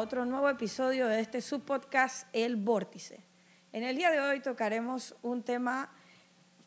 otro 0.00 0.24
nuevo 0.24 0.48
episodio 0.48 1.08
de 1.08 1.20
este 1.20 1.42
subpodcast 1.42 2.26
El 2.32 2.56
Vórtice. 2.56 3.20
En 3.70 3.82
el 3.82 3.96
día 3.96 4.10
de 4.10 4.18
hoy 4.18 4.40
tocaremos 4.40 5.14
un 5.20 5.42
tema 5.42 5.92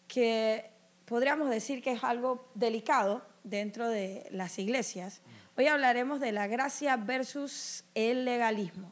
que 0.07 0.69
podríamos 1.05 1.49
decir 1.49 1.81
que 1.81 1.93
es 1.93 2.03
algo 2.03 2.51
delicado 2.53 3.25
dentro 3.43 3.89
de 3.89 4.27
las 4.29 4.59
iglesias. 4.59 5.21
Hoy 5.57 5.65
hablaremos 5.65 6.19
de 6.19 6.31
la 6.31 6.45
gracia 6.45 6.95
versus 6.95 7.85
el 7.95 8.23
legalismo. 8.23 8.91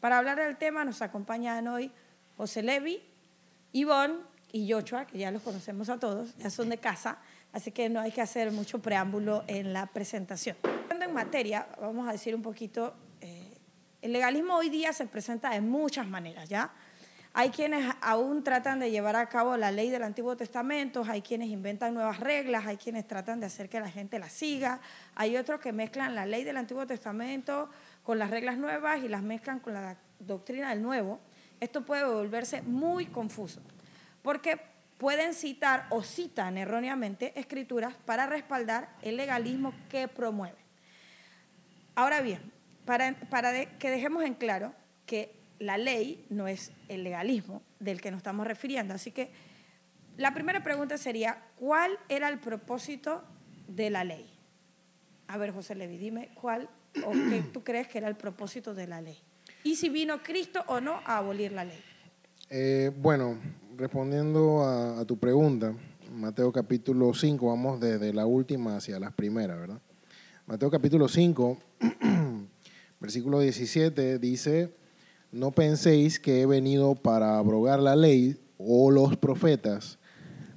Para 0.00 0.16
hablar 0.16 0.38
del 0.38 0.56
tema 0.56 0.86
nos 0.86 1.02
acompañan 1.02 1.68
hoy 1.68 1.92
José 2.38 2.62
Levi, 2.62 3.02
Ivonne 3.72 4.20
y 4.52 4.72
Joshua, 4.72 5.06
que 5.06 5.18
ya 5.18 5.30
los 5.30 5.42
conocemos 5.42 5.90
a 5.90 5.98
todos, 5.98 6.34
ya 6.38 6.48
son 6.48 6.70
de 6.70 6.78
casa, 6.78 7.18
así 7.52 7.72
que 7.72 7.90
no 7.90 8.00
hay 8.00 8.10
que 8.10 8.22
hacer 8.22 8.52
mucho 8.52 8.80
preámbulo 8.80 9.44
en 9.48 9.74
la 9.74 9.84
presentación. 9.84 10.56
En 10.90 11.12
materia, 11.12 11.66
vamos 11.78 12.08
a 12.08 12.12
decir 12.12 12.34
un 12.34 12.40
poquito, 12.42 12.94
el 14.02 14.12
legalismo 14.12 14.56
hoy 14.56 14.68
día 14.68 14.92
se 14.92 15.06
presenta 15.06 15.50
de 15.50 15.60
muchas 15.60 16.06
maneras, 16.06 16.48
¿ya? 16.48 16.70
Hay 17.34 17.48
quienes 17.48 17.94
aún 18.02 18.44
tratan 18.44 18.78
de 18.80 18.90
llevar 18.90 19.16
a 19.16 19.26
cabo 19.28 19.56
la 19.56 19.70
ley 19.70 19.88
del 19.88 20.02
Antiguo 20.02 20.36
Testamento, 20.36 21.02
hay 21.08 21.22
quienes 21.22 21.48
inventan 21.48 21.94
nuevas 21.94 22.20
reglas, 22.20 22.66
hay 22.66 22.76
quienes 22.76 23.06
tratan 23.06 23.40
de 23.40 23.46
hacer 23.46 23.70
que 23.70 23.80
la 23.80 23.88
gente 23.88 24.18
las 24.18 24.32
siga, 24.32 24.80
hay 25.14 25.38
otros 25.38 25.60
que 25.60 25.72
mezclan 25.72 26.14
la 26.14 26.26
ley 26.26 26.44
del 26.44 26.58
Antiguo 26.58 26.86
Testamento 26.86 27.70
con 28.02 28.18
las 28.18 28.28
reglas 28.28 28.58
nuevas 28.58 29.02
y 29.02 29.08
las 29.08 29.22
mezclan 29.22 29.60
con 29.60 29.72
la 29.72 29.96
doctrina 30.18 30.70
del 30.70 30.82
Nuevo. 30.82 31.20
Esto 31.58 31.86
puede 31.86 32.04
volverse 32.04 32.60
muy 32.60 33.06
confuso, 33.06 33.62
porque 34.20 34.60
pueden 34.98 35.32
citar 35.32 35.86
o 35.88 36.02
citan 36.02 36.58
erróneamente 36.58 37.32
escrituras 37.40 37.94
para 38.04 38.26
respaldar 38.26 38.90
el 39.00 39.16
legalismo 39.16 39.72
que 39.88 40.06
promueve. 40.06 40.58
Ahora 41.94 42.20
bien, 42.20 42.52
para, 42.84 43.14
para 43.30 43.66
que 43.78 43.90
dejemos 43.90 44.24
en 44.24 44.34
claro 44.34 44.72
que 45.06 45.34
la 45.58 45.78
ley 45.78 46.24
no 46.28 46.48
es 46.48 46.72
el 46.88 47.04
legalismo 47.04 47.62
del 47.78 48.00
que 48.00 48.10
nos 48.10 48.18
estamos 48.18 48.46
refiriendo. 48.46 48.94
Así 48.94 49.12
que 49.12 49.30
la 50.16 50.34
primera 50.34 50.62
pregunta 50.62 50.98
sería, 50.98 51.42
¿cuál 51.56 51.98
era 52.08 52.28
el 52.28 52.38
propósito 52.38 53.22
de 53.68 53.90
la 53.90 54.04
ley? 54.04 54.28
A 55.28 55.38
ver, 55.38 55.52
José 55.52 55.74
Levi, 55.74 55.96
dime 55.96 56.30
cuál 56.34 56.68
o 57.06 57.12
qué 57.12 57.42
tú 57.52 57.64
crees 57.64 57.88
que 57.88 57.98
era 57.98 58.08
el 58.08 58.16
propósito 58.16 58.74
de 58.74 58.86
la 58.86 59.00
ley. 59.00 59.18
Y 59.64 59.76
si 59.76 59.88
vino 59.88 60.22
Cristo 60.22 60.64
o 60.66 60.80
no 60.80 61.00
a 61.04 61.18
abolir 61.18 61.52
la 61.52 61.64
ley. 61.64 61.80
Eh, 62.50 62.90
bueno, 62.94 63.38
respondiendo 63.76 64.62
a, 64.62 65.04
tu 65.06 65.16
pregunta, 65.18 65.72
Mateo 66.12 66.52
capítulo 66.52 67.14
5, 67.14 67.46
vamos 67.46 67.80
desde 67.80 68.12
la 68.12 68.26
última 68.26 68.76
hacia 68.76 68.98
las 68.98 69.12
primeras, 69.14 69.58
¿verdad? 69.58 69.80
Mateo 70.46 70.70
capítulo 70.70 71.08
5, 71.08 71.58
versículo 73.02 73.40
17 73.40 74.18
dice, 74.18 74.72
no 75.32 75.50
penséis 75.50 76.20
que 76.20 76.40
he 76.40 76.46
venido 76.46 76.94
para 76.94 77.36
abrogar 77.36 77.80
la 77.80 77.96
ley 77.96 78.40
o 78.58 78.90
los 78.90 79.16
profetas. 79.16 79.98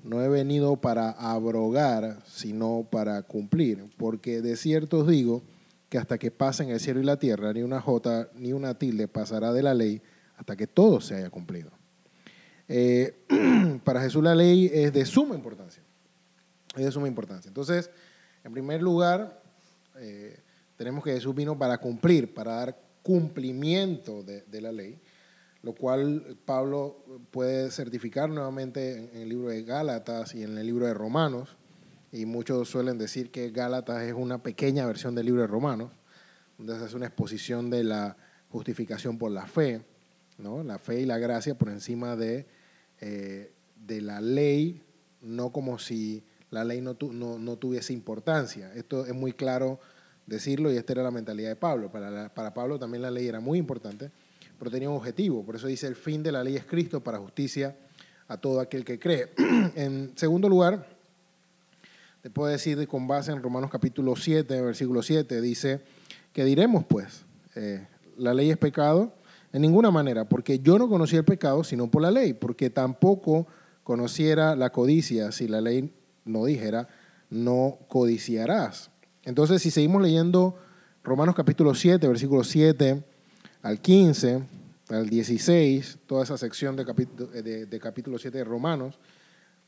No 0.03 0.21
he 0.21 0.29
venido 0.29 0.75
para 0.75 1.09
abrogar, 1.09 2.21
sino 2.27 2.87
para 2.91 3.23
cumplir. 3.23 3.89
Porque 3.97 4.41
de 4.41 4.55
cierto 4.55 4.99
os 4.99 5.07
digo 5.07 5.41
que 5.89 5.97
hasta 5.97 6.19
que 6.19 6.29
pasen 6.29 6.69
el 6.69 6.79
cielo 6.79 6.99
y 6.99 7.03
la 7.03 7.17
tierra, 7.17 7.51
ni 7.51 7.63
una 7.63 7.81
jota 7.81 8.29
ni 8.35 8.53
una 8.53 8.75
tilde 8.75 9.07
pasará 9.07 9.51
de 9.51 9.63
la 9.63 9.73
ley 9.73 10.01
hasta 10.37 10.55
que 10.55 10.67
todo 10.67 11.01
se 11.01 11.15
haya 11.15 11.31
cumplido. 11.31 11.71
Eh, 12.67 13.25
para 13.83 14.01
Jesús 14.01 14.23
la 14.23 14.35
ley 14.35 14.69
es 14.71 14.93
de 14.93 15.05
suma 15.05 15.33
importancia. 15.33 15.81
Es 16.75 16.85
de 16.85 16.91
suma 16.91 17.07
importancia. 17.07 17.47
Entonces, 17.47 17.89
en 18.43 18.51
primer 18.51 18.83
lugar, 18.83 19.41
eh, 19.97 20.37
tenemos 20.77 21.03
que 21.03 21.13
Jesús 21.13 21.33
vino 21.33 21.57
para 21.57 21.77
cumplir, 21.77 22.33
para 22.33 22.55
dar 22.55 22.77
cumplimiento 23.01 24.23
de, 24.23 24.61
la 24.61 24.71
ley, 24.71 24.99
lo 25.61 25.73
cual 25.73 26.37
Pablo 26.43 27.03
puede 27.31 27.69
certificar 27.71 28.29
nuevamente 28.29 28.97
en, 28.97 29.21
el 29.21 29.29
libro 29.29 29.49
de 29.49 29.63
Gálatas 29.63 30.33
y 30.35 30.43
en 30.43 30.57
el 30.57 30.65
libro 30.65 30.87
de 30.87 30.93
Romanos, 30.93 31.55
y 32.11 32.25
muchos 32.25 32.69
suelen 32.69 32.97
decir 32.97 33.29
que 33.29 33.51
Gálatas 33.51 34.03
es 34.03 34.13
una 34.13 34.41
pequeña 34.41 34.85
versión 34.85 35.15
del 35.15 35.27
libro 35.27 35.41
de 35.41 35.47
Romanos, 35.47 35.91
donde 36.57 36.77
se 36.77 36.85
hace 36.85 36.95
una 36.95 37.07
exposición 37.07 37.69
de 37.69 37.83
la 37.83 38.17
justificación 38.49 39.17
por 39.17 39.31
la 39.31 39.45
fe, 39.45 39.85
¿no? 40.37 40.63
la 40.63 40.79
fe 40.79 41.01
y 41.01 41.05
la 41.05 41.17
gracia 41.17 41.55
por 41.55 41.69
encima 41.69 42.15
de, 42.15 42.47
eh, 43.01 43.53
de 43.75 44.01
la 44.01 44.21
ley, 44.21 44.81
no 45.21 45.51
como 45.51 45.77
si 45.77 46.23
la 46.49 46.63
ley 46.63 46.81
no, 46.81 46.97
no, 47.11 47.37
no 47.37 47.57
tuviese 47.57 47.93
importancia. 47.93 48.73
Esto 48.73 49.05
es 49.05 49.13
muy 49.13 49.33
claro 49.33 49.79
decirlo 50.25 50.71
y 50.71 50.77
esta 50.77 50.93
era 50.93 51.03
la 51.03 51.11
mentalidad 51.11 51.49
de 51.49 51.55
Pablo. 51.55 51.91
Para, 51.91 52.33
para 52.33 52.53
Pablo 52.53 52.79
también 52.79 53.01
la 53.01 53.11
ley 53.11 53.27
era 53.27 53.39
muy 53.39 53.59
importante, 53.59 54.11
pero 54.57 54.71
tenía 54.71 54.89
un 54.89 54.97
objetivo. 54.97 55.43
Por 55.43 55.55
eso 55.55 55.67
dice, 55.67 55.87
el 55.87 55.95
fin 55.95 56.23
de 56.23 56.31
la 56.31 56.43
ley 56.43 56.55
es 56.55 56.65
Cristo 56.65 57.01
para 57.01 57.17
justicia 57.19 57.75
a 58.27 58.37
todo 58.37 58.59
aquel 58.59 58.83
que 58.83 58.99
cree. 58.99 59.31
en 59.75 60.11
segundo 60.15 60.49
lugar, 60.49 60.87
te 62.21 62.29
puedo 62.29 62.49
decir 62.51 62.87
con 62.87 63.07
base 63.07 63.31
en 63.31 63.41
Romanos 63.41 63.69
capítulo 63.69 64.15
7, 64.15 64.61
versículo 64.61 65.03
7, 65.03 65.41
dice, 65.41 65.81
que 66.33 66.43
diremos 66.43 66.83
pues? 66.85 67.23
Eh, 67.55 67.85
¿La 68.17 68.33
ley 68.33 68.49
es 68.49 68.57
pecado? 68.57 69.13
En 69.53 69.61
ninguna 69.61 69.91
manera, 69.91 70.27
porque 70.27 70.59
yo 70.59 70.77
no 70.77 70.89
conocí 70.89 71.15
el 71.15 71.23
pecado 71.23 71.63
sino 71.63 71.89
por 71.89 72.01
la 72.01 72.11
ley, 72.11 72.33
porque 72.33 72.69
tampoco 72.69 73.47
conociera 73.83 74.55
la 74.55 74.71
codicia 74.71 75.31
si 75.31 75.47
la 75.47 75.61
ley 75.61 75.93
no 76.25 76.45
dijera, 76.45 76.89
no 77.29 77.77
codiciarás. 77.87 78.89
Entonces, 79.25 79.63
si 79.63 79.71
seguimos 79.71 80.03
leyendo 80.03 80.55
Romanos 81.03 81.33
capítulo 81.35 81.73
7, 81.73 82.07
versículo 82.07 82.43
7 82.43 83.03
al 83.63 83.81
15, 83.81 84.43
al 84.89 85.09
16, 85.09 85.97
toda 86.05 86.23
esa 86.23 86.37
sección 86.37 86.75
de 86.75 86.85
capítulo, 86.85 87.31
de, 87.31 87.79
capítulo 87.79 88.19
7 88.19 88.37
de 88.37 88.43
Romanos, 88.43 88.99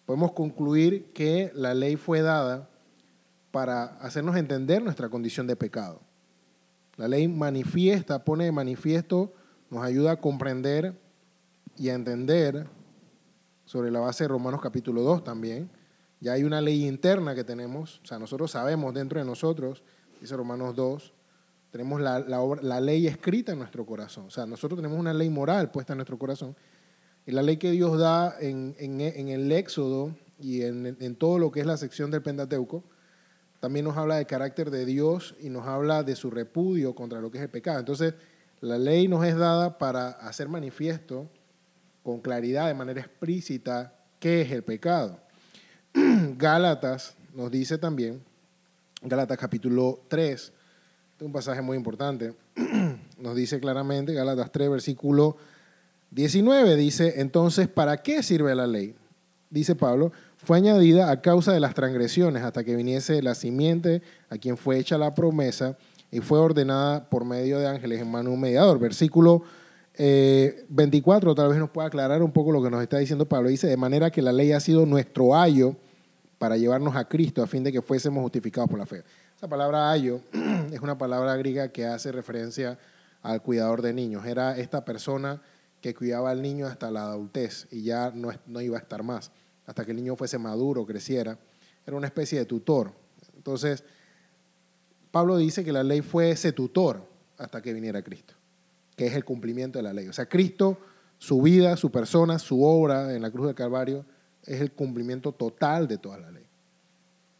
podemos 0.06 0.32
concluir 0.34 1.12
que 1.12 1.52
la 1.56 1.74
ley 1.74 1.96
fue 1.96 2.22
dada 2.22 2.70
para 3.50 3.86
hacernos 3.98 4.36
entender 4.36 4.84
nuestra 4.84 5.10
condición 5.10 5.48
de 5.48 5.56
pecado. 5.56 6.02
La 6.96 7.08
ley 7.08 7.28
manifiesta, 7.28 8.24
pone 8.24 8.46
de 8.46 8.52
manifiesto, 8.52 9.34
nos 9.72 9.84
ayuda 9.84 10.12
a 10.12 10.22
comprender 10.22 10.94
y 11.78 11.90
a 11.90 11.96
entender 11.96 12.68
sobre 13.66 13.90
la 13.90 14.00
base 14.02 14.24
de 14.24 14.28
Romanos 14.28 14.62
capítulo 14.62 15.02
2 15.02 15.24
también, 15.24 15.70
ya 16.20 16.34
hay 16.34 16.44
una 16.44 16.62
ley 16.62 16.86
interna 16.88 17.36
que 17.36 17.44
tenemos, 17.44 18.00
o 18.04 18.06
sea, 18.06 18.18
nosotros 18.18 18.52
sabemos 18.52 18.94
dentro 18.94 19.20
de 19.20 19.26
nosotros, 19.26 19.84
dice 20.20 20.36
Romanos 20.36 20.76
2, 20.76 21.14
tenemos 21.72 22.02
la, 22.02 22.20
la, 22.20 22.82
ley 22.82 23.08
escrita 23.08 23.52
en 23.52 23.60
nuestro 23.60 23.86
corazón. 23.86 24.26
O 24.26 24.30
sea, 24.30 24.46
nosotros 24.46 24.78
tenemos 24.80 24.98
una 24.98 25.14
ley 25.14 25.30
moral 25.30 25.70
puesta 25.70 25.94
en 25.94 25.98
nuestro 25.98 26.18
corazón. 26.18 26.56
Y 27.26 27.32
la 27.32 27.44
ley 27.44 27.58
que 27.58 27.72
Dios 27.72 28.00
da 28.00 28.36
en, 28.40 28.76
en, 28.80 29.02
en 29.02 29.28
el 29.28 29.52
Éxodo 29.52 30.16
y 30.40 30.62
en, 30.62 30.98
en, 31.00 31.16
todo 31.16 31.40
lo 31.40 31.52
que 31.52 31.60
es 31.60 31.66
la 31.66 31.78
sección 31.78 32.10
del 32.10 32.22
Pentateuco, 32.22 32.84
también 33.60 33.86
nos 33.86 33.98
habla 33.98 34.16
del 34.16 34.28
carácter 34.28 34.72
de 34.72 34.86
Dios 34.86 35.36
y 35.40 35.50
nos 35.50 35.68
habla 35.68 36.04
de 36.04 36.16
su 36.16 36.32
repudio 36.32 36.96
contra 36.96 37.20
lo 37.20 37.30
que 37.30 37.38
es 37.38 37.44
el 37.44 37.50
pecado. 37.50 37.80
Entonces, 37.80 38.14
la 38.62 38.78
ley 38.78 39.08
nos 39.08 39.26
es 39.26 39.36
dada 39.36 39.78
para 39.78 40.10
hacer 40.10 40.48
manifiesto 40.48 41.30
con 42.02 42.22
claridad, 42.22 42.68
de 42.68 42.74
manera 42.74 43.02
explícita, 43.02 43.94
qué 44.20 44.42
es 44.42 44.52
el 44.52 44.64
pecado. 44.64 45.20
Gálatas 46.38 47.16
nos 47.34 47.50
dice 47.50 47.80
también, 47.80 48.22
Gálatas 49.02 49.38
capítulo 49.40 50.02
3, 50.08 50.32
este 50.34 50.54
es 51.18 51.26
un 51.26 51.32
pasaje 51.32 51.62
muy 51.62 51.76
importante, 51.76 52.36
nos 53.18 53.36
dice 53.36 53.60
claramente, 53.60 54.14
Gálatas 54.14 54.52
3, 54.52 54.70
versículo 54.70 55.36
19, 56.12 56.76
dice, 56.76 57.22
entonces, 57.22 57.68
¿para 57.68 57.98
qué 57.98 58.22
sirve 58.22 58.54
la 58.54 58.68
ley? 58.68 58.96
Dice 59.50 59.76
Pablo, 59.76 60.12
fue 60.38 60.58
añadida 60.58 61.10
a 61.10 61.22
causa 61.22 61.54
de 61.54 61.60
las 61.60 61.74
transgresiones 61.74 62.44
hasta 62.44 62.64
que 62.64 62.76
viniese 62.76 63.24
la 63.24 63.34
simiente 63.34 64.04
a 64.30 64.38
quien 64.38 64.58
fue 64.58 64.78
hecha 64.78 65.00
la 65.00 65.16
promesa 65.16 65.76
y 66.12 66.20
fue 66.20 66.38
ordenada 66.38 67.10
por 67.10 67.26
medio 67.26 67.58
de 67.58 67.68
ángeles 67.68 68.00
en 68.00 68.12
mano 68.12 68.32
un 68.32 68.40
mediador. 68.40 68.78
Versículo 68.78 69.44
24 69.98 71.32
eh, 71.32 71.36
tal 71.36 71.50
vez 71.50 71.58
nos 71.58 71.72
pueda 71.72 71.88
aclarar 71.88 72.22
un 72.22 72.32
poco 72.32 72.52
lo 72.52 72.62
que 72.62 72.70
nos 72.70 72.84
está 72.84 73.00
diciendo 73.00 73.28
Pablo. 73.28 73.50
Dice, 73.50 73.68
de 73.68 73.78
manera 73.78 74.12
que 74.12 74.22
la 74.22 74.32
ley 74.32 74.52
ha 74.52 74.60
sido 74.60 74.86
nuestro 74.86 75.36
ayo 75.36 75.76
para 76.38 76.58
llevarnos 76.58 76.96
a 76.96 77.08
Cristo 77.08 77.42
a 77.42 77.48
fin 77.48 77.64
de 77.64 77.72
que 77.72 77.82
fuésemos 77.82 78.22
justificados 78.22 78.70
por 78.70 78.80
la 78.80 78.86
fe. 78.86 79.04
Esa 79.36 79.48
palabra 79.48 79.92
ayo 79.92 80.22
es 80.72 80.80
una 80.82 80.98
palabra 80.98 81.36
griega 81.36 81.70
que 81.70 81.86
hace 81.86 82.12
referencia 82.12 82.78
al 83.24 83.42
cuidador 83.42 83.82
de 83.82 83.94
niños. 83.94 84.26
Era 84.26 84.58
esta 84.58 84.86
persona 84.86 85.42
que 85.82 85.94
cuidaba 85.94 86.32
al 86.32 86.42
niño 86.42 86.68
hasta 86.68 86.92
la 86.92 87.04
adultez 87.04 87.68
y 87.72 87.84
ya 87.84 88.12
no, 88.14 88.32
no 88.46 88.62
iba 88.62 88.78
a 88.78 88.82
estar 88.82 89.04
más, 89.04 89.32
hasta 89.66 89.86
que 89.86 89.92
el 89.92 89.98
niño 89.98 90.16
fuese 90.16 90.38
maduro, 90.38 90.86
creciera. 90.86 91.38
Era 91.86 91.96
una 91.96 92.08
especie 92.08 92.40
de 92.40 92.46
tutor. 92.46 92.92
Entonces, 93.36 93.84
Pablo 95.12 95.38
dice 95.38 95.64
que 95.64 95.72
la 95.72 95.84
ley 95.84 96.02
fue 96.02 96.32
ese 96.32 96.52
tutor 96.52 97.08
hasta 97.38 97.62
que 97.62 97.74
viniera 97.74 98.02
Cristo, 98.02 98.34
que 98.96 99.08
es 99.08 99.14
el 99.14 99.24
cumplimiento 99.24 99.80
de 99.80 99.84
la 99.84 99.94
ley. 99.94 100.08
O 100.08 100.14
sea, 100.14 100.28
Cristo, 100.28 100.78
su 101.18 101.42
vida, 101.42 101.78
su 101.78 101.92
persona, 101.92 102.40
su 102.40 102.64
obra 102.64 103.14
en 103.16 103.22
la 103.22 103.32
cruz 103.32 103.48
del 103.48 103.56
Calvario, 103.56 104.06
es 104.48 104.62
el 104.62 104.72
cumplimiento 104.72 105.32
total 105.34 105.88
de 105.88 105.98
toda 105.98 106.18
la 106.18 106.32
ley. 106.32 106.46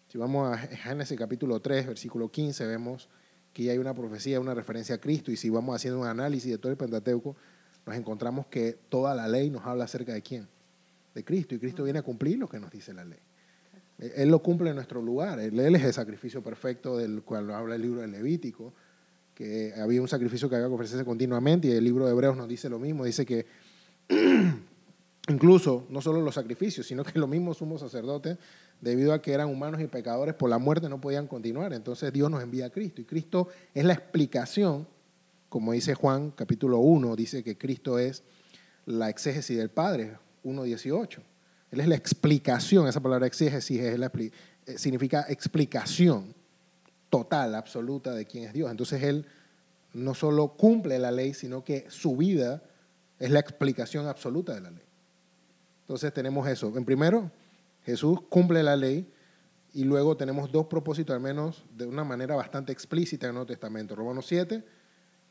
Si 0.10 0.18
vamos 0.18 0.54
a 0.54 0.58
Génesis 0.58 1.18
capítulo 1.18 1.60
3, 1.60 1.88
versículo 1.88 2.30
15, 2.30 2.66
vemos 2.68 3.10
aquí 3.50 3.70
hay 3.70 3.80
una 3.80 3.94
profecía, 3.94 4.40
una 4.40 4.54
referencia 4.54 4.96
a 4.96 4.98
Cristo, 5.00 5.32
y 5.32 5.36
si 5.36 5.50
vamos 5.50 5.76
haciendo 5.76 6.00
un 6.00 6.06
análisis 6.06 6.52
de 6.52 6.58
todo 6.60 6.72
el 6.72 6.78
Pentateuco, 6.78 7.36
nos 7.88 7.96
encontramos 7.96 8.46
que 8.48 8.78
toda 8.90 9.16
la 9.16 9.28
ley 9.28 9.50
nos 9.50 9.66
habla 9.66 9.86
acerca 9.86 10.14
de 10.14 10.22
quién, 10.22 10.48
de 11.16 11.24
Cristo, 11.24 11.56
y 11.56 11.60
Cristo 11.60 11.84
viene 11.84 12.00
a 12.00 12.04
cumplir 12.04 12.38
lo 12.38 12.48
que 12.48 12.60
nos 12.60 12.70
dice 12.70 12.94
la 12.94 13.04
ley. 13.04 13.18
Él 13.98 14.30
lo 14.30 14.44
cumple 14.44 14.70
en 14.70 14.76
nuestro 14.76 15.02
lugar, 15.02 15.40
Él, 15.40 15.60
es 15.60 15.84
el 15.84 15.94
sacrificio 15.94 16.44
perfecto 16.44 16.98
del 16.98 17.24
cual 17.24 17.50
habla 17.50 17.76
el 17.76 17.82
libro 17.82 18.02
de 18.02 18.08
Levítico, 18.08 18.74
que 19.34 19.74
había 19.76 20.02
un 20.02 20.08
sacrificio 20.08 20.48
que 20.50 20.56
había 20.56 20.68
que 20.68 20.74
ofrecerse 20.76 21.04
continuamente, 21.04 21.70
y 21.70 21.72
el 21.72 21.84
libro 21.84 22.06
de 22.06 22.12
Hebreos 22.12 22.38
nos 22.38 22.48
dice 22.48 22.70
lo 22.70 22.78
mismo, 22.78 23.06
dice 23.06 23.26
que 23.26 23.48
incluso 25.28 25.86
no 25.90 26.02
solo 26.02 26.22
los 26.22 26.36
sacrificios, 26.36 26.88
sino 26.88 27.04
que 27.04 27.18
los 27.20 27.30
mismos 27.30 27.58
sumos 27.58 27.82
sacerdotes, 27.82 28.38
debido 28.82 29.14
a 29.14 29.22
que 29.22 29.34
eran 29.34 29.50
humanos 29.50 29.82
y 29.82 29.88
pecadores, 29.88 30.36
por 30.36 30.50
la 30.50 30.58
muerte 30.58 30.88
no 30.90 31.02
podían 31.02 31.28
continuar. 31.28 31.74
Entonces 31.74 32.14
Dios 32.14 32.30
nos 32.30 32.44
envía 32.44 32.68
a 32.68 32.70
Cristo, 32.70 33.02
y 33.02 33.06
Cristo 33.06 33.48
es 33.74 33.86
la 33.86 33.94
explicación, 33.94 34.88
como 35.50 35.72
dice 35.72 35.94
Juan 35.94 36.32
capítulo 36.32 36.80
1, 36.80 37.16
dice 37.16 37.44
que 37.44 37.58
Cristo 37.58 38.00
es 38.00 38.24
la 38.86 39.10
exégesis 39.10 39.58
del 39.58 39.70
Padre, 39.70 40.18
1.18. 40.44 41.20
Él 41.72 41.80
es 41.82 41.88
la 41.88 41.96
explicación, 41.96 42.88
esa 42.88 43.02
palabra 43.02 43.28
exégesis 43.28 43.82
es 43.82 44.00
eh, 44.00 44.78
significa 44.78 45.26
explicación 45.28 46.34
total, 47.10 47.56
absoluta 47.56 48.14
de 48.14 48.26
quién 48.26 48.46
es 48.46 48.54
Dios. 48.54 48.72
Entonces 48.72 49.04
Él 49.04 49.26
no 49.94 50.14
solo 50.14 50.50
cumple 50.50 51.00
la 51.00 51.12
ley, 51.12 51.34
sino 51.34 51.64
que 51.64 51.86
su 51.90 52.16
vida 52.16 52.64
es 53.20 53.32
la 53.32 53.40
explicación 53.40 54.08
absoluta 54.08 54.54
de 54.54 54.62
la 54.62 54.72
ley. 54.72 54.87
Entonces 55.88 56.14
tenemos 56.14 56.46
eso. 56.50 56.74
En 56.76 56.84
primero, 56.84 57.32
Jesús 57.86 58.20
cumple 58.28 58.62
la 58.62 58.76
ley 58.76 59.10
y 59.74 59.86
luego 59.86 60.18
tenemos 60.18 60.52
dos 60.52 60.66
propósitos, 60.66 61.14
al 61.14 61.22
menos 61.22 61.64
de 61.78 61.86
una 61.86 62.04
manera 62.04 62.36
bastante 62.36 62.74
explícita 62.74 63.26
en 63.26 63.30
el 63.30 63.34
Nuevo 63.36 63.48
Testamento. 63.48 63.96
Romanos 63.96 64.26
7, 64.28 64.66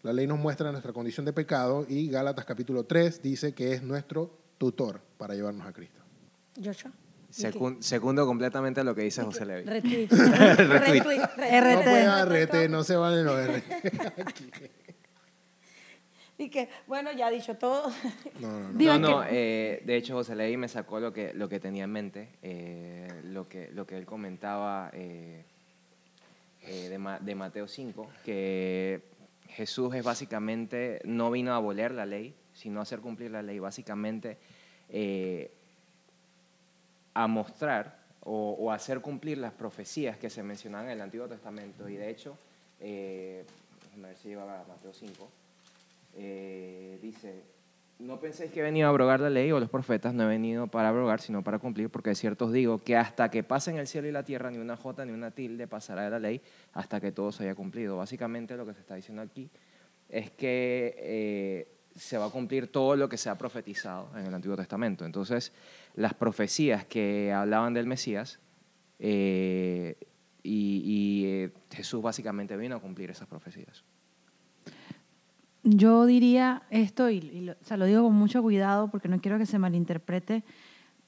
la 0.00 0.14
ley 0.14 0.26
nos 0.26 0.38
muestra 0.38 0.73
nuestra 0.73 0.94
condición 0.94 1.26
de 1.26 1.35
pecado 1.35 1.85
y 1.87 2.08
Gálatas 2.08 2.47
capítulo 2.47 2.85
3 2.85 3.20
dice 3.20 3.53
que 3.53 3.75
es 3.75 3.82
nuestro 3.82 4.38
tutor 4.56 5.03
para 5.19 5.35
llevarnos 5.35 5.67
a 5.67 5.75
Cristo. 5.75 6.00
Joshua. 6.64 6.91
segundo 7.81 8.25
completamente 8.25 8.82
lo 8.82 8.94
que 8.94 9.03
dice 9.03 9.23
José 9.23 9.44
Levi. 9.44 9.64
Retweet. 9.64 10.08
Retweet. 10.56 11.03
No 11.03 11.82
puede 11.82 12.47
RT, 12.47 12.70
no 12.70 12.82
se 12.82 12.97
valen 12.97 13.26
los 13.26 13.47
RT. 13.47 14.86
Y 16.38 16.50
que, 16.50 16.69
bueno, 16.87 17.12
ya 17.12 17.29
ha 17.29 17.31
dicho 17.31 17.56
todo. 17.56 17.91
No, 18.41 18.71
no, 18.71 18.99
no. 18.99 19.25
Eh, 19.25 19.83
de 19.85 19.97
hecho, 19.97 20.15
José 20.15 20.37
Levi 20.37 20.59
me 20.59 20.69
sacó 20.69 21.00
lo 21.00 21.12
que, 21.12 21.33
lo 21.33 21.49
que 21.49 21.61
tenía 21.61 21.85
en 21.85 21.93
mente, 21.93 22.29
eh, 22.43 23.09
lo, 23.25 23.49
que, 23.49 23.71
lo 23.73 23.87
que 23.87 23.97
él 23.97 24.05
comentaba 24.05 24.91
eh, 24.93 25.44
de, 26.61 27.19
de 27.21 27.35
Mateo 27.35 27.67
5, 27.67 28.11
que 28.23 29.00
Jesús 29.49 29.94
es 29.94 30.05
básicamente, 30.05 31.00
no 31.05 31.31
vino 31.31 31.53
a 31.53 31.56
abolir 31.56 31.93
la 31.93 32.05
ley, 32.05 32.35
sino 32.53 32.81
a 32.81 32.82
hacer 32.82 33.00
cumplir 33.00 33.31
la 33.31 33.43
ley. 33.43 33.59
Básicamente, 33.59 34.37
a 37.15 37.27
mostrar 37.27 38.06
o, 38.29 38.73
hacer 38.73 39.00
cumplir 39.00 39.39
las 39.39 39.53
profecías 39.53 40.19
que 40.19 40.29
se 40.29 40.43
mencionaban 40.43 40.87
en 40.87 40.93
el 40.93 41.00
Antiguo 41.00 41.29
Testamento. 41.29 41.89
Y 41.89 41.97
de 41.97 42.11
hecho, 42.11 42.37
eh, 42.81 43.44
a 43.97 44.06
ver 44.06 44.17
si 44.17 44.29
lleva 44.29 44.65
Mateo 44.69 44.93
5, 44.93 45.31
eh, 46.17 46.99
dice, 47.03 47.45
no 47.99 48.21
penséis 48.21 48.51
que 48.51 48.61
he 48.61 48.63
venido 48.63 48.87
a 48.87 48.91
abrogar 48.91 49.21
la 49.21 49.31
ley 49.31 49.53
o 49.53 49.61
los 49.61 49.71
profetas, 49.71 50.15
no 50.15 50.25
he 50.25 50.27
venido 50.27 50.67
para 50.67 50.89
abrogar, 50.89 51.21
sino 51.21 51.43
para 51.43 51.59
cumplir, 51.59 51.91
porque 51.91 52.11
de 52.11 52.17
cierto 52.17 52.47
os 52.47 52.53
digo 52.53 52.79
que 52.79 52.97
hasta 52.97 53.31
que 53.31 53.43
pasen 53.43 53.77
el 53.79 53.87
cielo 53.87 54.09
y 54.09 54.13
la 54.13 54.25
tierra, 54.25 54.51
ni 54.51 54.59
una 54.59 54.77
jota 54.77 55.05
ni 55.05 55.13
una 55.13 55.31
tilde 55.31 55.67
pasará 55.67 56.05
de 56.05 56.11
la 56.11 56.19
ley 56.19 56.43
hasta 56.73 57.01
que 57.01 57.13
todo 57.13 57.33
se 57.33 57.45
haya 57.45 57.55
cumplido. 57.55 57.97
Básicamente 57.97 58.57
lo 58.57 58.67
que 58.67 58.75
se 58.75 58.81
está 58.81 58.95
diciendo 58.95 59.23
aquí 59.23 59.51
es 60.09 60.31
que 60.31 60.95
eh, 60.99 61.69
se 61.97 62.19
va 62.19 62.27
a 62.27 62.31
cumplir 62.31 62.69
todo 62.69 62.97
lo 62.97 63.09
que 63.09 63.17
se 63.17 63.31
ha 63.31 63.39
profetizado 63.39 64.11
en 64.19 64.27
el 64.27 64.35
Antiguo 64.35 64.57
Testamento. 64.57 65.05
Entonces, 65.05 65.53
las 65.95 66.15
profecías 66.15 66.85
que 66.85 67.33
hablaban 67.33 67.73
del 67.75 67.87
Mesías, 67.87 68.39
eh, 68.99 69.97
y, 70.43 71.51
Jesús 71.73 72.01
básicamente 72.03 72.57
vino 72.57 72.77
a 72.77 72.81
cumplir 72.81 73.11
esas 73.11 73.29
profecías. 73.29 73.85
Yo 75.69 76.07
diría 76.07 76.63
esto, 76.71 77.11
y, 77.11 77.51
lo 77.69 77.85
digo 77.87 78.05
con 78.05 78.15
mucho 78.15 78.41
cuidado 78.41 78.89
porque 78.89 79.09
no 79.09 79.21
quiero 79.21 79.37
que 79.37 79.47
se 79.47 79.59
malinterprete, 79.59 80.45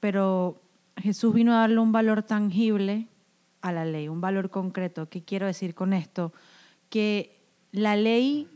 pero 0.01 0.61
Jesús 0.97 1.33
vino 1.33 1.53
a 1.53 1.59
darle 1.59 1.79
un 1.79 1.93
valor 1.93 2.23
tangible 2.23 3.07
a 3.61 3.71
la 3.71 3.85
ley, 3.85 4.09
un 4.09 4.19
valor 4.19 4.49
concreto. 4.49 5.07
¿Qué 5.07 5.23
quiero 5.23 5.47
decir 5.47 5.73
con 5.75 5.93
esto? 5.93 6.33
Que 6.89 7.39
la 7.71 7.95
ley 7.95 8.49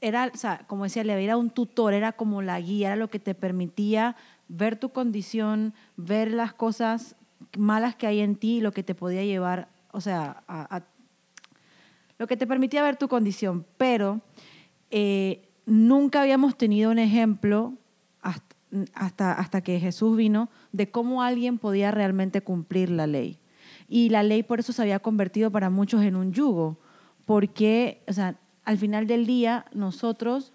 era, 0.00 0.30
o 0.32 0.36
sea, 0.36 0.64
como 0.68 0.84
decía, 0.84 1.02
le 1.02 1.24
era 1.24 1.36
un 1.36 1.50
tutor, 1.50 1.92
era 1.92 2.12
como 2.12 2.40
la 2.40 2.60
guía, 2.60 2.88
era 2.88 2.96
lo 2.96 3.10
que 3.10 3.18
te 3.18 3.34
permitía 3.34 4.14
ver 4.46 4.76
tu 4.76 4.90
condición, 4.90 5.74
ver 5.96 6.30
las 6.30 6.52
cosas 6.52 7.16
malas 7.58 7.96
que 7.96 8.06
hay 8.06 8.20
en 8.20 8.36
ti, 8.36 8.60
lo 8.60 8.70
que 8.70 8.84
te 8.84 8.94
podía 8.94 9.24
llevar, 9.24 9.66
o 9.90 10.00
sea, 10.00 10.44
a, 10.46 10.84
lo 12.16 12.28
que 12.28 12.36
te 12.36 12.46
permitía 12.46 12.84
ver 12.84 12.94
tu 12.94 13.08
condición. 13.08 13.66
Pero 13.76 14.20
eh, 14.90 15.48
nunca 15.66 16.22
habíamos 16.22 16.56
tenido 16.56 16.90
un 16.90 16.98
ejemplo 16.98 17.74
hasta, 18.92 19.32
hasta 19.32 19.60
que 19.60 19.78
Jesús 19.80 20.16
vino 20.16 20.50
de 20.72 20.90
cómo 20.90 21.22
alguien 21.22 21.58
podía 21.58 21.90
realmente 21.90 22.40
cumplir 22.42 22.90
la 22.90 23.06
ley. 23.06 23.38
Y 23.88 24.08
la 24.08 24.22
ley 24.22 24.42
por 24.42 24.60
eso 24.60 24.72
se 24.72 24.82
había 24.82 24.98
convertido 24.98 25.50
para 25.50 25.70
muchos 25.70 26.02
en 26.02 26.16
un 26.16 26.32
yugo, 26.32 26.78
porque, 27.24 28.02
o 28.08 28.12
sea, 28.12 28.38
al 28.64 28.78
final 28.78 29.06
del 29.06 29.26
día 29.26 29.66
nosotros 29.72 30.52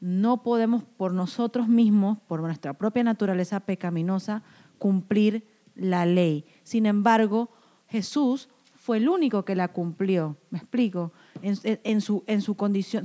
no 0.00 0.42
podemos 0.42 0.82
por 0.82 1.12
nosotros 1.12 1.68
mismos, 1.68 2.18
por 2.26 2.40
nuestra 2.40 2.74
propia 2.74 3.04
naturaleza 3.04 3.60
pecaminosa, 3.60 4.42
cumplir 4.78 5.46
la 5.74 6.04
ley. 6.06 6.44
Sin 6.62 6.86
embargo, 6.86 7.50
Jesús 7.88 8.48
fue 8.74 8.98
el 8.98 9.08
único 9.08 9.44
que 9.44 9.54
la 9.54 9.68
cumplió. 9.68 10.36
¿Me 10.50 10.58
explico? 10.58 11.12
En, 11.42 12.00
su, 12.00 12.22
en 12.26 12.42
su 12.42 12.54
condición, 12.54 13.04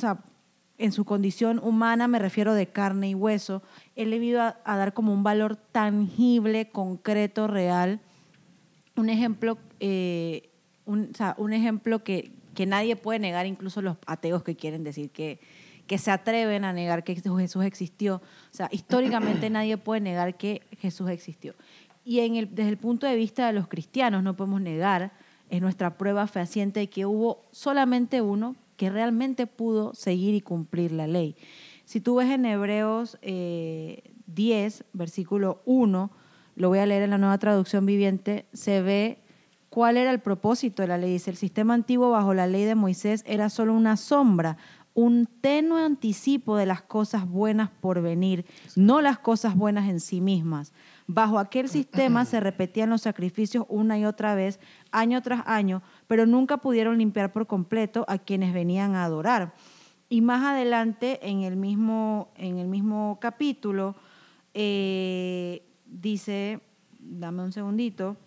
en 0.80 0.94
su 0.94 1.04
condición 1.06 1.60
humana, 1.60 2.08
me 2.08 2.20
refiero 2.20 2.54
de 2.54 2.68
carne 2.68 3.10
y 3.10 3.16
hueso, 3.16 3.62
él 3.96 4.10
le 4.10 4.18
vino 4.18 4.42
a, 4.42 4.56
dar 4.66 4.94
como 4.94 5.14
un 5.14 5.24
valor 5.24 5.58
tangible, 5.58 6.70
concreto, 6.70 7.48
real. 7.48 8.00
Un 8.96 9.10
ejemplo, 9.10 9.58
eh, 9.82 10.50
un, 10.86 11.12
un 11.38 11.54
ejemplo 11.54 12.04
que, 12.04 12.32
que 12.56 12.66
nadie 12.66 12.96
puede 12.96 13.20
negar, 13.20 13.46
incluso 13.46 13.82
los 13.82 13.98
ateos 14.08 14.42
que 14.42 14.56
quieren 14.56 14.86
decir 14.86 15.12
que, 15.12 15.40
que 15.86 15.98
se 15.98 16.12
atreven 16.12 16.64
a 16.64 16.72
negar 16.72 17.04
que 17.04 17.16
Jesús 17.16 17.64
existió. 17.64 18.16
O 18.16 18.56
sea, 18.56 18.70
históricamente 18.72 19.50
nadie 19.50 19.78
puede 19.78 20.00
negar 20.00 20.38
que 20.38 20.62
Jesús 20.80 21.10
existió. 21.10 21.56
Y 22.06 22.20
desde 22.46 22.70
el 22.70 22.78
punto 22.78 23.06
de 23.06 23.16
vista 23.18 23.48
de 23.48 23.54
los 23.54 23.68
cristianos 23.68 24.24
no 24.24 24.36
podemos 24.38 24.62
negar, 24.62 25.12
es 25.50 25.62
nuestra 25.62 25.98
prueba 25.98 26.26
fehaciente 26.28 26.90
que 26.90 27.06
hubo 27.06 27.44
solamente 27.52 28.22
uno 28.22 28.56
que 28.80 28.90
realmente 28.90 29.46
pudo 29.46 29.94
seguir 29.94 30.34
y 30.34 30.40
cumplir 30.40 30.94
la 30.94 31.06
ley. 31.06 31.36
Si 31.84 32.00
tú 32.00 32.16
ves 32.16 32.30
en 32.30 32.46
Hebreos 32.46 33.18
10, 33.22 33.22
eh, 33.24 34.84
versículo 34.94 35.62
1, 35.66 36.10
lo 36.56 36.70
voy 36.70 36.80
a 36.80 36.86
leer 36.86 37.04
en 37.04 37.10
la 37.10 37.18
nueva 37.18 37.38
traducción 37.40 37.86
viviente, 37.86 38.46
se 38.54 38.82
ve 38.82 39.20
¿Cuál 39.70 39.98
era 39.98 40.10
el 40.10 40.20
propósito 40.20 40.82
de 40.82 40.88
la 40.88 40.98
ley? 40.98 41.12
Dice, 41.12 41.30
el 41.30 41.38
sistema 41.38 41.76
antiguo 41.76 42.10
bajo 42.10 42.34
la 42.34 42.48
ley 42.48 42.66
de 42.66 42.74
Moisés 42.74 43.24
era 43.28 43.50
solo 43.50 43.76
una 43.76 43.98
sombra, 43.98 44.58
un 44.96 45.28
tenue 45.28 45.84
anticipo 45.84 46.58
de 46.58 46.66
las 46.66 46.82
cosas 46.82 47.30
buenas 47.30 47.70
por 47.70 48.02
venir, 48.02 48.46
no 48.76 49.00
las 49.00 49.20
cosas 49.20 49.56
buenas 49.56 49.88
en 49.88 50.00
sí 50.00 50.22
mismas. 50.22 50.74
Bajo 51.06 51.38
aquel 51.38 51.70
sistema 51.70 52.26
se 52.26 52.40
repetían 52.40 52.90
los 52.90 53.02
sacrificios 53.02 53.66
una 53.70 54.00
y 54.00 54.06
otra 54.06 54.34
vez, 54.34 54.60
año 54.92 55.22
tras 55.22 55.44
año, 55.46 55.84
pero 56.10 56.26
nunca 56.26 56.58
pudieron 56.58 56.98
limpiar 56.98 57.32
por 57.32 57.46
completo 57.46 58.04
a 58.08 58.18
quienes 58.18 58.52
venían 58.52 58.96
a 58.96 59.04
adorar. 59.04 59.54
Y 60.10 60.22
más 60.22 60.44
adelante, 60.44 61.20
en 61.22 61.44
el 61.44 61.56
mismo, 61.56 62.34
en 62.36 62.58
el 62.58 62.68
mismo 62.68 63.20
capítulo, 63.22 63.96
eh, 64.56 65.62
dice, 65.86 66.62
dame 66.98 67.44
un 67.44 67.52
segundito, 67.52 68.18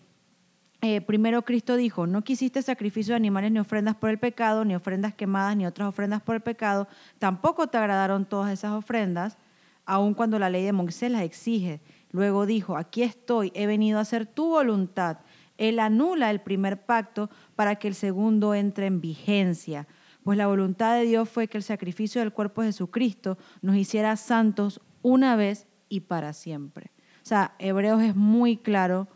eh, 0.79 1.01
primero 1.01 1.41
Cristo 1.41 1.75
dijo, 1.75 2.07
no 2.07 2.23
quisiste 2.23 2.61
sacrificios 2.61 3.09
de 3.09 3.15
animales 3.15 3.51
ni 3.51 3.59
ofrendas 3.59 3.97
por 3.97 4.09
el 4.09 4.17
pecado, 4.17 4.63
ni 4.63 4.75
ofrendas 4.75 5.13
quemadas, 5.13 5.57
ni 5.57 5.65
otras 5.65 5.89
ofrendas 5.89 6.21
por 6.21 6.35
el 6.35 6.41
pecado, 6.41 6.87
tampoco 7.19 7.67
te 7.67 7.77
agradaron 7.77 8.23
todas 8.23 8.53
esas 8.53 8.71
ofrendas, 8.71 9.37
aun 9.85 10.13
cuando 10.13 10.39
la 10.39 10.49
ley 10.49 10.63
de 10.63 10.71
Moisés 10.71 11.11
las 11.11 11.23
exige. 11.23 11.81
Luego 12.11 12.45
dijo, 12.45 12.77
aquí 12.77 13.03
estoy, 13.03 13.51
he 13.55 13.67
venido 13.67 13.97
a 13.99 14.03
hacer 14.03 14.25
tu 14.25 14.47
voluntad. 14.51 15.17
Él 15.57 15.79
anula 15.79 16.31
el 16.31 16.41
primer 16.41 16.85
pacto 16.85 17.29
para 17.55 17.75
que 17.75 17.87
el 17.87 17.95
segundo 17.95 18.55
entre 18.55 18.87
en 18.87 19.01
vigencia, 19.01 19.87
pues 20.23 20.37
la 20.37 20.47
voluntad 20.47 20.95
de 20.95 21.05
Dios 21.05 21.29
fue 21.29 21.47
que 21.47 21.57
el 21.57 21.63
sacrificio 21.63 22.21
del 22.21 22.33
cuerpo 22.33 22.61
de 22.61 22.69
Jesucristo 22.69 23.37
nos 23.61 23.75
hiciera 23.75 24.15
santos 24.15 24.81
una 25.01 25.35
vez 25.35 25.67
y 25.89 26.01
para 26.01 26.33
siempre. 26.33 26.91
O 27.23 27.25
sea, 27.25 27.55
Hebreos 27.59 28.01
es 28.01 28.15
muy 28.15 28.57
claro 28.57 29.07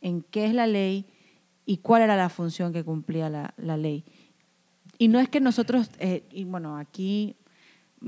en 0.00 0.22
qué 0.22 0.46
es 0.46 0.54
la 0.54 0.66
ley, 0.66 1.06
y 1.66 1.78
cuál 1.78 2.02
era 2.02 2.16
la 2.16 2.28
función 2.28 2.72
que 2.72 2.84
cumplía 2.84 3.28
la, 3.28 3.76
ley. 3.76 4.04
Y 4.98 5.08
no 5.08 5.18
es 5.18 5.28
que 5.28 5.40
nosotros, 5.40 5.90
eh, 5.98 6.22
y 6.30 6.44
bueno, 6.44 6.78
aquí, 6.78 7.36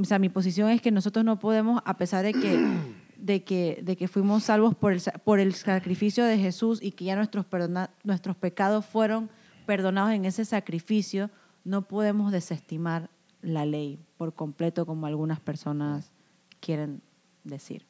o 0.00 0.04
sea, 0.04 0.20
mi 0.20 0.28
posición 0.28 0.70
es 0.70 0.80
que 0.80 0.92
nosotros 0.92 1.24
no 1.24 1.40
podemos, 1.40 1.82
a 1.84 1.96
pesar 1.98 2.24
de 2.24 2.32
que, 2.32 2.56
de 3.18 3.42
que, 3.42 3.80
de 3.82 3.96
que 3.96 4.06
fuimos 4.06 4.44
salvos 4.44 4.76
por 4.76 4.92
el, 4.92 5.02
por 5.24 5.40
el 5.40 5.54
sacrificio 5.54 6.24
de 6.24 6.38
Jesús 6.38 6.78
y 6.80 6.92
que 6.92 7.04
ya 7.04 7.16
nuestros, 7.16 7.44
perdona- 7.44 7.90
nuestros 8.04 8.36
pecados 8.36 8.86
fueron 8.86 9.28
perdonados 9.72 10.12
en 10.12 10.24
ese 10.24 10.46
sacrificio, 10.46 11.28
no 11.62 11.82
podemos 11.82 12.32
desestimar 12.32 13.10
la 13.42 13.66
ley 13.66 14.02
por 14.16 14.32
completo 14.32 14.86
como 14.86 15.06
algunas 15.06 15.40
personas 15.40 16.10
quieren 16.58 17.02
decir. 17.44 17.84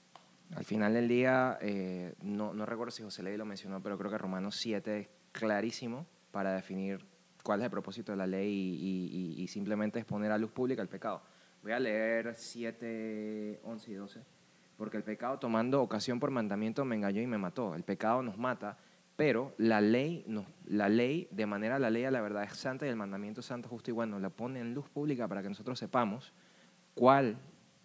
Al 0.56 0.64
final 0.64 0.94
del 0.94 1.06
día, 1.06 1.56
eh, 1.60 2.14
no, 2.20 2.52
no 2.52 2.66
recuerdo 2.66 2.90
si 2.90 3.04
José 3.04 3.22
Ley 3.22 3.36
lo 3.36 3.44
mencionó, 3.44 3.80
pero 3.80 3.96
creo 3.96 4.10
que 4.10 4.18
Romanos 4.18 4.56
7 4.58 4.98
es 4.98 5.08
clarísimo 5.30 6.04
para 6.32 6.52
definir 6.52 6.98
cuál 7.44 7.60
es 7.60 7.66
el 7.66 7.70
propósito 7.70 8.10
de 8.10 8.18
la 8.18 8.26
ley 8.26 8.50
y, 8.50 9.36
y- 9.38 9.40
y 9.44 9.46
simplemente 9.46 10.00
es 10.00 10.04
poner 10.04 10.32
a 10.32 10.38
luz 10.38 10.50
pública 10.50 10.82
el 10.82 10.88
pecado. 10.88 11.22
Voy 11.62 11.70
a 11.70 11.78
leer 11.78 12.34
7, 12.34 13.60
11 13.62 13.90
y 13.92 13.94
12. 13.94 14.20
Porque 14.76 14.96
el 14.96 15.04
pecado 15.04 15.38
tomando 15.38 15.80
ocasión 15.80 16.18
por 16.18 16.32
mandamiento 16.32 16.84
me 16.84 16.96
engañó 16.96 17.22
y 17.22 17.26
me 17.28 17.38
mató. 17.38 17.76
El 17.76 17.84
pecado 17.84 18.20
nos 18.22 18.36
mata, 18.36 18.78
pero 19.18 19.52
la 19.58 19.80
ley, 19.80 20.22
nos, 20.28 20.46
la 20.64 20.88
ley, 20.88 21.26
de 21.32 21.44
manera 21.44 21.80
la 21.80 21.90
ley 21.90 22.04
a 22.04 22.10
la 22.12 22.20
verdad 22.20 22.44
es 22.44 22.56
santa 22.56 22.86
y 22.86 22.88
el 22.88 22.94
mandamiento 22.94 23.40
es 23.40 23.46
santo, 23.46 23.68
justo 23.68 23.90
y 23.90 23.92
bueno, 23.92 24.20
la 24.20 24.30
pone 24.30 24.60
en 24.60 24.74
luz 24.74 24.88
pública 24.88 25.26
para 25.26 25.42
que 25.42 25.48
nosotros 25.48 25.76
sepamos 25.76 26.32
cuál 26.94 27.36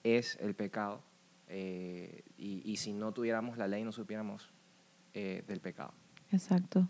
es 0.03 0.37
el 0.39 0.53
pecado 0.53 1.01
eh, 1.47 2.21
y, 2.37 2.61
y 2.71 2.77
si 2.77 2.93
no 2.93 3.13
tuviéramos 3.13 3.57
la 3.57 3.67
ley 3.67 3.83
no 3.83 3.91
supiéramos 3.91 4.51
eh, 5.15 5.43
del 5.47 5.59
pecado. 5.59 5.91
Exacto. 6.31 6.87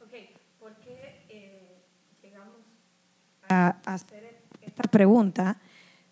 Ok, 0.00 0.14
¿por 0.58 0.74
qué 0.78 1.24
eh, 1.28 1.84
llegamos 2.20 2.56
a 3.48 3.78
a 3.86 3.94
hacer 3.94 4.40
esta 4.60 4.82
pregunta? 4.90 5.60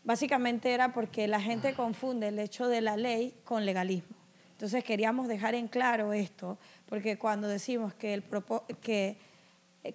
Básicamente 0.05 0.73
era 0.73 0.93
porque 0.93 1.27
la 1.27 1.41
gente 1.41 1.75
confunde 1.75 2.29
el 2.29 2.39
hecho 2.39 2.69
de 2.69 2.81
la 2.81 2.97
ley 2.97 3.35
con 3.43 3.67
legalismo. 3.67 4.15
Entonces 4.55 4.85
queríamos 4.85 5.27
dejar 5.27 5.57
en 5.57 5.67
claro 5.67 6.13
esto, 6.13 6.59
porque 6.87 7.19
cuando 7.19 7.49
decimos 7.49 7.95
que, 7.95 8.15
el 8.15 8.25
que 8.81 9.17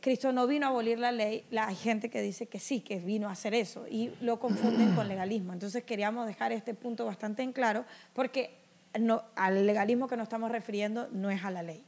Cristo 0.01 0.31
no 0.31 0.45
vino 0.47 0.67
a 0.67 0.69
abolir 0.69 0.99
la 0.99 1.11
ley, 1.11 1.45
la, 1.49 1.67
hay 1.67 1.75
gente 1.75 2.09
que 2.09 2.21
dice 2.21 2.47
que 2.47 2.59
sí, 2.59 2.81
que 2.81 2.97
vino 2.97 3.27
a 3.27 3.31
hacer 3.31 3.53
eso, 3.53 3.87
y 3.87 4.13
lo 4.21 4.39
confunden 4.39 4.93
con 4.95 5.07
legalismo. 5.07 5.53
Entonces 5.53 5.83
queríamos 5.83 6.27
dejar 6.27 6.51
este 6.51 6.73
punto 6.73 7.05
bastante 7.05 7.41
en 7.41 7.53
claro, 7.53 7.85
porque 8.13 8.55
no, 8.99 9.23
al 9.35 9.65
legalismo 9.65 10.07
que 10.07 10.17
nos 10.17 10.23
estamos 10.25 10.51
refiriendo 10.51 11.07
no 11.11 11.29
es 11.31 11.43
a 11.43 11.51
la 11.51 11.63
ley. 11.63 11.83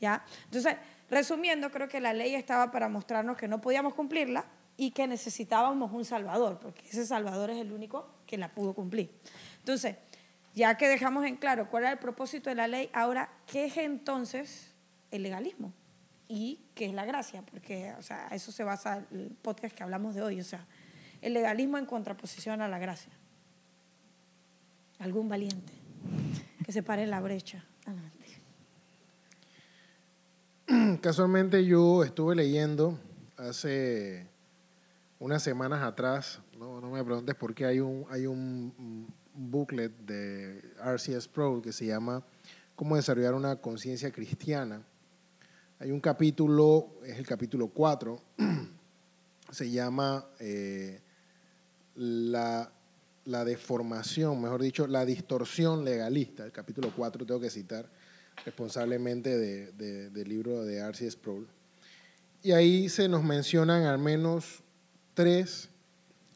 ¿ya? 0.00 0.24
Entonces, 0.44 0.76
resumiendo, 1.08 1.70
creo 1.70 1.88
que 1.88 2.00
la 2.00 2.12
ley 2.12 2.34
estaba 2.34 2.70
para 2.70 2.88
mostrarnos 2.88 3.36
que 3.36 3.48
no 3.48 3.60
podíamos 3.60 3.94
cumplirla 3.94 4.44
y 4.76 4.90
que 4.90 5.06
necesitábamos 5.06 5.92
un 5.92 6.04
Salvador, 6.04 6.58
porque 6.60 6.82
ese 6.88 7.06
Salvador 7.06 7.50
es 7.50 7.58
el 7.58 7.72
único 7.72 8.08
que 8.26 8.36
la 8.36 8.48
pudo 8.48 8.74
cumplir. 8.74 9.10
Entonces, 9.58 9.96
ya 10.54 10.76
que 10.76 10.88
dejamos 10.88 11.24
en 11.24 11.36
claro 11.36 11.68
cuál 11.70 11.84
era 11.84 11.92
el 11.92 11.98
propósito 11.98 12.50
de 12.50 12.56
la 12.56 12.68
ley, 12.68 12.90
ahora, 12.92 13.30
¿qué 13.46 13.66
es 13.66 13.76
entonces 13.76 14.72
el 15.10 15.22
legalismo? 15.22 15.72
¿Y 16.28 16.60
qué 16.74 16.86
es 16.86 16.94
la 16.94 17.04
gracia? 17.04 17.42
Porque, 17.42 17.92
o 17.98 18.02
sea, 18.02 18.28
eso 18.28 18.52
se 18.52 18.64
basa 18.64 19.04
el 19.10 19.36
podcast 19.42 19.74
que 19.74 19.82
hablamos 19.82 20.14
de 20.14 20.22
hoy, 20.22 20.40
o 20.40 20.44
sea, 20.44 20.66
el 21.20 21.34
legalismo 21.34 21.78
en 21.78 21.86
contraposición 21.86 22.60
a 22.60 22.68
la 22.68 22.78
gracia. 22.78 23.12
Algún 24.98 25.28
valiente 25.28 25.72
que 26.64 26.72
se 26.72 26.82
pare 26.82 27.06
la 27.06 27.20
brecha. 27.20 27.64
Casualmente 31.00 31.64
yo 31.64 32.04
estuve 32.04 32.34
leyendo 32.34 32.98
hace 33.36 34.26
unas 35.18 35.42
semanas 35.42 35.82
atrás, 35.82 36.40
no, 36.58 36.80
no 36.80 36.90
me 36.90 37.02
preguntes 37.04 37.34
por 37.34 37.54
qué 37.54 37.66
hay 37.66 37.80
un, 37.80 38.06
hay 38.10 38.26
un 38.26 39.12
booklet 39.34 39.92
de 40.06 40.62
RCS 40.82 41.28
Pro 41.28 41.60
que 41.62 41.72
se 41.72 41.86
llama 41.86 42.24
Cómo 42.76 42.96
desarrollar 42.96 43.34
una 43.34 43.56
conciencia 43.56 44.10
cristiana. 44.10 44.82
Hay 45.78 45.90
un 45.90 46.00
capítulo, 46.00 46.94
es 47.04 47.18
el 47.18 47.26
capítulo 47.26 47.68
4, 47.68 48.20
se 49.50 49.70
llama 49.70 50.26
eh, 50.40 51.00
la, 51.96 52.72
la 53.24 53.44
deformación, 53.44 54.40
mejor 54.40 54.62
dicho, 54.62 54.86
la 54.86 55.04
distorsión 55.04 55.84
legalista. 55.84 56.44
El 56.44 56.52
capítulo 56.52 56.92
4 56.94 57.26
tengo 57.26 57.40
que 57.40 57.50
citar 57.50 57.88
responsablemente 58.44 59.36
de- 59.36 59.72
de- 59.72 60.10
del 60.10 60.28
libro 60.28 60.64
de 60.64 60.76
R.C. 60.78 61.10
Sproul. 61.10 61.46
Y 62.42 62.52
ahí 62.52 62.88
se 62.88 63.08
nos 63.08 63.22
mencionan 63.22 63.84
al 63.84 63.98
menos 63.98 64.62
tres, 65.14 65.68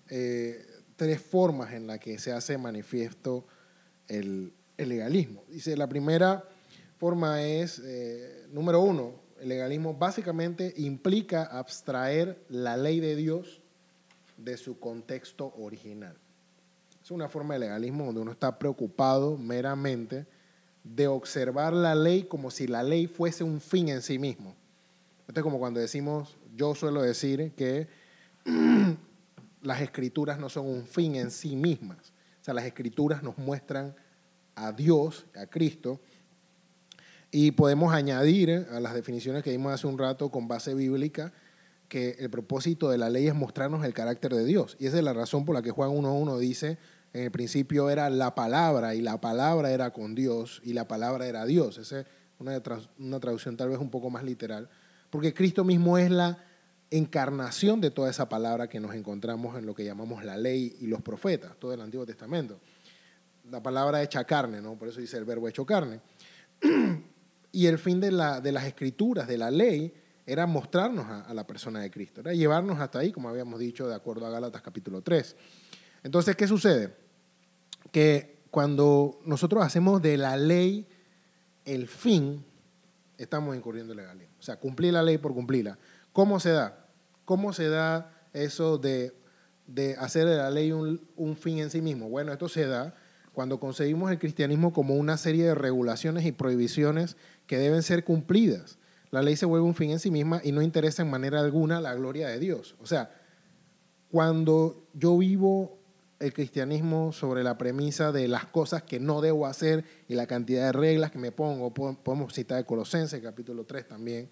eh, 0.08 0.64
tres 0.96 1.20
formas 1.20 1.72
en 1.72 1.86
las 1.86 2.00
que 2.00 2.18
se 2.18 2.32
hace 2.32 2.58
manifiesto 2.58 3.46
el, 4.08 4.52
el 4.76 4.88
legalismo. 4.88 5.44
Dice, 5.48 5.76
la 5.76 5.88
primera 5.88 6.44
forma 6.98 7.42
es, 7.42 7.80
eh, 7.84 8.46
número 8.50 8.80
uno, 8.80 9.12
el 9.40 9.48
legalismo 9.48 9.94
básicamente 9.94 10.72
implica 10.76 11.44
abstraer 11.44 12.38
la 12.48 12.76
ley 12.76 13.00
de 13.00 13.16
Dios 13.16 13.60
de 14.36 14.56
su 14.56 14.78
contexto 14.78 15.54
original. 15.58 16.16
Es 17.02 17.10
una 17.10 17.28
forma 17.28 17.54
de 17.54 17.60
legalismo 17.60 18.06
donde 18.06 18.20
uno 18.22 18.32
está 18.32 18.58
preocupado 18.58 19.36
meramente 19.36 20.26
de 20.82 21.06
observar 21.06 21.72
la 21.72 21.94
ley 21.94 22.24
como 22.24 22.50
si 22.50 22.66
la 22.66 22.82
ley 22.82 23.06
fuese 23.06 23.44
un 23.44 23.60
fin 23.60 23.88
en 23.88 24.02
sí 24.02 24.18
mismo. 24.18 24.54
Esto 25.28 25.40
es 25.40 25.44
como 25.44 25.58
cuando 25.58 25.80
decimos, 25.80 26.36
yo 26.56 26.74
suelo 26.74 27.02
decir 27.02 27.52
que 27.56 27.88
las 29.66 29.80
escrituras 29.80 30.38
no 30.38 30.48
son 30.48 30.66
un 30.66 30.86
fin 30.86 31.16
en 31.16 31.30
sí 31.30 31.56
mismas. 31.56 32.12
O 32.40 32.44
sea, 32.46 32.54
las 32.54 32.64
escrituras 32.64 33.22
nos 33.22 33.36
muestran 33.38 33.94
a 34.54 34.72
Dios, 34.72 35.26
a 35.34 35.46
Cristo, 35.46 36.00
y 37.30 37.50
podemos 37.50 37.92
añadir 37.92 38.66
a 38.70 38.80
las 38.80 38.94
definiciones 38.94 39.42
que 39.42 39.50
dimos 39.50 39.72
hace 39.72 39.86
un 39.86 39.98
rato 39.98 40.30
con 40.30 40.48
base 40.48 40.74
bíblica 40.74 41.32
que 41.88 42.16
el 42.18 42.30
propósito 42.30 42.88
de 42.88 42.98
la 42.98 43.10
ley 43.10 43.28
es 43.28 43.34
mostrarnos 43.34 43.84
el 43.84 43.92
carácter 43.92 44.34
de 44.34 44.44
Dios. 44.44 44.76
Y 44.80 44.86
esa 44.86 44.98
es 44.98 45.04
la 45.04 45.12
razón 45.12 45.44
por 45.44 45.54
la 45.54 45.62
que 45.62 45.70
Juan 45.70 45.90
1.1 45.90 46.38
dice, 46.38 46.78
en 47.12 47.24
el 47.24 47.30
principio 47.30 47.90
era 47.90 48.10
la 48.10 48.34
palabra 48.34 48.94
y 48.94 49.02
la 49.02 49.20
palabra 49.20 49.70
era 49.70 49.92
con 49.92 50.14
Dios 50.14 50.60
y 50.64 50.72
la 50.72 50.88
palabra 50.88 51.26
era 51.26 51.44
Dios. 51.44 51.78
Esa 51.78 52.00
es 52.00 52.06
una, 52.38 52.62
tra- 52.62 52.88
una 52.98 53.20
traducción 53.20 53.56
tal 53.56 53.68
vez 53.68 53.78
un 53.78 53.90
poco 53.90 54.10
más 54.10 54.24
literal, 54.24 54.68
porque 55.10 55.34
Cristo 55.34 55.64
mismo 55.64 55.98
es 55.98 56.10
la 56.10 56.38
encarnación 56.90 57.80
de 57.80 57.90
toda 57.90 58.10
esa 58.10 58.28
palabra 58.28 58.68
que 58.68 58.80
nos 58.80 58.94
encontramos 58.94 59.58
en 59.58 59.66
lo 59.66 59.74
que 59.74 59.84
llamamos 59.84 60.24
la 60.24 60.36
ley 60.36 60.76
y 60.80 60.86
los 60.86 61.02
profetas, 61.02 61.56
todo 61.58 61.72
el 61.74 61.80
Antiguo 61.80 62.06
Testamento. 62.06 62.60
La 63.50 63.62
palabra 63.62 64.02
hecha 64.02 64.24
carne, 64.24 64.60
¿no? 64.60 64.76
Por 64.76 64.88
eso 64.88 65.00
dice 65.00 65.16
el 65.16 65.24
verbo 65.24 65.48
hecho 65.48 65.64
carne. 65.66 66.00
Y 67.52 67.68
el 67.68 67.78
fin 67.78 68.00
de, 68.00 68.10
la- 68.10 68.42
de 68.42 68.52
las 68.52 68.64
escrituras, 68.66 69.26
de 69.26 69.38
la 69.38 69.50
ley, 69.50 69.90
era 70.26 70.46
mostrarnos 70.46 71.06
a, 71.06 71.32
la 71.32 71.46
persona 71.46 71.80
de 71.80 71.90
Cristo, 71.90 72.20
era 72.20 72.34
llevarnos 72.34 72.78
hasta 72.80 72.98
ahí, 72.98 73.12
como 73.12 73.30
habíamos 73.30 73.58
dicho, 73.58 73.88
de 73.88 73.94
acuerdo 73.94 74.26
a 74.26 74.30
Gálatas 74.30 74.60
capítulo 74.60 75.00
3. 75.00 75.36
Entonces, 76.02 76.36
¿qué 76.36 76.46
sucede? 76.46 76.94
Que 77.92 78.40
cuando 78.50 79.20
nosotros 79.24 79.64
hacemos 79.64 80.02
de 80.02 80.18
la 80.18 80.36
ley 80.36 80.86
el 81.64 81.88
fin, 81.88 82.44
estamos 83.16 83.56
incurriendo 83.56 83.92
en 83.94 83.98
legalismo. 84.00 84.34
O 84.38 84.42
sea, 84.42 84.56
cumplir 84.58 84.92
la 84.92 85.02
ley 85.02 85.16
por 85.16 85.32
cumplirla. 85.32 85.78
¿Cómo 86.16 86.40
se 86.40 86.48
da? 86.50 86.86
¿Cómo 87.26 87.52
se 87.52 87.68
da 87.68 88.10
eso 88.32 88.78
de, 88.78 89.12
de 89.66 89.96
hacer 89.96 90.26
de 90.26 90.38
la 90.38 90.50
ley 90.50 90.72
un, 90.72 91.06
un 91.14 91.36
fin 91.36 91.58
en 91.58 91.68
sí 91.68 91.82
mismo? 91.82 92.08
Bueno, 92.08 92.32
esto 92.32 92.48
se 92.48 92.64
da 92.66 92.94
cuando 93.34 93.60
concebimos 93.60 94.10
el 94.10 94.18
cristianismo 94.18 94.72
como 94.72 94.94
una 94.94 95.18
serie 95.18 95.44
de 95.44 95.54
regulaciones 95.54 96.24
y 96.24 96.32
prohibiciones 96.32 97.18
que 97.46 97.58
deben 97.58 97.82
ser 97.82 98.02
cumplidas. 98.02 98.78
La 99.10 99.20
ley 99.20 99.36
se 99.36 99.44
vuelve 99.44 99.66
un 99.66 99.74
fin 99.74 99.90
en 99.90 99.98
sí 99.98 100.10
misma 100.10 100.40
y 100.42 100.52
no 100.52 100.62
interesa 100.62 101.02
en 101.02 101.10
manera 101.10 101.38
alguna 101.40 101.82
la 101.82 101.94
gloria 101.94 102.28
de 102.28 102.38
Dios. 102.38 102.76
O 102.80 102.86
sea, 102.86 103.10
cuando 104.10 104.88
yo 104.94 105.18
vivo 105.18 105.78
el 106.18 106.32
cristianismo 106.32 107.12
sobre 107.12 107.44
la 107.44 107.58
premisa 107.58 108.10
de 108.10 108.26
las 108.26 108.46
cosas 108.46 108.82
que 108.84 109.00
no 109.00 109.20
debo 109.20 109.46
hacer 109.46 109.84
y 110.08 110.14
la 110.14 110.26
cantidad 110.26 110.64
de 110.64 110.72
reglas 110.72 111.10
que 111.10 111.18
me 111.18 111.30
pongo, 111.30 111.74
po- 111.74 111.98
podemos 112.02 112.32
citar 112.32 112.56
de 112.56 112.64
Colosenses, 112.64 113.20
capítulo 113.22 113.64
3 113.64 113.86
también, 113.86 114.30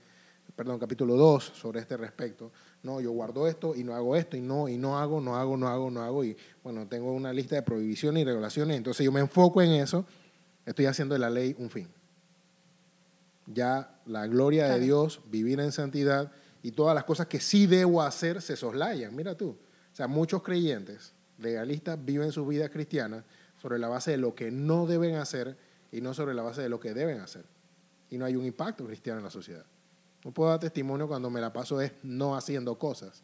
perdón, 0.57 0.79
capítulo 0.79 1.17
2 1.17 1.53
sobre 1.55 1.81
este 1.81 1.97
respecto. 1.97 2.53
No, 2.83 3.01
yo 3.01 3.11
guardo 3.13 3.49
esto 3.49 3.75
y 3.75 3.83
no 3.83 3.95
hago 3.95 4.17
esto 4.17 4.37
y 4.37 4.41
no, 4.41 4.69
y 4.69 4.77
no 4.77 4.99
hago, 4.99 5.21
no 5.21 5.37
hago, 5.37 5.57
no 5.57 5.69
hago, 5.69 5.91
no 5.91 6.03
hago. 6.03 6.25
Y 6.25 6.37
bueno, 6.63 6.87
tengo 6.87 7.13
una 7.13 7.33
lista 7.33 7.57
de 7.57 7.63
prohibiciones 7.63 8.23
y 8.23 8.25
regulaciones, 8.25 8.77
entonces 8.77 9.05
yo 9.05 9.13
me 9.13 9.21
enfoco 9.21 9.63
en 9.63 9.73
eso, 9.73 10.07
estoy 10.65 10.87
haciendo 10.87 11.15
de 11.15 11.19
la 11.19 11.31
ley 11.31 11.55
un 11.59 11.71
fin. 11.71 11.89
Ya 13.47 14.01
la 14.07 14.27
gloria 14.27 14.69
de. 14.69 14.81
Dios, 14.81 15.21
vivir 15.31 15.61
en 15.61 15.73
santidad 15.73 16.33
y 16.63 16.73
todas 16.73 16.95
las 16.95 17.05
cosas 17.05 17.27
que 17.27 17.41
sí 17.41 17.67
debo 17.67 18.01
hacer 18.01 18.41
se 18.41 18.57
soslayan. 18.57 19.15
Mira 19.15 19.37
tú. 19.37 19.51
O 19.51 19.97
sea, 19.97 20.07
muchos 20.07 20.43
creyentes 20.43 21.13
legalistas 21.39 22.03
viven 22.03 22.33
sus 22.33 22.49
vidas 22.49 22.71
cristianas 22.71 23.25
sobre 23.61 23.79
la 23.79 23.89
base 23.89 24.13
de 24.13 24.17
lo 24.17 24.35
que 24.35 24.51
no 24.51 24.87
deben 24.87 25.17
hacer 25.17 25.57
y 25.93 26.01
no 26.01 26.15
sobre 26.15 26.35
la 26.35 26.43
base 26.43 26.63
de 26.63 26.69
lo 26.69 26.81
que 26.81 26.95
deben 26.95 27.21
hacer. 27.21 27.45
Y 28.11 28.19
no 28.19 28.25
hay 28.25 28.37
un 28.37 28.45
impacto 28.45 28.87
cristiano 28.87 29.19
en 29.19 29.25
la 29.25 29.31
sociedad. 29.31 29.65
No 30.25 30.31
puedo 30.31 30.51
dar 30.51 30.59
testimonio 30.61 31.07
cuando 31.07 31.31
me 31.31 31.41
la 31.41 31.53
paso 31.53 31.81
es 31.81 31.93
no 32.03 32.35
haciendo 32.37 32.77
cosas. 32.79 33.23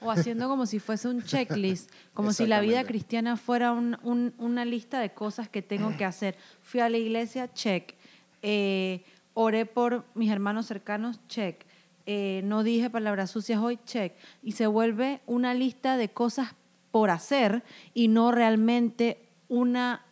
O 0.00 0.10
haciendo 0.10 0.48
como 0.48 0.66
si 0.66 0.78
fuese 0.78 1.08
un 1.08 1.22
checklist, 1.22 1.90
como 2.14 2.32
si 2.32 2.46
la 2.46 2.60
vida 2.60 2.84
cristiana 2.84 3.36
fuera 3.36 3.72
un- 3.72 3.96
un- 4.04 4.32
una 4.38 4.64
lista 4.64 5.00
de 5.00 5.10
cosas 5.12 5.48
que 5.48 5.60
tengo 5.62 5.96
que 5.96 6.04
hacer. 6.04 6.36
Fui 6.62 6.80
a 6.80 6.88
la 6.88 6.98
iglesia, 6.98 7.52
check. 7.52 7.94
Eh, 8.42 9.02
oré 9.34 9.66
por 9.66 10.04
mis 10.14 10.30
hermanos 10.30 10.66
cercanos, 10.66 11.18
check. 11.28 11.64
Eh, 12.06 12.42
no 12.44 12.62
dije 12.62 12.90
palabras 12.90 13.30
sucias 13.32 13.60
hoy, 13.60 13.78
check. 13.84 14.12
Y 14.42 14.52
se 14.52 14.66
vuelve 14.68 15.20
una 15.26 15.52
lista 15.54 15.96
de 15.96 16.08
cosas 16.10 16.54
por 16.92 17.10
hacer 17.10 17.62
y 17.92 18.06
no 18.08 18.30
realmente 18.32 19.18
una, 19.48 20.04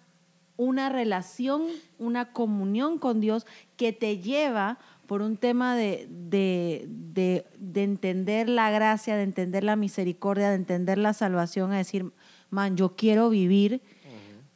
una 0.57 0.89
relación, 0.89 1.63
una 1.99 2.33
comunión 2.33 2.99
con 2.99 3.21
Dios 3.21 3.47
que 3.77 3.93
te 3.93 4.19
lleva 4.19 4.79
por 5.07 5.23
un 5.23 5.37
tema 5.37 5.77
de, 5.77 6.07
de, 6.11 6.87
de- 6.89 7.47
de 7.59 7.83
entender 7.83 8.49
la 8.49 8.71
gracia, 8.71 9.17
de 9.17 9.23
entender 9.23 9.65
la 9.65 9.77
misericordia, 9.77 10.49
de 10.51 10.57
entender 10.57 10.99
la 10.99 11.13
salvación, 11.13 11.73
a 11.73 11.79
decir, 11.79 12.11
man, 12.51 12.77
yo 12.77 12.97
quiero 12.97 13.29
vivir 13.31 13.81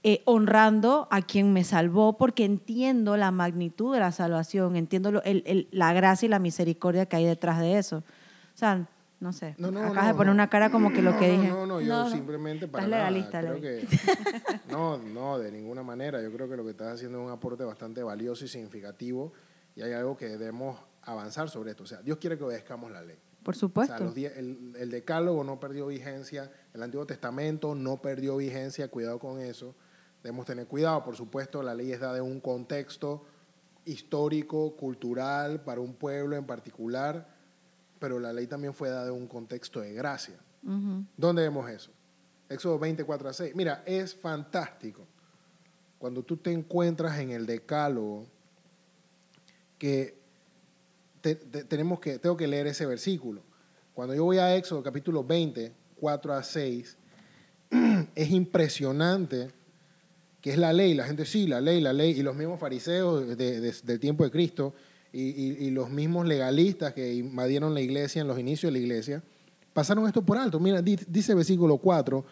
eh, 0.03 0.23
honrando 0.25 1.09
a 1.11 1.21
quien 1.21 1.53
me 1.53 1.63
salvó 1.63 2.17
porque 2.17 2.45
entiendo 2.47 3.19
la 3.19 3.31
magnitud 3.33 3.93
de 3.93 4.01
la 4.01 4.13
salvación, 4.13 4.77
entiendo 4.77 5.13
lo- 5.13 5.23
el- 5.25 5.43
el- 5.47 5.69
la 5.73 5.93
gracia 5.93 6.25
y 6.25 6.31
la 6.31 6.39
misericordia 6.39 7.05
que 7.07 7.17
hay 7.17 7.27
detrás 7.27 7.61
de 7.61 7.77
eso. 7.77 7.99
O 7.99 8.57
sea, 8.57 8.89
no 9.21 9.35
sé, 9.35 9.55
No, 9.59 9.71
no, 9.71 9.81
acabas 9.81 10.05
no, 10.05 10.09
de 10.09 10.15
poner 10.15 10.27
no. 10.29 10.33
una 10.33 10.49
cara 10.49 10.71
como 10.71 10.91
que 10.91 11.03
lo 11.03 11.13
no, 11.13 11.19
que 11.19 11.29
dije. 11.31 11.49
No, 11.49 11.67
no, 11.67 11.83
yo 11.83 12.09
simplemente 12.09 12.67
para 12.67 12.85
Estás 12.85 12.99
nada, 12.99 13.11
legalista, 13.11 13.41
creo 13.43 13.55
Levi. 13.59 13.87
que 13.87 13.99
no, 14.73 14.97
no, 14.97 15.39
de 15.39 15.53
ninguna 15.53 15.83
manera. 15.83 16.23
Yo 16.23 16.33
creo 16.33 16.49
que 16.49 16.57
lo 16.57 16.65
que 16.65 16.71
estás 16.71 16.95
haciendo 16.95 17.19
es 17.21 17.27
un 17.27 17.31
aporte 17.31 17.63
bastante 17.65 18.03
valioso 18.03 18.47
y 18.47 18.49
significativo 18.49 19.35
y 19.75 19.83
hay 19.83 19.93
algo 19.93 20.17
que 20.17 20.29
debemos 20.29 20.79
avanzar 21.03 21.49
sobre 21.49 21.71
esto. 21.71 21.85
O 21.85 21.87
sea, 21.87 22.03
Dios 22.03 22.19
quiere 22.19 22.37
que 22.37 22.45
obedezcamos 22.45 22.91
la 22.91 23.03
ley. 23.03 23.17
Por 23.43 23.55
O 23.55 23.59
supuesto. 23.59 23.97
sea, 23.97 24.05
los 24.05 24.15
die- 24.15 24.27
el, 24.39 24.75
el 24.77 24.91
decálogo 24.91 25.43
no 25.45 25.59
perdió 25.59 25.87
vigencia, 25.87 26.51
el 26.75 26.83
Antiguo 26.83 27.07
Testamento 27.07 27.75
no 27.75 28.03
perdió 28.03 28.37
vigencia, 28.37 28.89
cuidado 28.89 29.19
con 29.19 29.41
eso. 29.41 29.75
Debemos 30.23 30.45
tener 30.45 30.67
cuidado, 30.67 31.03
por 31.03 31.17
supuesto, 31.17 31.63
la 31.63 31.75
ley 31.75 31.91
es 31.93 32.01
dada 32.01 32.19
en 32.19 32.25
un 32.25 32.41
contexto 32.41 33.25
histórico, 33.87 34.77
cultural, 34.77 35.63
para 35.63 35.81
un 35.81 35.95
pueblo 35.95 36.37
en 36.37 36.45
particular, 36.45 37.27
pero 37.99 38.19
la 38.19 38.33
ley 38.33 38.47
también 38.47 38.75
fue 38.75 38.91
dada 38.91 39.09
en 39.09 39.15
un 39.15 39.27
contexto 39.27 39.81
de 39.81 39.93
gracia. 39.95 40.37
¿Dónde 41.17 41.43
vemos 41.43 41.69
eso? 41.71 41.91
Éxodo 42.49 42.79
24 42.79 43.29
a 43.31 43.33
6. 43.33 43.55
Mira, 43.57 43.83
es 43.87 44.15
fantástico 44.15 45.07
cuando 45.99 46.23
tú 46.23 46.37
te 46.37 46.53
encuentras 46.53 47.19
en 47.19 47.31
el 47.31 47.47
decálogo 47.47 48.27
que 49.81 50.15
te- 51.23 51.35
te- 51.37 51.65
tenemos 51.65 52.01
que, 52.01 52.19
tengo 52.19 52.37
que 52.37 52.47
leer 52.47 52.67
ese 52.67 52.85
versículo. 52.85 53.41
Cuando 53.95 54.15
yo 54.15 54.25
voy 54.25 54.37
a 54.37 54.55
Éxodo 54.55 54.83
capítulo 54.83 55.25
20, 55.25 55.73
4 55.97 56.35
a 56.35 56.43
6, 56.43 56.97
es 58.15 58.31
impresionante 58.31 59.51
que 60.43 60.51
es 60.51 60.59
la 60.59 60.73
ley. 60.75 60.93
La 60.95 61.05
gente, 61.07 61.25
sí, 61.25 61.47
la 61.47 61.61
ley, 61.63 61.81
la 61.81 61.93
ley. 61.95 62.11
Y 62.13 62.23
los 62.23 62.37
mismos 62.37 62.61
fariseos 62.61 63.37
de- 63.39 63.61
de- 63.61 63.75
del 63.83 63.99
tiempo 64.01 64.23
de 64.23 64.31
Cristo 64.31 64.75
y, 65.13 65.23
y- 65.67 65.71
los 65.71 65.89
mismos 65.91 66.27
legalistas 66.27 66.93
que 66.93 67.15
invadieron 67.15 67.73
la 67.75 67.81
iglesia 67.81 68.21
en 68.21 68.29
los 68.29 68.39
inicios 68.39 68.73
de 68.73 68.79
la 68.79 68.85
iglesia, 68.85 69.23
pasaron 69.73 70.07
esto 70.07 70.23
por 70.23 70.37
alto. 70.37 70.61
Mira, 70.61 70.83
di- 70.83 70.99
dice 71.09 71.35
versículo 71.35 71.79
4. 71.79 72.25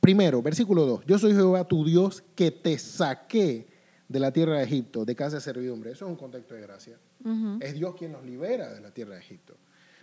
Primero, 0.00 0.42
versículo 0.42 0.86
2. 0.86 1.04
Yo 1.06 1.18
soy 1.18 1.32
Jehová 1.34 1.66
tu 1.66 1.84
Dios 1.84 2.22
que 2.34 2.50
te 2.50 2.78
saqué 2.78 3.66
de 4.08 4.20
la 4.20 4.32
tierra 4.32 4.58
de 4.58 4.64
Egipto, 4.64 5.04
de 5.04 5.14
casa 5.14 5.36
de 5.36 5.42
servidumbre. 5.42 5.92
Eso 5.92 6.06
es 6.06 6.10
un 6.10 6.16
contexto 6.16 6.54
de 6.54 6.62
gracia. 6.62 6.98
Es 7.60 7.74
Dios 7.74 7.94
quien 7.94 8.12
nos 8.12 8.24
libera 8.24 8.72
de 8.72 8.80
la 8.80 8.90
tierra 8.90 9.14
de 9.14 9.20
Egipto. 9.20 9.54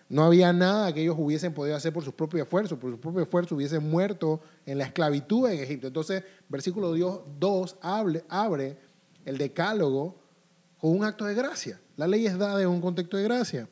No 0.08 0.24
había 0.24 0.54
nada 0.54 0.94
que 0.94 1.02
ellos 1.02 1.16
hubiesen 1.18 1.54
podido 1.54 1.76
hacer 1.76 1.92
por 1.92 2.04
sus 2.04 2.14
propios 2.14 2.44
esfuerzos. 2.44 2.78
Por 2.78 2.92
su 2.92 3.00
propio 3.00 3.24
esfuerzo 3.24 3.56
hubiesen 3.56 3.90
muerto 3.90 4.40
en 4.66 4.78
la 4.78 4.86
esclavitud 4.86 5.50
en 5.50 5.60
Egipto. 5.60 5.88
Entonces, 5.88 6.24
versículo 6.48 6.94
2 7.40 7.78
abre, 7.82 8.24
abre 8.30 8.78
el 9.26 9.40
decálogo 9.40 10.16
con 10.78 10.92
un 10.92 11.04
acto 11.04 11.26
de 11.26 11.34
gracia. 11.34 11.82
La 11.98 12.08
ley 12.08 12.28
es 12.28 12.38
dada 12.38 12.62
en 12.62 12.68
un 12.68 12.82
contexto 12.82 13.18
de 13.18 13.24
gracia. 13.24 13.68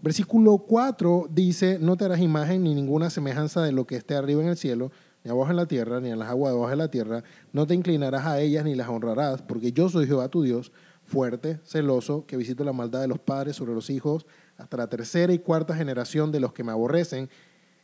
Versículo 0.00 0.58
4 0.58 1.28
dice, 1.30 1.78
no 1.80 1.96
te 1.96 2.04
harás 2.04 2.20
imagen 2.20 2.62
ni 2.62 2.74
ninguna 2.74 3.10
semejanza 3.10 3.62
de 3.62 3.72
lo 3.72 3.86
que 3.86 3.96
esté 3.96 4.14
arriba 4.14 4.42
en 4.42 4.48
el 4.48 4.56
cielo, 4.56 4.92
ni 5.24 5.30
abajo 5.30 5.50
en 5.50 5.56
la 5.56 5.66
tierra, 5.66 6.00
ni 6.00 6.10
en 6.10 6.18
las 6.18 6.28
aguas 6.28 6.52
debajo 6.52 6.70
de 6.70 6.76
la 6.76 6.90
tierra. 6.90 7.22
No 7.52 7.66
te 7.66 7.74
inclinarás 7.74 8.26
a 8.26 8.40
ellas 8.40 8.64
ni 8.64 8.74
las 8.74 8.88
honrarás, 8.88 9.42
porque 9.42 9.72
yo 9.72 9.88
soy 9.88 10.06
Jehová 10.06 10.28
tu 10.28 10.42
Dios, 10.42 10.72
fuerte, 11.04 11.60
celoso, 11.64 12.26
que 12.26 12.36
visito 12.36 12.64
la 12.64 12.72
maldad 12.72 13.00
de 13.00 13.08
los 13.08 13.18
padres 13.18 13.56
sobre 13.56 13.74
los 13.74 13.90
hijos 13.90 14.26
hasta 14.56 14.76
la 14.76 14.86
tercera 14.86 15.32
y 15.32 15.38
cuarta 15.38 15.74
generación 15.74 16.30
de 16.30 16.40
los 16.40 16.52
que 16.52 16.64
me 16.64 16.72
aborrecen, 16.72 17.28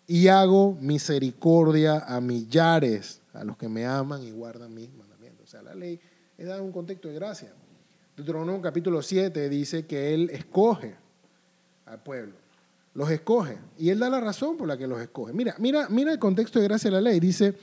y 0.06 0.28
hago 0.28 0.76
misericordia 0.80 1.98
a 1.98 2.20
millares, 2.20 3.20
a 3.34 3.44
los 3.44 3.56
que 3.56 3.68
me 3.68 3.84
aman 3.84 4.22
y 4.22 4.30
guardan 4.30 4.74
mis 4.74 4.92
mandamientos. 4.94 5.44
O 5.44 5.50
sea, 5.50 5.62
la 5.62 5.74
ley 5.74 6.00
es 6.38 6.48
en 6.48 6.62
un 6.62 6.72
contexto 6.72 7.08
de 7.08 7.14
gracia. 7.14 7.52
Deuteronomio 8.16 8.60
capítulo 8.62 9.02
7 9.02 9.48
dice 9.48 9.86
que 9.86 10.14
Él 10.14 10.30
escoge 10.30 10.94
al 11.84 12.02
pueblo. 12.02 12.34
Los 12.98 13.12
escoge. 13.12 13.58
Y 13.78 13.90
Él 13.90 14.00
da 14.00 14.10
la 14.10 14.18
razón 14.18 14.56
por 14.56 14.66
la 14.66 14.76
que 14.76 14.88
los 14.88 15.00
escoge. 15.00 15.32
Mira, 15.32 15.54
mira, 15.60 15.86
mira 15.88 16.10
el 16.10 16.18
contexto 16.18 16.58
de 16.58 16.64
gracia 16.64 16.90
de 16.90 16.96
la 16.96 17.00
ley. 17.00 17.20
Dice, 17.20 17.54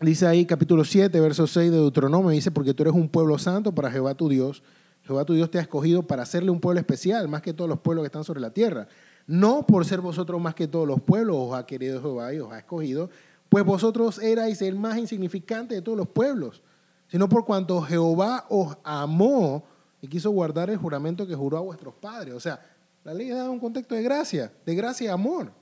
dice 0.00 0.26
ahí 0.26 0.44
capítulo 0.44 0.84
7, 0.84 1.20
verso 1.20 1.46
6 1.46 1.70
de 1.70 1.76
Deuteronomio, 1.76 2.30
dice, 2.30 2.50
porque 2.50 2.74
tú 2.74 2.82
eres 2.82 2.94
un 2.94 3.08
pueblo 3.08 3.38
santo 3.38 3.72
para 3.72 3.88
Jehová 3.88 4.16
tu 4.16 4.28
Dios. 4.28 4.64
Jehová 5.04 5.24
tu 5.24 5.34
Dios 5.34 5.52
te 5.52 5.58
ha 5.58 5.60
escogido 5.60 6.02
para 6.02 6.24
hacerle 6.24 6.50
un 6.50 6.58
pueblo 6.58 6.80
especial, 6.80 7.28
más 7.28 7.42
que 7.42 7.52
todos 7.52 7.70
los 7.70 7.78
pueblos 7.78 8.02
que 8.02 8.06
están 8.06 8.24
sobre 8.24 8.40
la 8.40 8.50
tierra. 8.50 8.88
No 9.28 9.64
por 9.64 9.84
ser 9.86 10.00
vosotros 10.00 10.40
más 10.40 10.56
que 10.56 10.66
todos 10.66 10.88
los 10.88 11.00
pueblos, 11.00 11.36
os 11.38 11.54
ha 11.54 11.64
querido 11.64 12.00
Jehová 12.00 12.34
y 12.34 12.40
os 12.40 12.52
ha 12.52 12.58
escogido, 12.58 13.08
pues 13.48 13.64
vosotros 13.64 14.20
erais 14.20 14.62
el 14.62 14.74
más 14.74 14.98
insignificante 14.98 15.76
de 15.76 15.82
todos 15.82 15.96
los 15.96 16.08
pueblos, 16.08 16.60
sino 17.06 17.28
por 17.28 17.44
cuanto 17.44 17.80
Jehová 17.82 18.46
os 18.48 18.78
amó 18.82 19.64
y 20.02 20.08
quiso 20.08 20.32
guardar 20.32 20.70
el 20.70 20.76
juramento 20.76 21.24
que 21.24 21.36
juró 21.36 21.58
a 21.58 21.60
vuestros 21.60 21.94
padres. 21.94 22.34
O 22.34 22.40
sea, 22.40 22.60
la 23.06 23.14
ley 23.14 23.28
da 23.28 23.48
un 23.48 23.60
contexto 23.60 23.94
de 23.94 24.02
gracia, 24.02 24.52
de 24.64 24.74
gracia 24.74 25.04
y 25.04 25.08
amor. 25.08 25.52